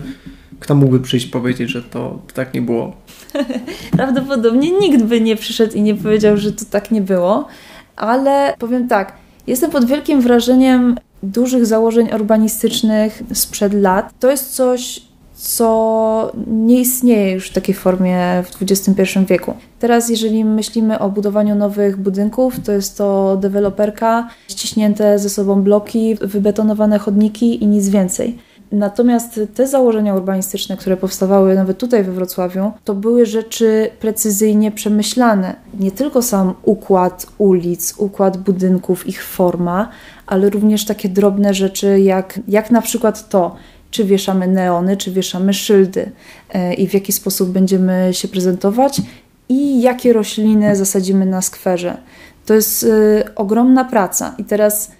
kto 0.59 0.75
mógłby 0.75 0.99
przyjść 0.99 1.25
powiedzieć, 1.25 1.69
że 1.69 1.83
to 1.83 2.19
tak 2.33 2.53
nie 2.53 2.61
było? 2.61 2.95
Prawdopodobnie 3.97 4.71
nikt 4.71 5.03
by 5.03 5.21
nie 5.21 5.35
przyszedł 5.35 5.73
i 5.73 5.81
nie 5.81 5.95
powiedział, 5.95 6.37
że 6.37 6.51
to 6.51 6.65
tak 6.65 6.91
nie 6.91 7.01
było, 7.01 7.47
ale 7.95 8.55
powiem 8.59 8.87
tak, 8.87 9.13
jestem 9.47 9.71
pod 9.71 9.85
wielkim 9.85 10.21
wrażeniem 10.21 10.95
dużych 11.23 11.65
założeń 11.65 12.09
urbanistycznych 12.15 13.23
sprzed 13.33 13.73
lat. 13.73 14.13
To 14.19 14.31
jest 14.31 14.55
coś, 14.55 15.01
co 15.37 16.31
nie 16.47 16.79
istnieje 16.79 17.31
już 17.31 17.49
w 17.49 17.53
takiej 17.53 17.75
formie 17.75 18.43
w 18.45 18.71
XXI 18.71 19.03
wieku. 19.29 19.53
Teraz, 19.79 20.09
jeżeli 20.09 20.45
myślimy 20.45 20.99
o 20.99 21.09
budowaniu 21.09 21.55
nowych 21.55 21.97
budynków, 21.97 22.59
to 22.59 22.71
jest 22.71 22.97
to 22.97 23.37
deweloperka, 23.37 24.29
ściśnięte 24.47 25.19
ze 25.19 25.29
sobą 25.29 25.61
bloki, 25.61 26.15
wybetonowane 26.21 26.99
chodniki 26.99 27.63
i 27.63 27.67
nic 27.67 27.89
więcej. 27.89 28.37
Natomiast 28.71 29.39
te 29.55 29.67
założenia 29.67 30.15
urbanistyczne, 30.15 30.77
które 30.77 30.97
powstawały 30.97 31.55
nawet 31.55 31.77
tutaj 31.77 32.03
we 32.03 32.11
Wrocławiu, 32.11 32.71
to 32.83 32.95
były 32.95 33.25
rzeczy 33.25 33.89
precyzyjnie 33.99 34.71
przemyślane. 34.71 35.55
Nie 35.79 35.91
tylko 35.91 36.21
sam 36.21 36.53
układ 36.63 37.27
ulic, 37.37 37.93
układ 37.97 38.37
budynków, 38.37 39.07
ich 39.07 39.23
forma, 39.23 39.89
ale 40.25 40.49
również 40.49 40.85
takie 40.85 41.09
drobne 41.09 41.53
rzeczy, 41.53 41.99
jak, 41.99 42.39
jak 42.47 42.71
na 42.71 42.81
przykład 42.81 43.29
to, 43.29 43.55
czy 43.97 44.05
wieszamy 44.05 44.47
neony, 44.47 44.97
czy 44.97 45.11
wieszamy 45.11 45.53
szyldy 45.53 46.11
e, 46.53 46.73
i 46.73 46.87
w 46.87 46.93
jaki 46.93 47.11
sposób 47.11 47.49
będziemy 47.49 48.09
się 48.11 48.27
prezentować 48.27 49.01
i 49.49 49.81
jakie 49.81 50.13
rośliny 50.13 50.75
zasadzimy 50.75 51.25
na 51.25 51.41
skwerze. 51.41 51.97
To 52.45 52.53
jest 52.53 52.83
e, 52.83 53.35
ogromna 53.35 53.85
praca 53.85 54.35
i 54.37 54.43
teraz 54.43 54.91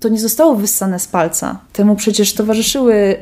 to 0.00 0.08
nie 0.08 0.20
zostało 0.20 0.54
wyssane 0.54 0.98
z 0.98 1.06
palca. 1.06 1.60
Temu 1.72 1.96
przecież 1.96 2.34
towarzyszyły 2.34 3.16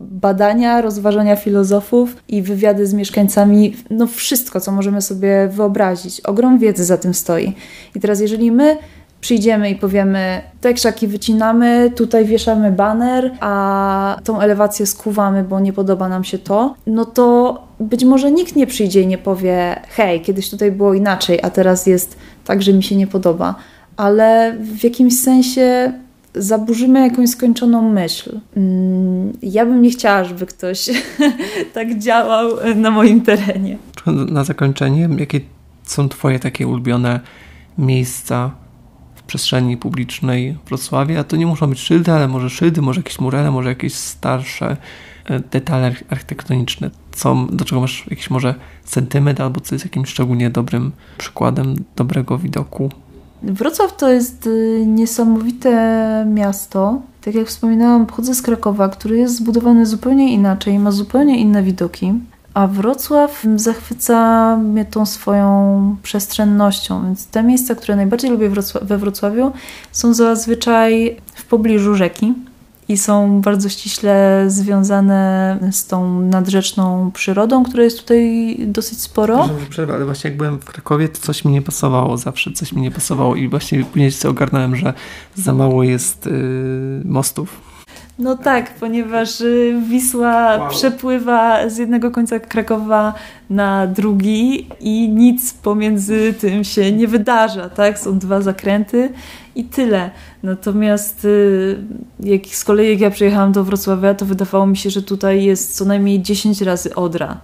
badania, 0.00 0.80
rozważania 0.80 1.36
filozofów 1.36 2.16
i 2.28 2.42
wywiady 2.42 2.86
z 2.86 2.94
mieszkańcami, 2.94 3.76
no 3.90 4.06
wszystko, 4.06 4.60
co 4.60 4.72
możemy 4.72 5.02
sobie 5.02 5.48
wyobrazić. 5.48 6.20
Ogrom 6.20 6.58
wiedzy 6.58 6.84
za 6.84 6.96
tym 6.96 7.14
stoi. 7.14 7.54
I 7.94 8.00
teraz, 8.00 8.20
jeżeli 8.20 8.52
my 8.52 8.76
przyjdziemy 9.26 9.70
i 9.70 9.76
powiemy, 9.76 10.42
te 10.60 10.74
krzaki 10.74 11.06
wycinamy, 11.06 11.90
tutaj 11.96 12.24
wieszamy 12.24 12.72
baner, 12.72 13.30
a 13.40 14.16
tą 14.24 14.40
elewację 14.40 14.86
skuwamy, 14.86 15.44
bo 15.44 15.60
nie 15.60 15.72
podoba 15.72 16.08
nam 16.08 16.24
się 16.24 16.38
to, 16.38 16.74
no 16.86 17.04
to 17.04 17.64
być 17.80 18.04
może 18.04 18.32
nikt 18.32 18.56
nie 18.56 18.66
przyjdzie 18.66 19.02
i 19.02 19.06
nie 19.06 19.18
powie, 19.18 19.80
hej, 19.88 20.20
kiedyś 20.20 20.50
tutaj 20.50 20.72
było 20.72 20.94
inaczej, 20.94 21.38
a 21.42 21.50
teraz 21.50 21.86
jest 21.86 22.16
tak, 22.44 22.62
że 22.62 22.72
mi 22.72 22.82
się 22.82 22.96
nie 22.96 23.06
podoba. 23.06 23.54
Ale 23.96 24.56
w 24.60 24.84
jakimś 24.84 25.20
sensie 25.20 25.92
zaburzymy 26.34 27.00
jakąś 27.00 27.30
skończoną 27.30 27.92
myśl. 27.92 28.40
Mm, 28.56 29.32
ja 29.42 29.66
bym 29.66 29.82
nie 29.82 29.90
chciała, 29.90 30.24
żeby 30.24 30.46
ktoś 30.46 30.90
tak 31.74 31.98
działał 31.98 32.48
na 32.76 32.90
moim 32.90 33.20
terenie. 33.20 33.78
Na 34.06 34.44
zakończenie, 34.44 35.08
jakie 35.18 35.40
są 35.82 36.08
Twoje 36.08 36.38
takie 36.38 36.66
ulubione 36.66 37.20
miejsca 37.78 38.65
przestrzeni 39.26 39.76
publicznej 39.76 40.56
Wrocławia. 40.66 41.24
To 41.24 41.36
nie 41.36 41.46
muszą 41.46 41.66
być 41.66 41.78
szyldy, 41.78 42.12
ale 42.12 42.28
może 42.28 42.50
szyldy, 42.50 42.82
może 42.82 43.00
jakieś 43.00 43.18
murele, 43.18 43.50
może 43.50 43.68
jakieś 43.68 43.94
starsze 43.94 44.76
e, 45.24 45.40
detale 45.40 45.94
architektoniczne. 46.10 46.90
Co, 47.12 47.46
do 47.52 47.64
czego 47.64 47.80
masz 47.80 48.06
jakiś 48.10 48.30
może 48.30 48.54
sentyment 48.84 49.40
albo 49.40 49.60
co 49.60 49.74
jest 49.74 49.84
jakimś 49.84 50.08
szczególnie 50.08 50.50
dobrym 50.50 50.92
przykładem 51.18 51.84
dobrego 51.96 52.38
widoku? 52.38 52.90
Wrocław 53.42 53.96
to 53.96 54.08
jest 54.08 54.46
y, 54.46 54.84
niesamowite 54.86 56.26
miasto. 56.34 57.02
Tak 57.24 57.34
jak 57.34 57.46
wspominałam, 57.46 58.06
pochodzę 58.06 58.34
z 58.34 58.42
Krakowa, 58.42 58.88
który 58.88 59.18
jest 59.18 59.36
zbudowany 59.36 59.86
zupełnie 59.86 60.32
inaczej, 60.32 60.78
ma 60.78 60.90
zupełnie 60.90 61.40
inne 61.40 61.62
widoki. 61.62 62.12
A 62.56 62.66
Wrocław 62.66 63.44
zachwyca 63.56 64.56
mnie 64.56 64.84
tą 64.84 65.06
swoją 65.06 65.96
przestrzennością, 66.02 67.04
więc 67.04 67.26
te 67.26 67.42
miejsca, 67.42 67.74
które 67.74 67.96
najbardziej 67.96 68.30
lubię 68.30 68.50
we 68.82 68.98
Wrocławiu, 68.98 69.52
są 69.92 70.14
zazwyczaj 70.14 71.16
w 71.34 71.44
pobliżu 71.44 71.94
rzeki 71.94 72.34
i 72.88 72.96
są 72.96 73.40
bardzo 73.40 73.68
ściśle 73.68 74.44
związane 74.48 75.58
z 75.72 75.86
tą 75.86 76.20
nadrzeczną 76.20 77.10
przyrodą, 77.10 77.64
która 77.64 77.84
jest 77.84 78.00
tutaj 78.00 78.56
dosyć 78.66 79.00
sporo. 79.00 79.48
Przerwę, 79.70 79.94
ale 79.94 80.04
właśnie 80.04 80.30
jak 80.30 80.36
byłem 80.36 80.58
w 80.58 80.64
Krakowie, 80.64 81.08
to 81.08 81.20
coś 81.20 81.44
mi 81.44 81.52
nie 81.52 81.62
pasowało 81.62 82.16
zawsze, 82.16 82.52
coś 82.52 82.72
mi 82.72 82.82
nie 82.82 82.90
pasowało 82.90 83.36
i 83.36 83.48
właśnie 83.48 83.84
później 83.84 84.10
się 84.10 84.28
ogarnąłem, 84.28 84.76
że 84.76 84.94
za 85.34 85.52
mało 85.52 85.82
jest 85.82 86.26
yy, 86.26 87.02
mostów 87.04 87.75
No 88.18 88.36
tak, 88.36 88.74
ponieważ 88.74 89.40
y, 89.40 89.80
Wisła 89.88 90.56
wow. 90.58 90.70
przepływa 90.70 91.68
z 91.68 91.76
jednego 91.76 92.10
końca 92.10 92.38
Krakowa 92.40 93.14
na 93.50 93.86
drugi 93.86 94.68
i 94.80 95.08
nic 95.08 95.54
pomiędzy 95.54 96.34
tym 96.40 96.64
się 96.64 96.92
nie 96.92 97.08
wydarza, 97.08 97.68
tak? 97.68 97.98
Są 97.98 98.18
dwa 98.18 98.40
zakręty 98.40 99.12
i 99.54 99.64
tyle. 99.64 100.10
Natomiast 100.42 101.24
y, 101.24 101.78
jak 102.20 102.46
z 102.46 102.64
kolei 102.64 102.90
jak 102.90 103.00
ja 103.00 103.10
przyjechałam 103.10 103.52
do 103.52 103.64
Wrocławia, 103.64 104.14
to 104.14 104.26
wydawało 104.26 104.66
mi 104.66 104.76
się, 104.76 104.90
że 104.90 105.02
tutaj 105.02 105.44
jest 105.44 105.76
co 105.76 105.84
najmniej 105.84 106.22
10 106.22 106.60
razy 106.60 106.94
Odra. 106.94 107.40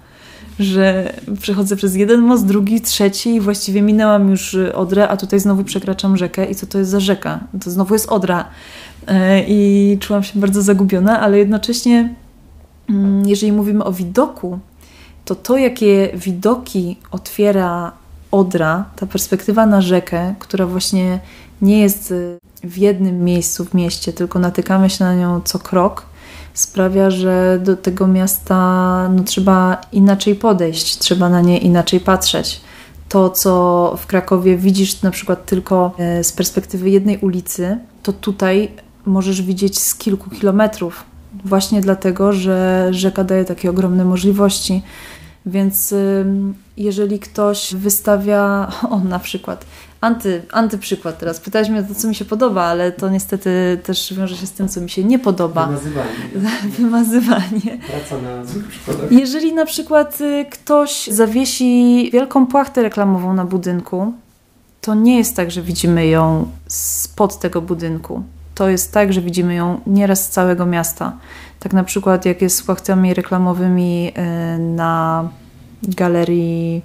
Że 0.58 1.12
przechodzę 1.40 1.76
przez 1.76 1.94
jeden 1.94 2.20
most, 2.20 2.46
drugi, 2.46 2.80
trzeci 2.80 3.34
i 3.34 3.40
właściwie 3.40 3.82
minęłam 3.82 4.30
już 4.30 4.56
Odrę, 4.74 5.08
a 5.08 5.16
tutaj 5.16 5.40
znowu 5.40 5.64
przekraczam 5.64 6.16
rzekę 6.16 6.44
i 6.44 6.54
co 6.54 6.66
to 6.66 6.78
jest 6.78 6.90
za 6.90 7.00
rzeka? 7.00 7.40
To 7.64 7.70
znowu 7.70 7.94
jest 7.94 8.08
Odra. 8.08 8.44
E, 9.06 9.44
I 9.48 9.98
czułam 10.00 10.22
się 10.22 10.40
bardzo 10.40 10.62
zagubiona, 10.62 11.20
ale 11.20 11.38
jednocześnie 11.38 12.14
mm, 12.90 13.28
jeżeli 13.28 13.52
mówimy 13.52 13.84
o 13.84 13.92
widoku, 13.92 14.58
to 15.24 15.34
to, 15.34 15.56
jakie 15.56 16.10
widoki 16.14 16.96
otwiera 17.10 17.92
Odra, 18.32 18.84
ta 18.96 19.06
perspektywa 19.06 19.66
na 19.66 19.80
rzekę, 19.80 20.34
która 20.38 20.66
właśnie 20.66 21.18
nie 21.62 21.80
jest 21.80 22.10
y, 22.10 22.38
w 22.64 22.78
jednym 22.78 23.24
miejscu 23.24 23.64
w 23.64 23.74
mieście, 23.74 24.12
tylko 24.12 24.38
natykamy 24.38 24.90
się 24.90 25.04
na 25.04 25.14
nią 25.14 25.40
co 25.44 25.58
krok, 25.58 26.06
sprawia, 26.54 27.10
że 27.10 27.58
do 27.62 27.76
tego 27.76 28.06
miasta 28.06 28.56
no, 29.08 29.22
trzeba 29.22 29.80
inaczej 29.92 30.34
podejść, 30.34 30.98
trzeba 30.98 31.28
na 31.28 31.40
nie 31.40 31.58
inaczej 31.58 32.00
patrzeć. 32.00 32.60
To, 33.08 33.30
co 33.30 33.94
w 33.98 34.06
Krakowie 34.06 34.56
widzisz 34.56 35.02
na 35.02 35.10
przykład 35.10 35.46
tylko 35.46 35.92
e, 35.98 36.24
z 36.24 36.32
perspektywy 36.32 36.90
jednej 36.90 37.18
ulicy, 37.18 37.78
to 38.02 38.12
tutaj 38.12 38.68
możesz 39.06 39.42
widzieć 39.42 39.78
z 39.78 39.94
kilku 39.94 40.30
kilometrów. 40.30 41.04
Właśnie 41.44 41.80
dlatego, 41.80 42.32
że 42.32 42.88
rzeka 42.90 43.24
daje 43.24 43.44
takie 43.44 43.70
ogromne 43.70 44.04
możliwości. 44.04 44.82
Więc 45.46 45.94
jeżeli 46.76 47.18
ktoś 47.18 47.74
wystawia, 47.74 48.68
o 48.90 48.98
na 48.98 49.18
przykład, 49.18 49.64
anty, 50.00 50.42
antyprzykład 50.52 51.18
teraz, 51.18 51.40
pytałeś 51.40 51.68
mnie 51.68 51.82
to, 51.82 51.94
co 51.94 52.08
mi 52.08 52.14
się 52.14 52.24
podoba, 52.24 52.62
ale 52.62 52.92
to 52.92 53.08
niestety 53.08 53.80
też 53.82 54.14
wiąże 54.14 54.36
się 54.36 54.46
z 54.46 54.52
tym, 54.52 54.68
co 54.68 54.80
mi 54.80 54.90
się 54.90 55.04
nie 55.04 55.18
podoba. 55.18 55.66
Wymazywanie. 55.66 56.08
Wymazywanie. 56.78 57.78
Praca 57.90 58.22
na 58.22 58.44
złych 58.44 58.68
przykładach. 58.68 59.12
Jeżeli 59.12 59.52
na 59.52 59.66
przykład 59.66 60.20
y, 60.20 60.46
ktoś 60.50 61.06
zawiesi 61.06 62.10
wielką 62.12 62.46
płachtę 62.46 62.82
reklamową 62.82 63.34
na 63.34 63.44
budynku, 63.44 64.12
to 64.80 64.94
nie 64.94 65.18
jest 65.18 65.36
tak, 65.36 65.50
że 65.50 65.62
widzimy 65.62 66.06
ją 66.06 66.48
spod 66.66 67.38
tego 67.38 67.62
budynku. 67.62 68.22
To 68.54 68.68
jest 68.68 68.92
tak, 68.92 69.12
że 69.12 69.20
widzimy 69.20 69.54
ją 69.54 69.80
nieraz 69.86 70.24
z 70.24 70.28
całego 70.28 70.66
miasta. 70.66 71.12
Tak 71.58 71.72
na 71.72 71.84
przykład 71.84 72.26
jak 72.26 72.42
jest 72.42 72.56
z 72.56 72.62
płachtami 72.62 73.14
reklamowymi 73.14 74.12
y, 74.56 74.58
na 74.58 75.28
galerii 75.82 76.82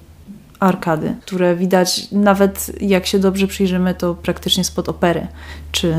arkady, 0.60 1.14
które 1.20 1.56
widać 1.56 2.08
nawet 2.12 2.70
jak 2.80 3.06
się 3.06 3.18
dobrze 3.18 3.46
przyjrzymy, 3.46 3.94
to 3.94 4.14
praktycznie 4.14 4.64
spod 4.64 4.88
opery, 4.88 5.26
czy 5.72 5.94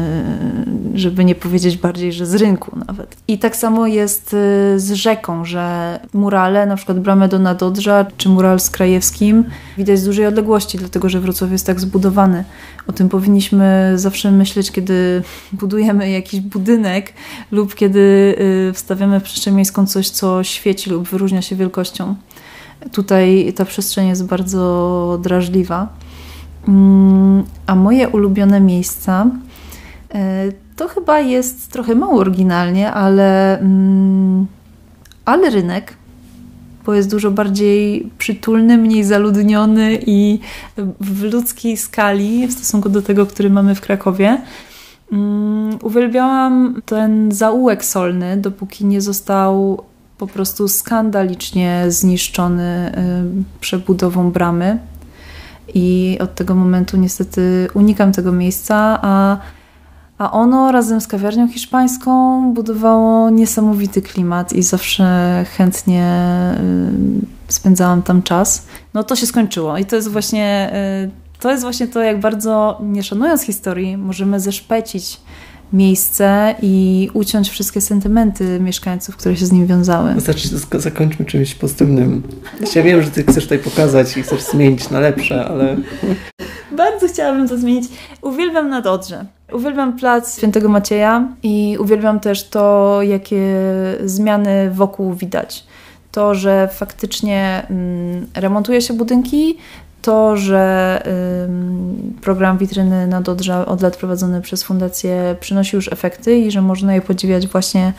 żeby 0.93 1.25
nie 1.25 1.35
powiedzieć 1.35 1.77
bardziej, 1.77 2.13
że 2.13 2.25
z 2.25 2.35
rynku 2.35 2.79
nawet. 2.87 3.17
I 3.27 3.39
tak 3.39 3.55
samo 3.55 3.87
jest 3.87 4.33
y, 4.33 4.79
z 4.79 4.91
rzeką, 4.91 5.45
że 5.45 5.99
murale, 6.13 6.65
na 6.65 6.75
przykład 6.75 6.99
bramę 6.99 7.27
do 7.27 7.39
Nadodrza, 7.39 8.05
czy 8.17 8.29
mural 8.29 8.59
z 8.59 8.69
Krajewskim 8.69 9.45
widać 9.77 9.99
z 9.99 10.05
dużej 10.05 10.25
odległości, 10.25 10.77
dlatego 10.77 11.09
że 11.09 11.19
Wrocław 11.19 11.51
jest 11.51 11.65
tak 11.65 11.79
zbudowany. 11.79 12.43
O 12.87 12.91
tym 12.91 13.09
powinniśmy 13.09 13.93
zawsze 13.95 14.31
myśleć, 14.31 14.71
kiedy 14.71 15.23
budujemy 15.51 16.09
jakiś 16.09 16.39
budynek 16.39 17.13
lub 17.51 17.75
kiedy 17.75 18.35
y, 18.69 18.73
wstawiamy 18.73 19.19
w 19.19 19.23
przestrzeń 19.23 19.55
miejską 19.55 19.87
coś, 19.87 20.09
co 20.09 20.43
świeci 20.43 20.89
lub 20.89 21.09
wyróżnia 21.09 21.41
się 21.41 21.55
wielkością. 21.55 22.15
Tutaj 22.91 23.53
ta 23.55 23.65
przestrzeń 23.65 24.07
jest 24.07 24.25
bardzo 24.25 25.19
drażliwa. 25.23 25.87
Mm, 26.67 27.43
a 27.67 27.75
moje 27.75 28.09
ulubione 28.09 28.59
miejsca 28.59 29.27
e, 30.13 30.51
to 30.75 30.87
chyba 30.87 31.19
jest 31.19 31.71
trochę 31.71 31.95
mało 31.95 32.19
oryginalnie, 32.19 32.91
ale, 32.91 33.59
mm, 33.59 34.47
ale 35.25 35.49
rynek, 35.49 35.93
bo 36.85 36.93
jest 36.93 37.11
dużo 37.11 37.31
bardziej 37.31 38.09
przytulny, 38.17 38.77
mniej 38.77 39.03
zaludniony 39.03 39.99
i 40.05 40.39
w 40.99 41.23
ludzkiej 41.23 41.77
skali 41.77 42.47
w 42.47 42.51
stosunku 42.51 42.89
do 42.89 43.01
tego, 43.01 43.25
który 43.25 43.49
mamy 43.49 43.75
w 43.75 43.81
Krakowie. 43.81 44.41
Mm, 45.11 45.77
uwielbiałam 45.81 46.81
ten 46.85 47.31
zaułek 47.31 47.85
solny, 47.85 48.37
dopóki 48.37 48.85
nie 48.85 49.01
został 49.01 49.83
po 50.19 50.27
prostu 50.27 50.67
skandalicznie 50.67 51.85
zniszczony 51.87 52.91
y, 52.97 53.59
przebudową 53.59 54.31
bramy. 54.31 54.79
I 55.73 56.17
od 56.21 56.35
tego 56.35 56.55
momentu 56.55 56.97
niestety 56.97 57.67
unikam 57.73 58.11
tego 58.11 58.31
miejsca, 58.31 58.99
a, 59.01 59.37
a 60.17 60.31
ono 60.31 60.71
razem 60.71 61.01
z 61.01 61.07
kawiarnią 61.07 61.47
hiszpańską 61.47 62.43
budowało 62.53 63.29
niesamowity 63.29 64.01
klimat 64.01 64.53
i 64.53 64.63
zawsze 64.63 65.45
chętnie 65.57 66.05
y, 67.47 67.53
spędzałam 67.53 68.01
tam 68.01 68.23
czas. 68.23 68.65
No 68.93 69.03
to 69.03 69.15
się 69.15 69.25
skończyło 69.25 69.77
i 69.77 69.85
to 69.85 69.95
jest 69.95 70.07
właśnie 70.07 70.71
y, 71.05 71.39
to, 71.39 71.51
jest 71.51 71.63
właśnie 71.63 71.87
to 71.87 72.01
jak 72.01 72.19
bardzo 72.19 72.79
nie 72.83 73.03
szanując 73.03 73.41
historii 73.41 73.97
możemy 73.97 74.39
zeszpecić 74.39 75.21
miejsce 75.73 76.55
i 76.61 77.09
uciąć 77.13 77.49
wszystkie 77.49 77.81
sentymenty 77.81 78.59
mieszkańców, 78.59 79.17
które 79.17 79.37
się 79.37 79.45
z 79.45 79.51
nim 79.51 79.67
wiązały. 79.67 80.19
Znaczy, 80.19 80.49
zakończmy 80.73 81.25
czymś 81.25 81.55
pozytywnym. 81.55 82.23
Ja 82.75 82.83
wiem, 82.83 83.01
że 83.01 83.11
ty 83.11 83.23
chcesz 83.23 83.43
tutaj 83.43 83.59
pokazać 83.59 84.17
i 84.17 84.23
chcesz 84.23 84.41
zmienić 84.41 84.89
na 84.89 84.99
lepsze, 84.99 85.45
ale... 85.45 85.77
Bardzo 86.71 87.07
chciałabym 87.07 87.47
to 87.47 87.57
zmienić. 87.57 87.89
Uwielbiam 88.21 88.69
nad 88.69 88.87
Odrze. 88.87 89.25
Uwielbiam 89.53 89.97
plac 89.97 90.37
Świętego 90.37 90.69
Macieja 90.69 91.27
i 91.43 91.77
uwielbiam 91.79 92.19
też 92.19 92.49
to, 92.49 92.99
jakie 93.01 93.55
zmiany 94.05 94.71
wokół 94.71 95.13
widać. 95.13 95.63
To, 96.11 96.35
że 96.35 96.69
faktycznie 96.73 97.65
mm, 97.69 98.27
remontuje 98.35 98.81
się 98.81 98.93
budynki, 98.93 99.57
to, 100.01 100.37
że 100.37 101.03
program 102.21 102.57
Witryny 102.57 103.07
na 103.07 103.21
Dodrza 103.21 103.65
od 103.65 103.81
lat 103.81 103.97
prowadzony 103.97 104.41
przez 104.41 104.63
Fundację 104.63 105.35
przynosi 105.39 105.75
już 105.75 105.93
efekty 105.93 106.37
i 106.37 106.51
że 106.51 106.61
można 106.61 106.95
je 106.95 107.01
podziwiać 107.01 107.47
właśnie 107.47 107.93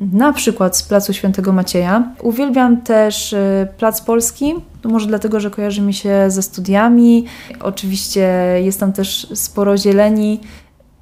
na 0.00 0.32
przykład 0.32 0.76
z 0.76 0.82
Placu 0.82 1.12
Świętego 1.12 1.52
Macieja. 1.52 2.12
Uwielbiam 2.22 2.80
też 2.82 3.32
y, 3.32 3.68
Plac 3.78 4.00
Polski, 4.00 4.54
no 4.84 4.90
może 4.90 5.06
dlatego, 5.06 5.40
że 5.40 5.50
kojarzy 5.50 5.82
mi 5.82 5.94
się 5.94 6.24
ze 6.28 6.42
studiami. 6.42 7.26
Oczywiście 7.60 8.28
jest 8.62 8.80
tam 8.80 8.92
też 8.92 9.26
sporo 9.34 9.76
zieleni. 9.76 10.40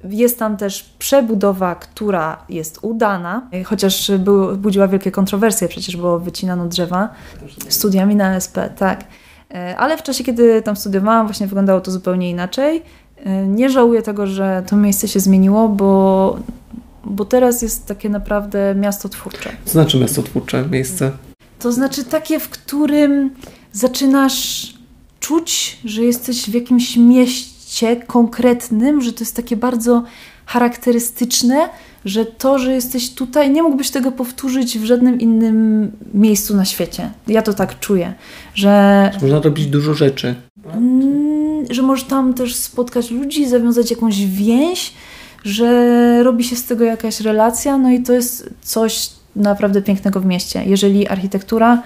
Jest 0.09 0.39
tam 0.39 0.57
też 0.57 0.83
przebudowa, 0.99 1.75
która 1.75 2.45
jest 2.49 2.79
udana, 2.81 3.49
chociaż 3.65 4.11
był, 4.19 4.57
budziła 4.57 4.87
wielkie 4.87 5.11
kontrowersje, 5.11 5.67
przecież 5.67 5.97
było 5.97 6.19
wycinano 6.19 6.67
drzewa 6.67 7.09
studiami 7.69 8.15
na 8.15 8.35
SP, 8.45 8.55
tak. 8.77 9.03
E, 9.53 9.77
ale 9.77 9.97
w 9.97 10.03
czasie, 10.03 10.23
kiedy 10.23 10.61
tam 10.61 10.75
studiowałam, 10.75 11.27
właśnie 11.27 11.47
wyglądało 11.47 11.81
to 11.81 11.91
zupełnie 11.91 12.29
inaczej. 12.29 12.81
E, 13.25 13.47
nie 13.47 13.69
żałuję 13.69 14.01
tego, 14.01 14.27
że 14.27 14.63
to 14.67 14.75
miejsce 14.75 15.07
się 15.07 15.19
zmieniło, 15.19 15.69
bo, 15.69 16.39
bo 17.03 17.25
teraz 17.25 17.61
jest 17.61 17.85
takie 17.85 18.09
naprawdę 18.09 18.75
miasto 18.75 19.09
twórcze. 19.09 19.49
Co 19.65 19.71
znaczy 19.71 19.99
miasto 19.99 20.23
twórcze, 20.23 20.65
miejsce? 20.71 21.11
To 21.59 21.71
znaczy 21.71 22.03
takie, 22.03 22.39
w 22.39 22.49
którym 22.49 23.31
zaczynasz 23.71 24.73
czuć, 25.19 25.79
że 25.85 26.03
jesteś 26.03 26.49
w 26.49 26.53
jakimś 26.53 26.97
mieście 26.97 27.95
konkretnym, 27.95 29.01
że 29.01 29.13
to 29.13 29.19
jest 29.19 29.35
takie 29.35 29.57
bardzo 29.57 30.03
charakterystyczne, 30.45 31.69
że 32.05 32.25
to, 32.25 32.59
że 32.59 32.73
jesteś 32.73 33.13
tutaj, 33.13 33.51
nie 33.51 33.63
mógłbyś 33.63 33.89
tego 33.89 34.11
powtórzyć 34.11 34.79
w 34.79 34.85
żadnym 34.85 35.19
innym 35.19 35.91
miejscu 36.13 36.55
na 36.55 36.65
świecie. 36.65 37.11
Ja 37.27 37.41
to 37.41 37.53
tak 37.53 37.79
czuję, 37.79 38.13
że. 38.55 39.11
można 39.21 39.39
robić 39.39 39.67
dużo 39.67 39.93
rzeczy. 39.93 40.35
Mm, 40.73 41.65
że 41.69 41.81
możesz 41.81 42.05
tam 42.05 42.33
też 42.33 42.55
spotkać 42.55 43.11
ludzi, 43.11 43.49
zawiązać 43.49 43.91
jakąś 43.91 44.25
więź, 44.25 44.93
że 45.43 46.23
robi 46.23 46.43
się 46.43 46.55
z 46.55 46.65
tego 46.65 46.83
jakaś 46.83 47.21
relacja, 47.21 47.77
no 47.77 47.91
i 47.91 48.03
to 48.03 48.13
jest 48.13 48.49
coś 48.61 49.09
naprawdę 49.35 49.81
pięknego 49.81 50.19
w 50.19 50.25
mieście. 50.25 50.63
Jeżeli 50.65 51.07
architektura, 51.07 51.83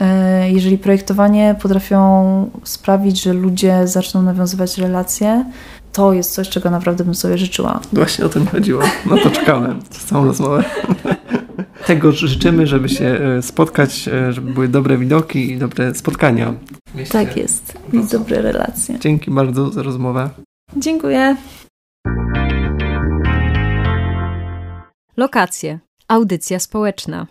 e, 0.00 0.50
jeżeli 0.50 0.78
projektowanie 0.78 1.54
potrafią 1.62 2.50
sprawić, 2.64 3.22
że 3.22 3.32
ludzie 3.32 3.86
zaczną 3.86 4.22
nawiązywać 4.22 4.78
relacje, 4.78 5.44
to 5.92 6.12
jest 6.12 6.34
coś, 6.34 6.48
czego 6.48 6.70
naprawdę 6.70 7.04
bym 7.04 7.14
sobie 7.14 7.38
życzyła. 7.38 7.80
Właśnie 7.92 8.24
o 8.24 8.28
to 8.28 8.40
mi 8.40 8.46
chodziło. 8.46 8.82
No 9.06 9.16
to 9.18 9.30
czekałem 9.30 9.82
przez 9.90 10.04
całą 10.04 10.24
rozmowę. 10.24 10.64
Tego 11.86 12.12
życzymy, 12.12 12.66
żeby 12.66 12.88
się 12.88 13.04
e, 13.04 13.42
spotkać, 13.42 14.08
e, 14.08 14.32
żeby 14.32 14.52
były 14.52 14.68
dobre 14.68 14.98
widoki 14.98 15.50
i 15.50 15.58
dobre 15.58 15.94
spotkania. 15.94 16.54
Tak 17.10 17.36
jest. 17.36 17.78
I 17.92 18.04
dobre 18.12 18.42
relacje. 18.42 18.98
Dzięki 18.98 19.30
bardzo 19.30 19.70
za 19.70 19.82
rozmowę. 19.82 20.30
Dziękuję. 20.76 21.36
Lokacje. 25.16 25.78
Audycja 26.08 26.58
społeczna. 26.58 27.26